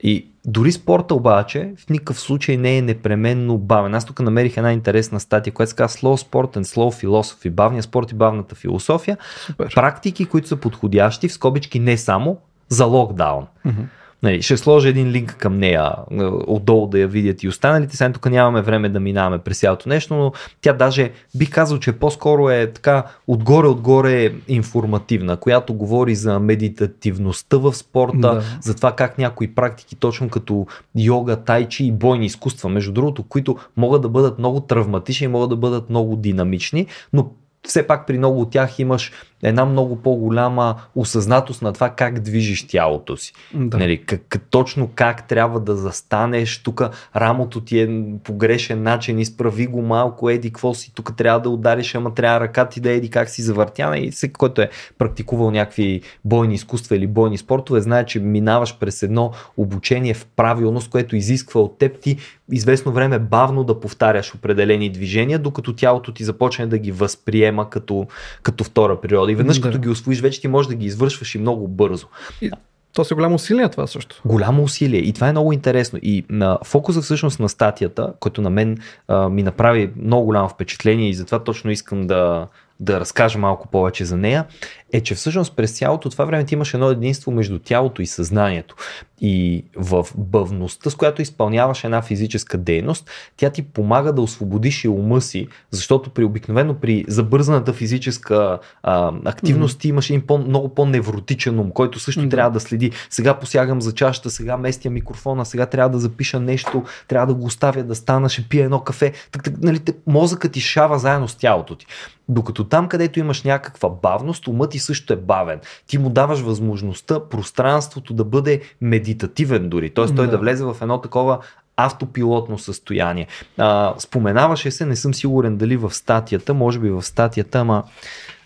[0.00, 3.94] И дори спорта обаче в никакъв случай не е непременно бавен.
[3.94, 7.82] Аз тук намерих една интересна статия, която се казва Slow Sport and Slow Philosophy, бавния
[7.82, 9.18] спорт и бавната философия.
[9.46, 9.74] Супер.
[9.74, 12.38] Практики, които са подходящи, в скобички не само
[12.68, 13.46] за локдаун.
[13.66, 13.84] Mm-hmm.
[14.24, 17.96] Нали, ще сложа един линк към нея е, отдолу да я видят и останалите.
[17.96, 21.92] Сега тук нямаме време да минаваме през цялото нещо, но тя даже бих казал, че
[21.92, 28.42] по-скоро е така отгоре-отгоре информативна, която говори за медитативността в спорта, да.
[28.60, 33.56] за това как някои практики, точно като йога, тайчи и бойни изкуства, между другото, които
[33.76, 37.30] могат да бъдат много травматични, могат да бъдат много динамични, но
[37.66, 42.66] все пак при много от тях имаш една много по-голяма осъзнатост на това как движиш
[42.66, 43.32] тялото си.
[43.54, 43.78] Да.
[43.78, 46.82] Нали, как, точно как трябва да застанеш, тук
[47.16, 51.50] рамото ти е по грешен начин, изправи го малко, еди какво си, тук трябва да
[51.50, 55.50] удариш, ама трябва ръка ти да еди как си завъртяна и всеки, който е практикувал
[55.50, 61.16] някакви бойни изкуства или бойни спортове, знае, че минаваш през едно обучение в правилност, което
[61.16, 62.16] изисква от теб ти
[62.52, 68.06] известно време бавно да повтаряш определени движения, докато тялото ти започне да ги възприема като,
[68.42, 69.23] като втора природа.
[69.32, 69.68] И веднъж да.
[69.68, 72.06] като ги освоиш, вече ти можеш да ги извършваш и много бързо.
[72.42, 72.50] И...
[72.92, 74.22] То си голямо усилие това също.
[74.24, 75.00] Голямо усилие.
[75.00, 75.98] И това е много интересно.
[76.02, 78.78] И на фокуса всъщност на статията, който на мен
[79.08, 82.46] а, ми направи много голямо впечатление и затова точно искам да,
[82.80, 84.44] да разкажа малко повече за нея,
[84.92, 88.76] е, че всъщност през цялото това време ти имаш едно единство между тялото и съзнанието.
[89.20, 94.88] И в бавността, с която изпълняваш една физическа дейност, тя ти помага да освободиш и
[94.88, 99.80] ума си, защото при обикновено при забързаната физическа а, активност mm-hmm.
[99.80, 102.30] ти имаш един по, много по-невротичен ум, който също mm-hmm.
[102.30, 102.90] трябва да следи.
[103.10, 107.46] Сега посягам за чашата, сега местя микрофона, сега трябва да запиша нещо, трябва да го
[107.46, 109.12] оставя да стана, ще пия едно кафе.
[109.32, 111.86] Так, так, нали, мозъкът ти шава заедно с тялото ти.
[112.28, 115.60] Докато там, където имаш някаква бавност, умът ти също е бавен.
[115.86, 119.90] Ти му даваш възможността пространството да бъде медитативен дори.
[119.90, 120.06] Т.е.
[120.06, 120.30] той да.
[120.30, 121.38] да влезе в едно такова
[121.76, 123.26] автопилотно състояние.
[123.58, 127.82] А, споменаваше се, не съм сигурен дали в статията, може би в статията, ама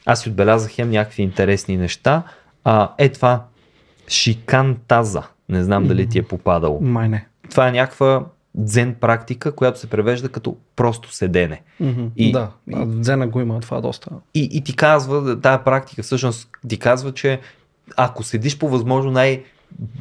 [0.06, 2.22] аз си отбелязах хем някакви интересни неща.
[2.64, 3.44] А, е това
[4.08, 5.22] шикантаза.
[5.48, 6.80] Не знам дали ти е попадало.
[6.80, 7.26] Май не.
[7.50, 8.24] Това е някаква
[8.54, 11.62] дзен практика, която се превежда като просто седене.
[11.82, 12.10] Mm-hmm.
[12.16, 12.50] И, да,
[12.86, 14.10] дзена го има това доста.
[14.34, 17.40] И, и ти казва, тая практика всъщност ти казва, че
[17.96, 19.44] ако седиш по възможно най-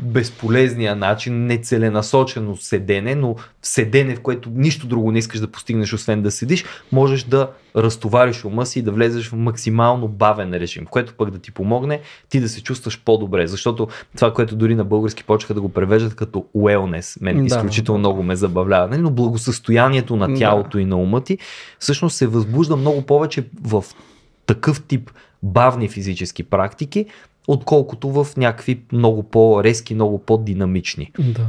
[0.01, 6.21] безполезния начин, нецеленасочено седене, но седене, в което нищо друго не искаш да постигнеш, освен
[6.21, 11.13] да седиш, можеш да разтовариш ума си и да влезеш в максимално бавен режим, което
[11.13, 15.23] пък да ти помогне ти да се чувстваш по-добре, защото това, което дори на български
[15.23, 17.45] почнаха да го превеждат като wellness, мен да.
[17.45, 19.01] изключително много ме забавлява, нали?
[19.01, 20.81] но благосъстоянието на тялото да.
[20.81, 21.37] и на ума ти
[21.79, 23.83] всъщност се възбужда много повече в
[24.45, 25.11] такъв тип
[25.43, 27.05] бавни физически практики,
[27.47, 31.11] отколкото в някакви много по-резки, много по-динамични.
[31.19, 31.47] Да.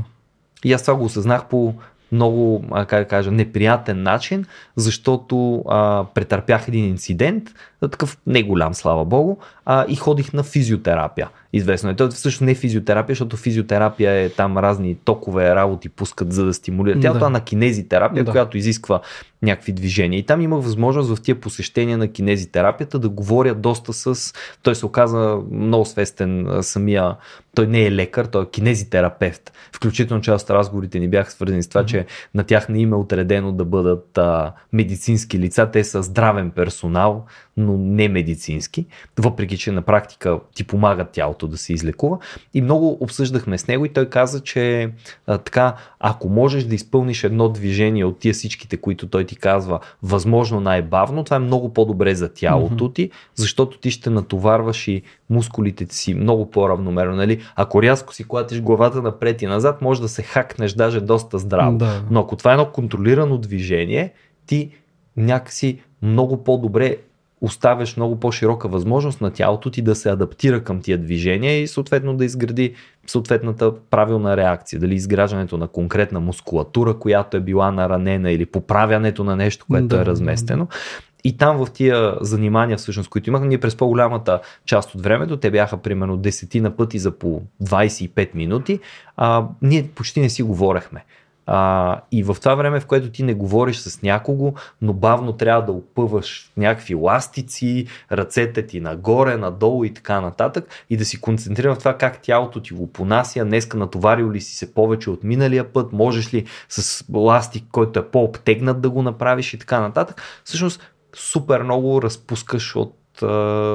[0.65, 1.75] И аз това го осъзнах по
[2.12, 4.47] много, как да кажа, неприятен начин,
[4.77, 11.29] защото а, претърпях един инцидент, такъв не голям, слава богу, а, и ходих на физиотерапия.
[11.53, 11.95] Известно е.
[11.97, 16.55] Това всъщност не е физиотерапия, защото физиотерапия е там разни токове работи пускат за да
[16.55, 17.27] стимулират тялото, да.
[17.27, 18.31] а на кинезитерапия, да.
[18.31, 19.01] която изисква
[19.43, 20.19] някакви движения.
[20.19, 24.35] И там имах възможност в тия посещения на кинезитерапията да говоря доста с...
[24.63, 27.17] Той се оказа много свестен самия...
[27.55, 29.53] Той не е лекар, той е кинезитерапевт.
[29.73, 31.87] Включително част от разговорите ни бяха свързани с това, mm-hmm.
[31.87, 35.71] че на тях не им е отредено да бъдат а, медицински лица.
[35.73, 37.27] Те са здравен персонал,
[37.69, 38.86] но не медицински,
[39.19, 42.19] въпреки че на практика ти помагат тялото да се излекува.
[42.55, 44.90] И много обсъждахме с него и той каза, че
[45.27, 49.81] а, така, ако можеш да изпълниш едно движение от тия всичките, които той ти казва,
[50.03, 55.86] възможно най-бавно, това е много по-добре за тялото ти, защото ти ще натоварваш и мускулите
[55.95, 57.16] си много по-равномерно.
[57.16, 57.43] Нали?
[57.57, 61.78] Ако рязко си клатиш главата напред и назад, може да се хакнеш даже доста здраво.
[61.78, 62.03] Да.
[62.11, 64.12] Но ако това е едно контролирано движение,
[64.47, 64.70] ти
[65.16, 66.97] някакси много по-добре
[67.40, 72.16] оставяш много по-широка възможност на тялото ти да се адаптира към тия движения и съответно
[72.16, 72.74] да изгради
[73.06, 74.81] съответната правилна реакция.
[74.81, 80.01] Дали изграждането на конкретна мускулатура, която е била наранена или поправянето на нещо, което да,
[80.01, 80.65] е разместено.
[80.65, 80.77] Да.
[81.24, 85.51] И там в тия занимания, всъщност, които имах, ние през по-голямата част от времето, те
[85.51, 88.81] бяха примерно десетина пъти за по 25 минути,
[89.16, 91.05] а, ние почти не си говорехме.
[91.51, 95.62] А, и в това време, в което ти не говориш с някого, но бавно трябва
[95.62, 101.75] да опъваш някакви ластици, ръцете ти нагоре, надолу и така нататък, и да си концентрира
[101.75, 105.73] в това как тялото ти го понася, днеска натоварил ли си се повече от миналия
[105.73, 110.23] път, можеш ли с ластик, който е по-обтегнат да го направиш и така нататък.
[110.45, 112.95] Всъщност супер много разпускаш от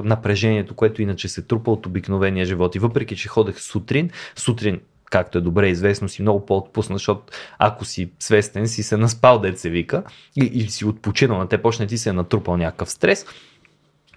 [0.03, 2.75] напрежението, което иначе се трупа от обикновения живот.
[2.75, 4.81] И въпреки, че ходех сутрин, сутрин
[5.13, 9.69] както е добре известно, си много по-отпусна, защото ако си свестен, си се наспал, се
[9.69, 10.03] вика,
[10.35, 13.25] и, и си отпочинал, на те почне ти се е натрупал някакъв стрес,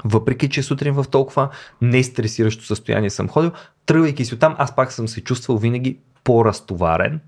[0.04, 1.48] въпреки, че сутрин в толкова
[1.82, 3.50] не стресиращо състояние съм ходил,
[3.86, 7.20] тръгвайки си оттам, аз пак съм се чувствал винаги по-разтоварен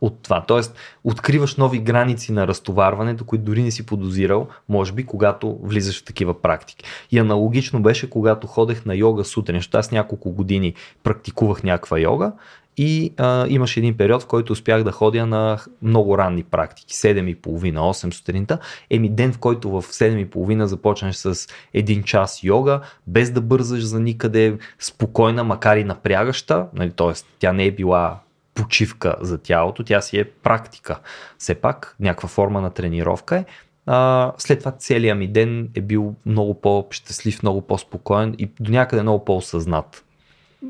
[0.00, 0.44] от това.
[0.46, 6.00] Тоест, откриваш нови граници на разтоварването, които дори не си подозирал, може би, когато влизаш
[6.00, 6.84] в такива практики.
[7.10, 12.32] И аналогично беше, когато ходех на йога сутрин, аз няколко години практикувах някаква йога
[12.76, 17.74] и а, имаше един период, в който успях да ходя на много ранни практики, 7.30,
[17.74, 18.58] 8 сутринта.
[18.90, 24.00] Еми ден, в който в 7.30 започнеш с един час йога, без да бързаш за
[24.00, 27.12] никъде, спокойна, макар и напрягаща, нали, т.е.
[27.38, 28.20] тя не е била
[28.54, 30.98] почивка за тялото, тя си е практика.
[31.38, 33.44] Все пак, някаква форма на тренировка е.
[33.86, 39.02] А, след това целият ми ден е бил много по-щастлив, много по-спокоен и до някъде
[39.02, 40.04] много по-осъзнат.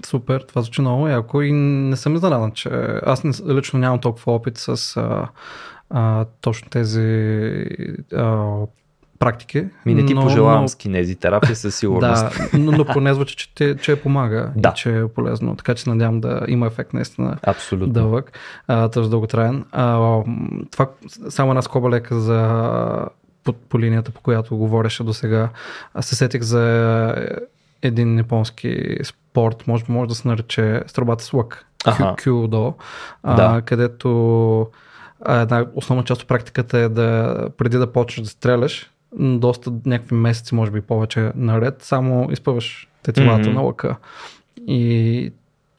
[0.07, 2.69] Супер, това звучи много яко и не съм изненадан, че
[3.07, 5.29] аз не, лично нямам толкова опит с а,
[5.91, 7.67] а, точно тези
[8.15, 8.55] а,
[9.19, 9.65] практики.
[9.87, 10.69] Ми не ти но, пожелавам но...
[10.69, 12.23] с кинезитерапия със сигурност.
[12.23, 14.69] да, но, но поне звучи, че, те, че помага да.
[14.69, 15.57] и че е полезно.
[15.57, 17.93] Така че надявам да има ефект наистина Абсолютно.
[17.93, 19.01] дълъг, т.е.
[19.01, 19.65] дълготраен.
[19.73, 20.23] А,
[20.71, 20.89] това
[21.29, 23.09] само една скоба лека за
[23.45, 25.49] по, по линията, по която говореше до сега.
[25.95, 27.15] Аз се сетих за
[27.89, 31.67] един японски спорт, може, може да се нарече стрелбата с лък,
[32.25, 32.75] кюдо,
[33.25, 33.63] да.
[33.65, 34.67] където
[35.29, 40.55] една основна част от практиката е да преди да почнеш да стреляш, доста някакви месеци,
[40.55, 43.53] може би повече наред, само изпъваш тетивата mm-hmm.
[43.53, 43.97] на лъка.
[44.67, 45.33] И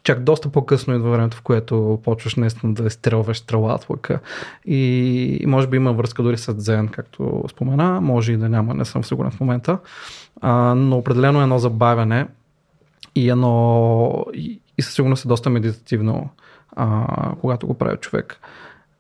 [0.05, 4.19] чак доста по-късно идва времето, в което почваш наистина да изстрелваш стрела от лъка.
[4.65, 8.85] И може би има връзка дори с дзен, както спомена, може и да няма, не
[8.85, 9.79] съм сигурен в момента.
[10.41, 12.27] А, но определено едно забавяне
[13.15, 16.29] и едно и, и със сигурност е доста медитативно,
[16.75, 17.07] а,
[17.41, 18.39] когато го прави човек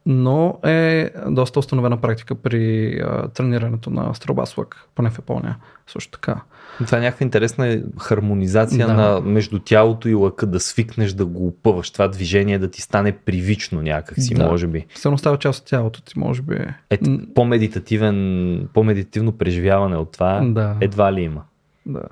[0.05, 5.57] но е доста установена практика при а, тренирането на стрелба с лък, поне в Япония
[5.87, 6.41] също така.
[6.85, 8.93] Това е някаква интересна хармонизация да.
[8.93, 13.11] на, между тялото и лъка, да свикнеш да го опъваш, това движение да ти стане
[13.11, 14.45] привично някакси, да.
[14.45, 14.85] може би.
[14.93, 16.55] Все става част от тялото ти, може би.
[16.89, 16.99] Е,
[17.35, 20.75] по-медитативен, по-медитативно преживяване от това да.
[20.81, 21.41] едва ли има.
[21.85, 22.03] Да.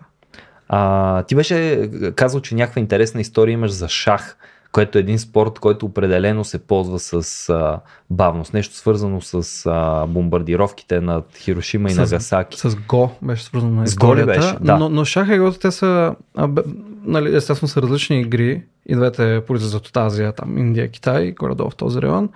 [0.67, 4.37] А, ти беше казал, че някаква интересна история имаш за шах,
[4.73, 7.79] което е един спорт, който определено се ползва с а,
[8.09, 8.53] бавност.
[8.53, 12.59] Нещо свързано с а, бомбардировките над Хирошима и С- Нагасаки.
[12.59, 14.55] С Го беше свързано на С Го ли беше?
[14.61, 14.77] Да.
[14.77, 16.61] Но, но шах и Го, те са, а, бе,
[17.03, 18.63] нали, естествено са различни игри.
[18.85, 22.29] И двете произлизат от Азия, там Индия, Китай, горе-долу в този район.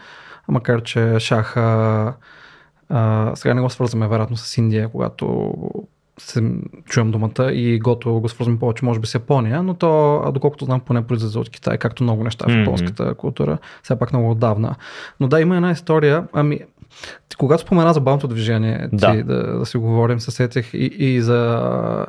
[0.47, 2.13] Макар, че шаха
[2.89, 5.53] а, сега не го свързваме вероятно с Индия, когато
[6.19, 6.51] се
[6.85, 10.79] чуем думата и гото го свързваме повече, може би с Япония, но то, доколкото знам,
[10.79, 14.75] поне произлезе от Китай, както много неща в японската култура, все пак много отдавна.
[15.19, 16.59] Но да, има една история, ами,
[17.29, 19.23] ти, когато спомена за бавното движение, ти, Да.
[19.23, 19.57] да.
[19.59, 22.05] да, си говорим, се сетих и, и за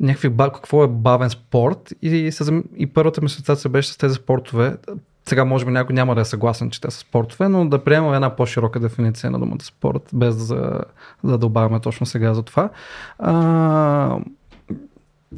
[0.00, 4.76] някакви, какво е бавен спорт и, зам- и първата ми асоциация беше с тези спортове.
[5.28, 8.14] Сега може би някой няма да е съгласен, че те са спортове, но да приемем
[8.14, 10.80] една по-широка дефиниция на думата спорт, без да,
[11.24, 12.70] да добавяме точно сега за това.
[13.18, 14.18] А,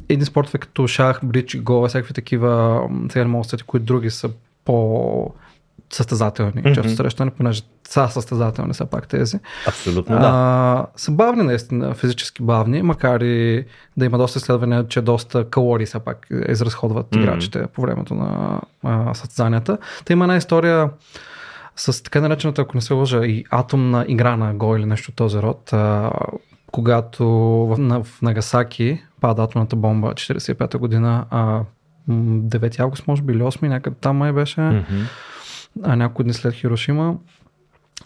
[0.09, 3.81] един спортове като шах, бридж, гол, всякакви такива, сега не мога да се сетя кои
[3.81, 4.31] други са
[4.65, 5.35] по
[5.93, 6.73] състезателни, Мгм.
[6.73, 9.39] често срещани, понеже са състезателни са пак тези.
[9.69, 10.27] Абсолютно да.
[10.27, 13.65] А, са бавни наистина, физически бавни, макар и
[13.97, 17.23] да има доста изследвания, че доста калории все пак изразходват Мгм.
[17.23, 19.79] играчите по времето на а, състезанията.
[20.05, 20.91] Та има една история
[21.77, 25.17] с така наречената, ако не се лъжа, и атомна игра на Го или нещо от
[25.17, 26.11] този род, а,
[26.73, 27.27] когато
[27.67, 31.65] в, на, в Нагасаки пада атомната бомба 45-та година, а, м,
[32.09, 35.03] 9 август може би или 8 някъде там май беше Мгм.
[35.83, 37.17] А няколко дни след Хирошима.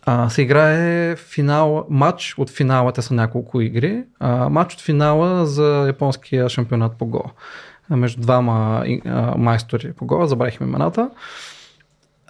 [0.07, 5.47] А, се играе финал, матч от финала, те са няколко игри, а, матч от финала
[5.47, 7.31] за японския шампионат по Го.
[7.91, 11.11] А, Между двама а, майстори по Го, забравих им имената.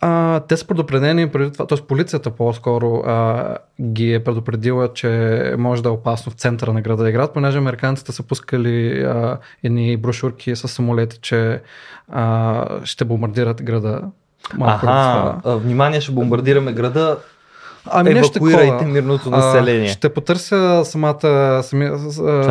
[0.07, 1.87] А, те са предупредени преди това, т.е.
[1.87, 7.03] полицията по-скоро а, ги е предупредила, че може да е опасно в центъра на града
[7.03, 11.63] да играят, понеже американците са пускали а, едни брошурки с самолети, че
[12.09, 14.03] а, ще бомбардират града.
[14.55, 15.41] Малко Аха, това.
[15.45, 17.17] а, внимание, ще бомбардираме града.
[17.87, 19.89] Ами Евакуирайте мирното А, население.
[19.89, 21.99] ще потърся самата, самия, е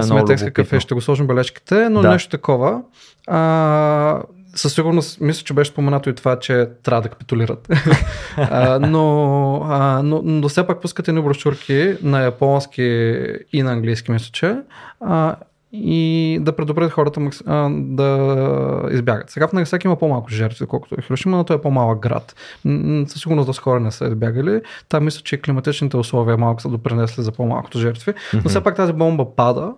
[0.04, 0.80] самия текст е, любопитно.
[0.80, 2.10] ще го сложим бележките, но Да.
[2.12, 2.82] нещо такова.
[3.28, 4.20] А,
[4.56, 7.68] със сигурност мисля, че беше споменато и това, че трябва да капитулират.
[8.38, 12.84] а, но, а, но, но все пак пускате едни брошурки на японски
[13.54, 14.56] и на английски, мисля, че.
[15.02, 15.36] А,
[15.74, 19.30] и да предупредят хората а, да избягат.
[19.30, 22.36] Сега в Нагасаки има по-малко жертви, колкото в Хирошима, но той е по-малък град.
[23.08, 24.62] Със сигурност доста хора не са избягали.
[24.90, 28.14] Там мисля, че климатичните условия малко са допринесли за по-малкото жертви.
[28.34, 29.74] Но все пак тази бомба пада,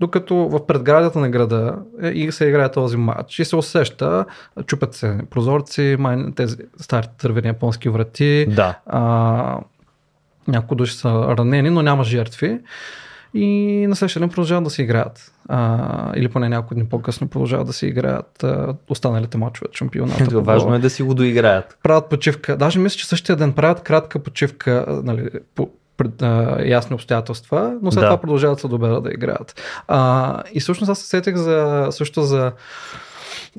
[0.00, 4.24] докато в предградията на града е, и се играе този матч и се усеща,
[4.66, 8.78] чупят се прозорци, май, тези старите дървени японски врати, Да.
[8.86, 9.58] а,
[10.48, 12.58] някои души са ранени, но няма жертви.
[13.36, 15.32] И на следващия ден продължават да се играят.
[15.48, 20.24] А, или поне няколко дни по-късно продължават да се играят а, останалите мачове от шампионата.
[20.24, 21.78] По важно е да си го доиграят.
[21.82, 22.56] Правят почивка.
[22.56, 27.92] Даже мисля, че същия ден правят кратка почивка, нали, по пред, а, ясни обстоятелства, но
[27.92, 28.06] след Да.
[28.06, 29.62] това продължават се добре да играят.
[29.88, 32.52] А, и всъщност аз се сетих за, също за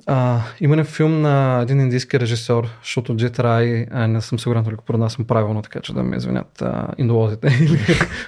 [0.06, 4.64] а, има един филм на един индийски режисьор, защото Джет Рай, а, не съм сигурен
[4.64, 7.80] дали го пронасям правилно, така че да ме извинят а, индолозите или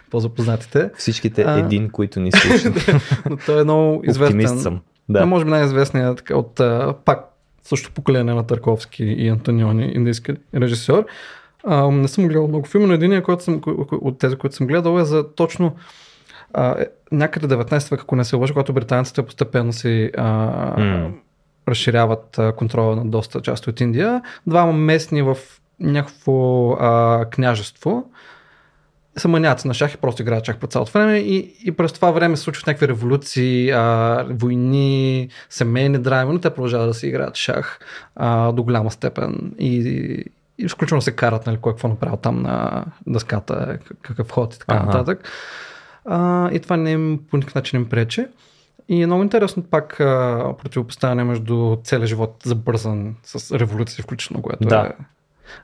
[0.10, 0.90] по-запознатите.
[0.98, 1.60] Всичките А.
[1.60, 2.92] един, които ни слушат.
[3.30, 4.40] Но той е много известен.
[4.40, 4.82] Оптимист съм.
[5.10, 5.20] Да.
[5.20, 5.26] Да.
[5.26, 7.26] може би най-известният така, от а, пак
[7.64, 11.06] също поколение на Тарковски и Антониони, индийски режисьор.
[11.64, 15.00] А, не съм гледал много филми, но един, който съм, от тези, които съм гледал
[15.00, 15.76] е за точно
[16.54, 20.26] а, е, някъде 19 век, ако не се лъжа, когато британците постепенно си а,
[20.82, 21.12] М.
[21.70, 24.22] разширяват контрола на доста части от Индия.
[24.48, 25.38] Двама местни в
[25.80, 28.12] някакво а, княжество
[29.18, 32.12] са маняци на шах и просто играят шах по цялото време и, и през това
[32.12, 37.36] време се случват някакви революции, а, войни, семейни драми, но те продължават да си играят
[37.36, 37.80] шах
[38.16, 40.26] а, до голяма степен и,
[40.58, 44.76] и включително се карат, нали, кой какво направил там на дъската, какъв ход и така
[44.76, 44.86] Ага.
[44.86, 45.30] нататък.
[46.06, 48.26] А, и това не им по никакъв начин им пречи.
[48.90, 54.68] И е много интересно пак а, противопоставяне между целия живот забързан с революция, включително, което
[54.68, 54.94] Да.
[55.00, 55.04] е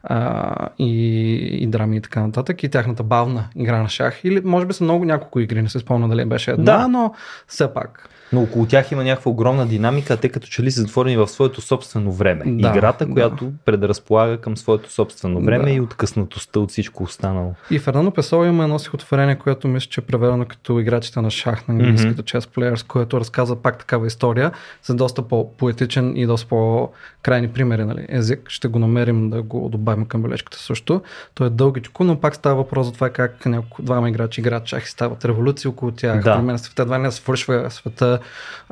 [0.04, 1.34] а, и,
[1.64, 4.24] и драми и така нататък, и тяхната бавна игра на шах.
[4.24, 6.88] Или може би са много няколко игри, не се спомня дали беше една, Да.
[6.88, 7.14] но
[7.48, 8.10] все пак.
[8.34, 11.28] Но около тях има някаква огромна динамика, а те като че ли са затворени в
[11.28, 12.44] своето собствено време.
[12.46, 13.14] Да, Играта, да.
[13.14, 15.72] която предразполага към своето собствено време Да.
[15.72, 17.54] и откъснатостта от всичко останало.
[17.72, 21.68] И Фернандо Песо има едно стихотворение, което мисля, че е преведено като играчите на шах
[21.68, 22.16] на английски, Мгм.
[22.16, 24.52] като chess players, което разказва пак такава история
[24.84, 28.50] за доста по-поетичен и доста по-крайни примери нали, език.
[28.50, 31.02] Ще го намерим да го добавим към бележката също.
[31.34, 34.86] То е дългичко, но пак става въпрос за това как няколко двама играчи играят шах
[34.86, 36.24] и стават революции около тях.
[36.24, 36.58] Да.
[36.58, 38.20] Се света, едва не свършва света да...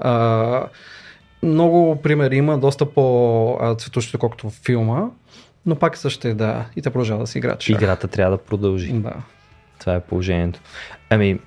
[0.10, 0.68] А,
[1.44, 5.10] много примери има, доста по-цветущи, колкото в филма,
[5.66, 7.70] но пак също е да, и те продължава да си играят.
[7.70, 8.94] Играта трябва да продължи.
[8.94, 9.14] Да.
[9.80, 10.60] Това е положението.
[11.10, 11.40] Ами,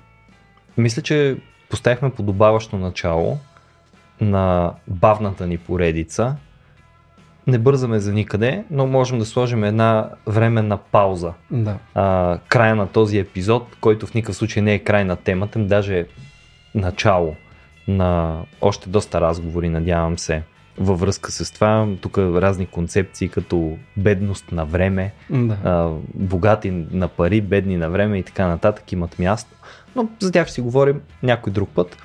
[0.77, 1.37] мисля, че
[1.69, 3.37] поставихме подобаващо начало
[4.21, 6.35] на бавната ни поредица.
[7.47, 11.33] Не бързаме за никъде, но можем да сложим една временна пауза.
[11.51, 11.77] Да.
[11.93, 15.99] А, края на този епизод, който в никакъв случай не е край на темата, даже
[15.99, 16.05] е
[16.75, 17.35] начало
[17.87, 20.43] на още доста разговори, надявам се,
[20.77, 21.87] във връзка с това.
[22.01, 25.57] Тук разни концепции като бедност на време, Да.
[25.63, 29.51] а, богати на пари, бедни на време и така нататък имат място.
[29.95, 31.97] Но за тях ще си говорим някой друг път.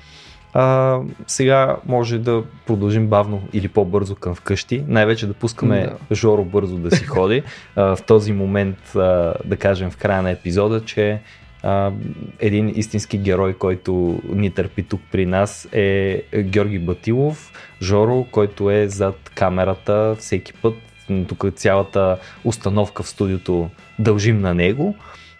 [0.53, 4.83] А, сега може да продължим бавно или по-бързо към вкъщи.
[4.87, 6.15] Най-вече да пускаме Да.
[6.15, 7.43] Жоро бързо да си ходи.
[7.75, 11.19] А, в този момент, а, да кажем в края на епизода, че
[11.63, 11.91] а,
[12.39, 18.87] един истински герой, който ни търпи тук при нас е Георги Батилов, Жоро, който е
[18.87, 20.75] зад камерата всеки път.
[21.27, 23.69] Тук цялата установка в студиото
[23.99, 24.95] дължим на него,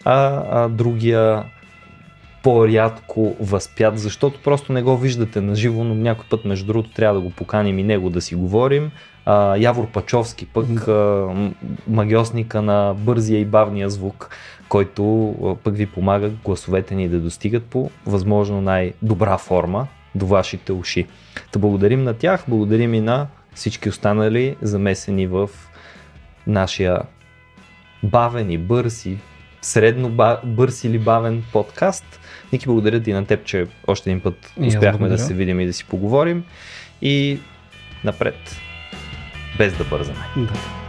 [0.06, 1.44] а, а другия
[2.44, 7.20] по-рядко възпят, защото просто не го виждате на живо, но някой път между другото трябва
[7.20, 8.92] да го поканим и него да си говорим.
[9.26, 11.28] А, Явор Пачовски пък, а,
[11.88, 14.30] магиосника на бързия и бавния звук,
[14.74, 21.08] който пък ви помага гласовете ни да достигат по възможно най-добра форма до вашите уши.
[21.52, 25.50] Та благодарим на тях, благодарим и на всички останали замесени в
[26.48, 27.00] нашия
[28.04, 29.18] бавен и бърз и
[29.62, 32.20] средно ба- бърз или бавен подкаст.
[32.54, 35.74] Ники, благодаря ти на теб, че още един път успяхме да се видим и да
[35.74, 36.44] си поговорим.
[37.02, 37.40] И
[38.04, 38.36] напред,
[39.58, 40.20] без да бързаме.
[40.38, 40.83] да.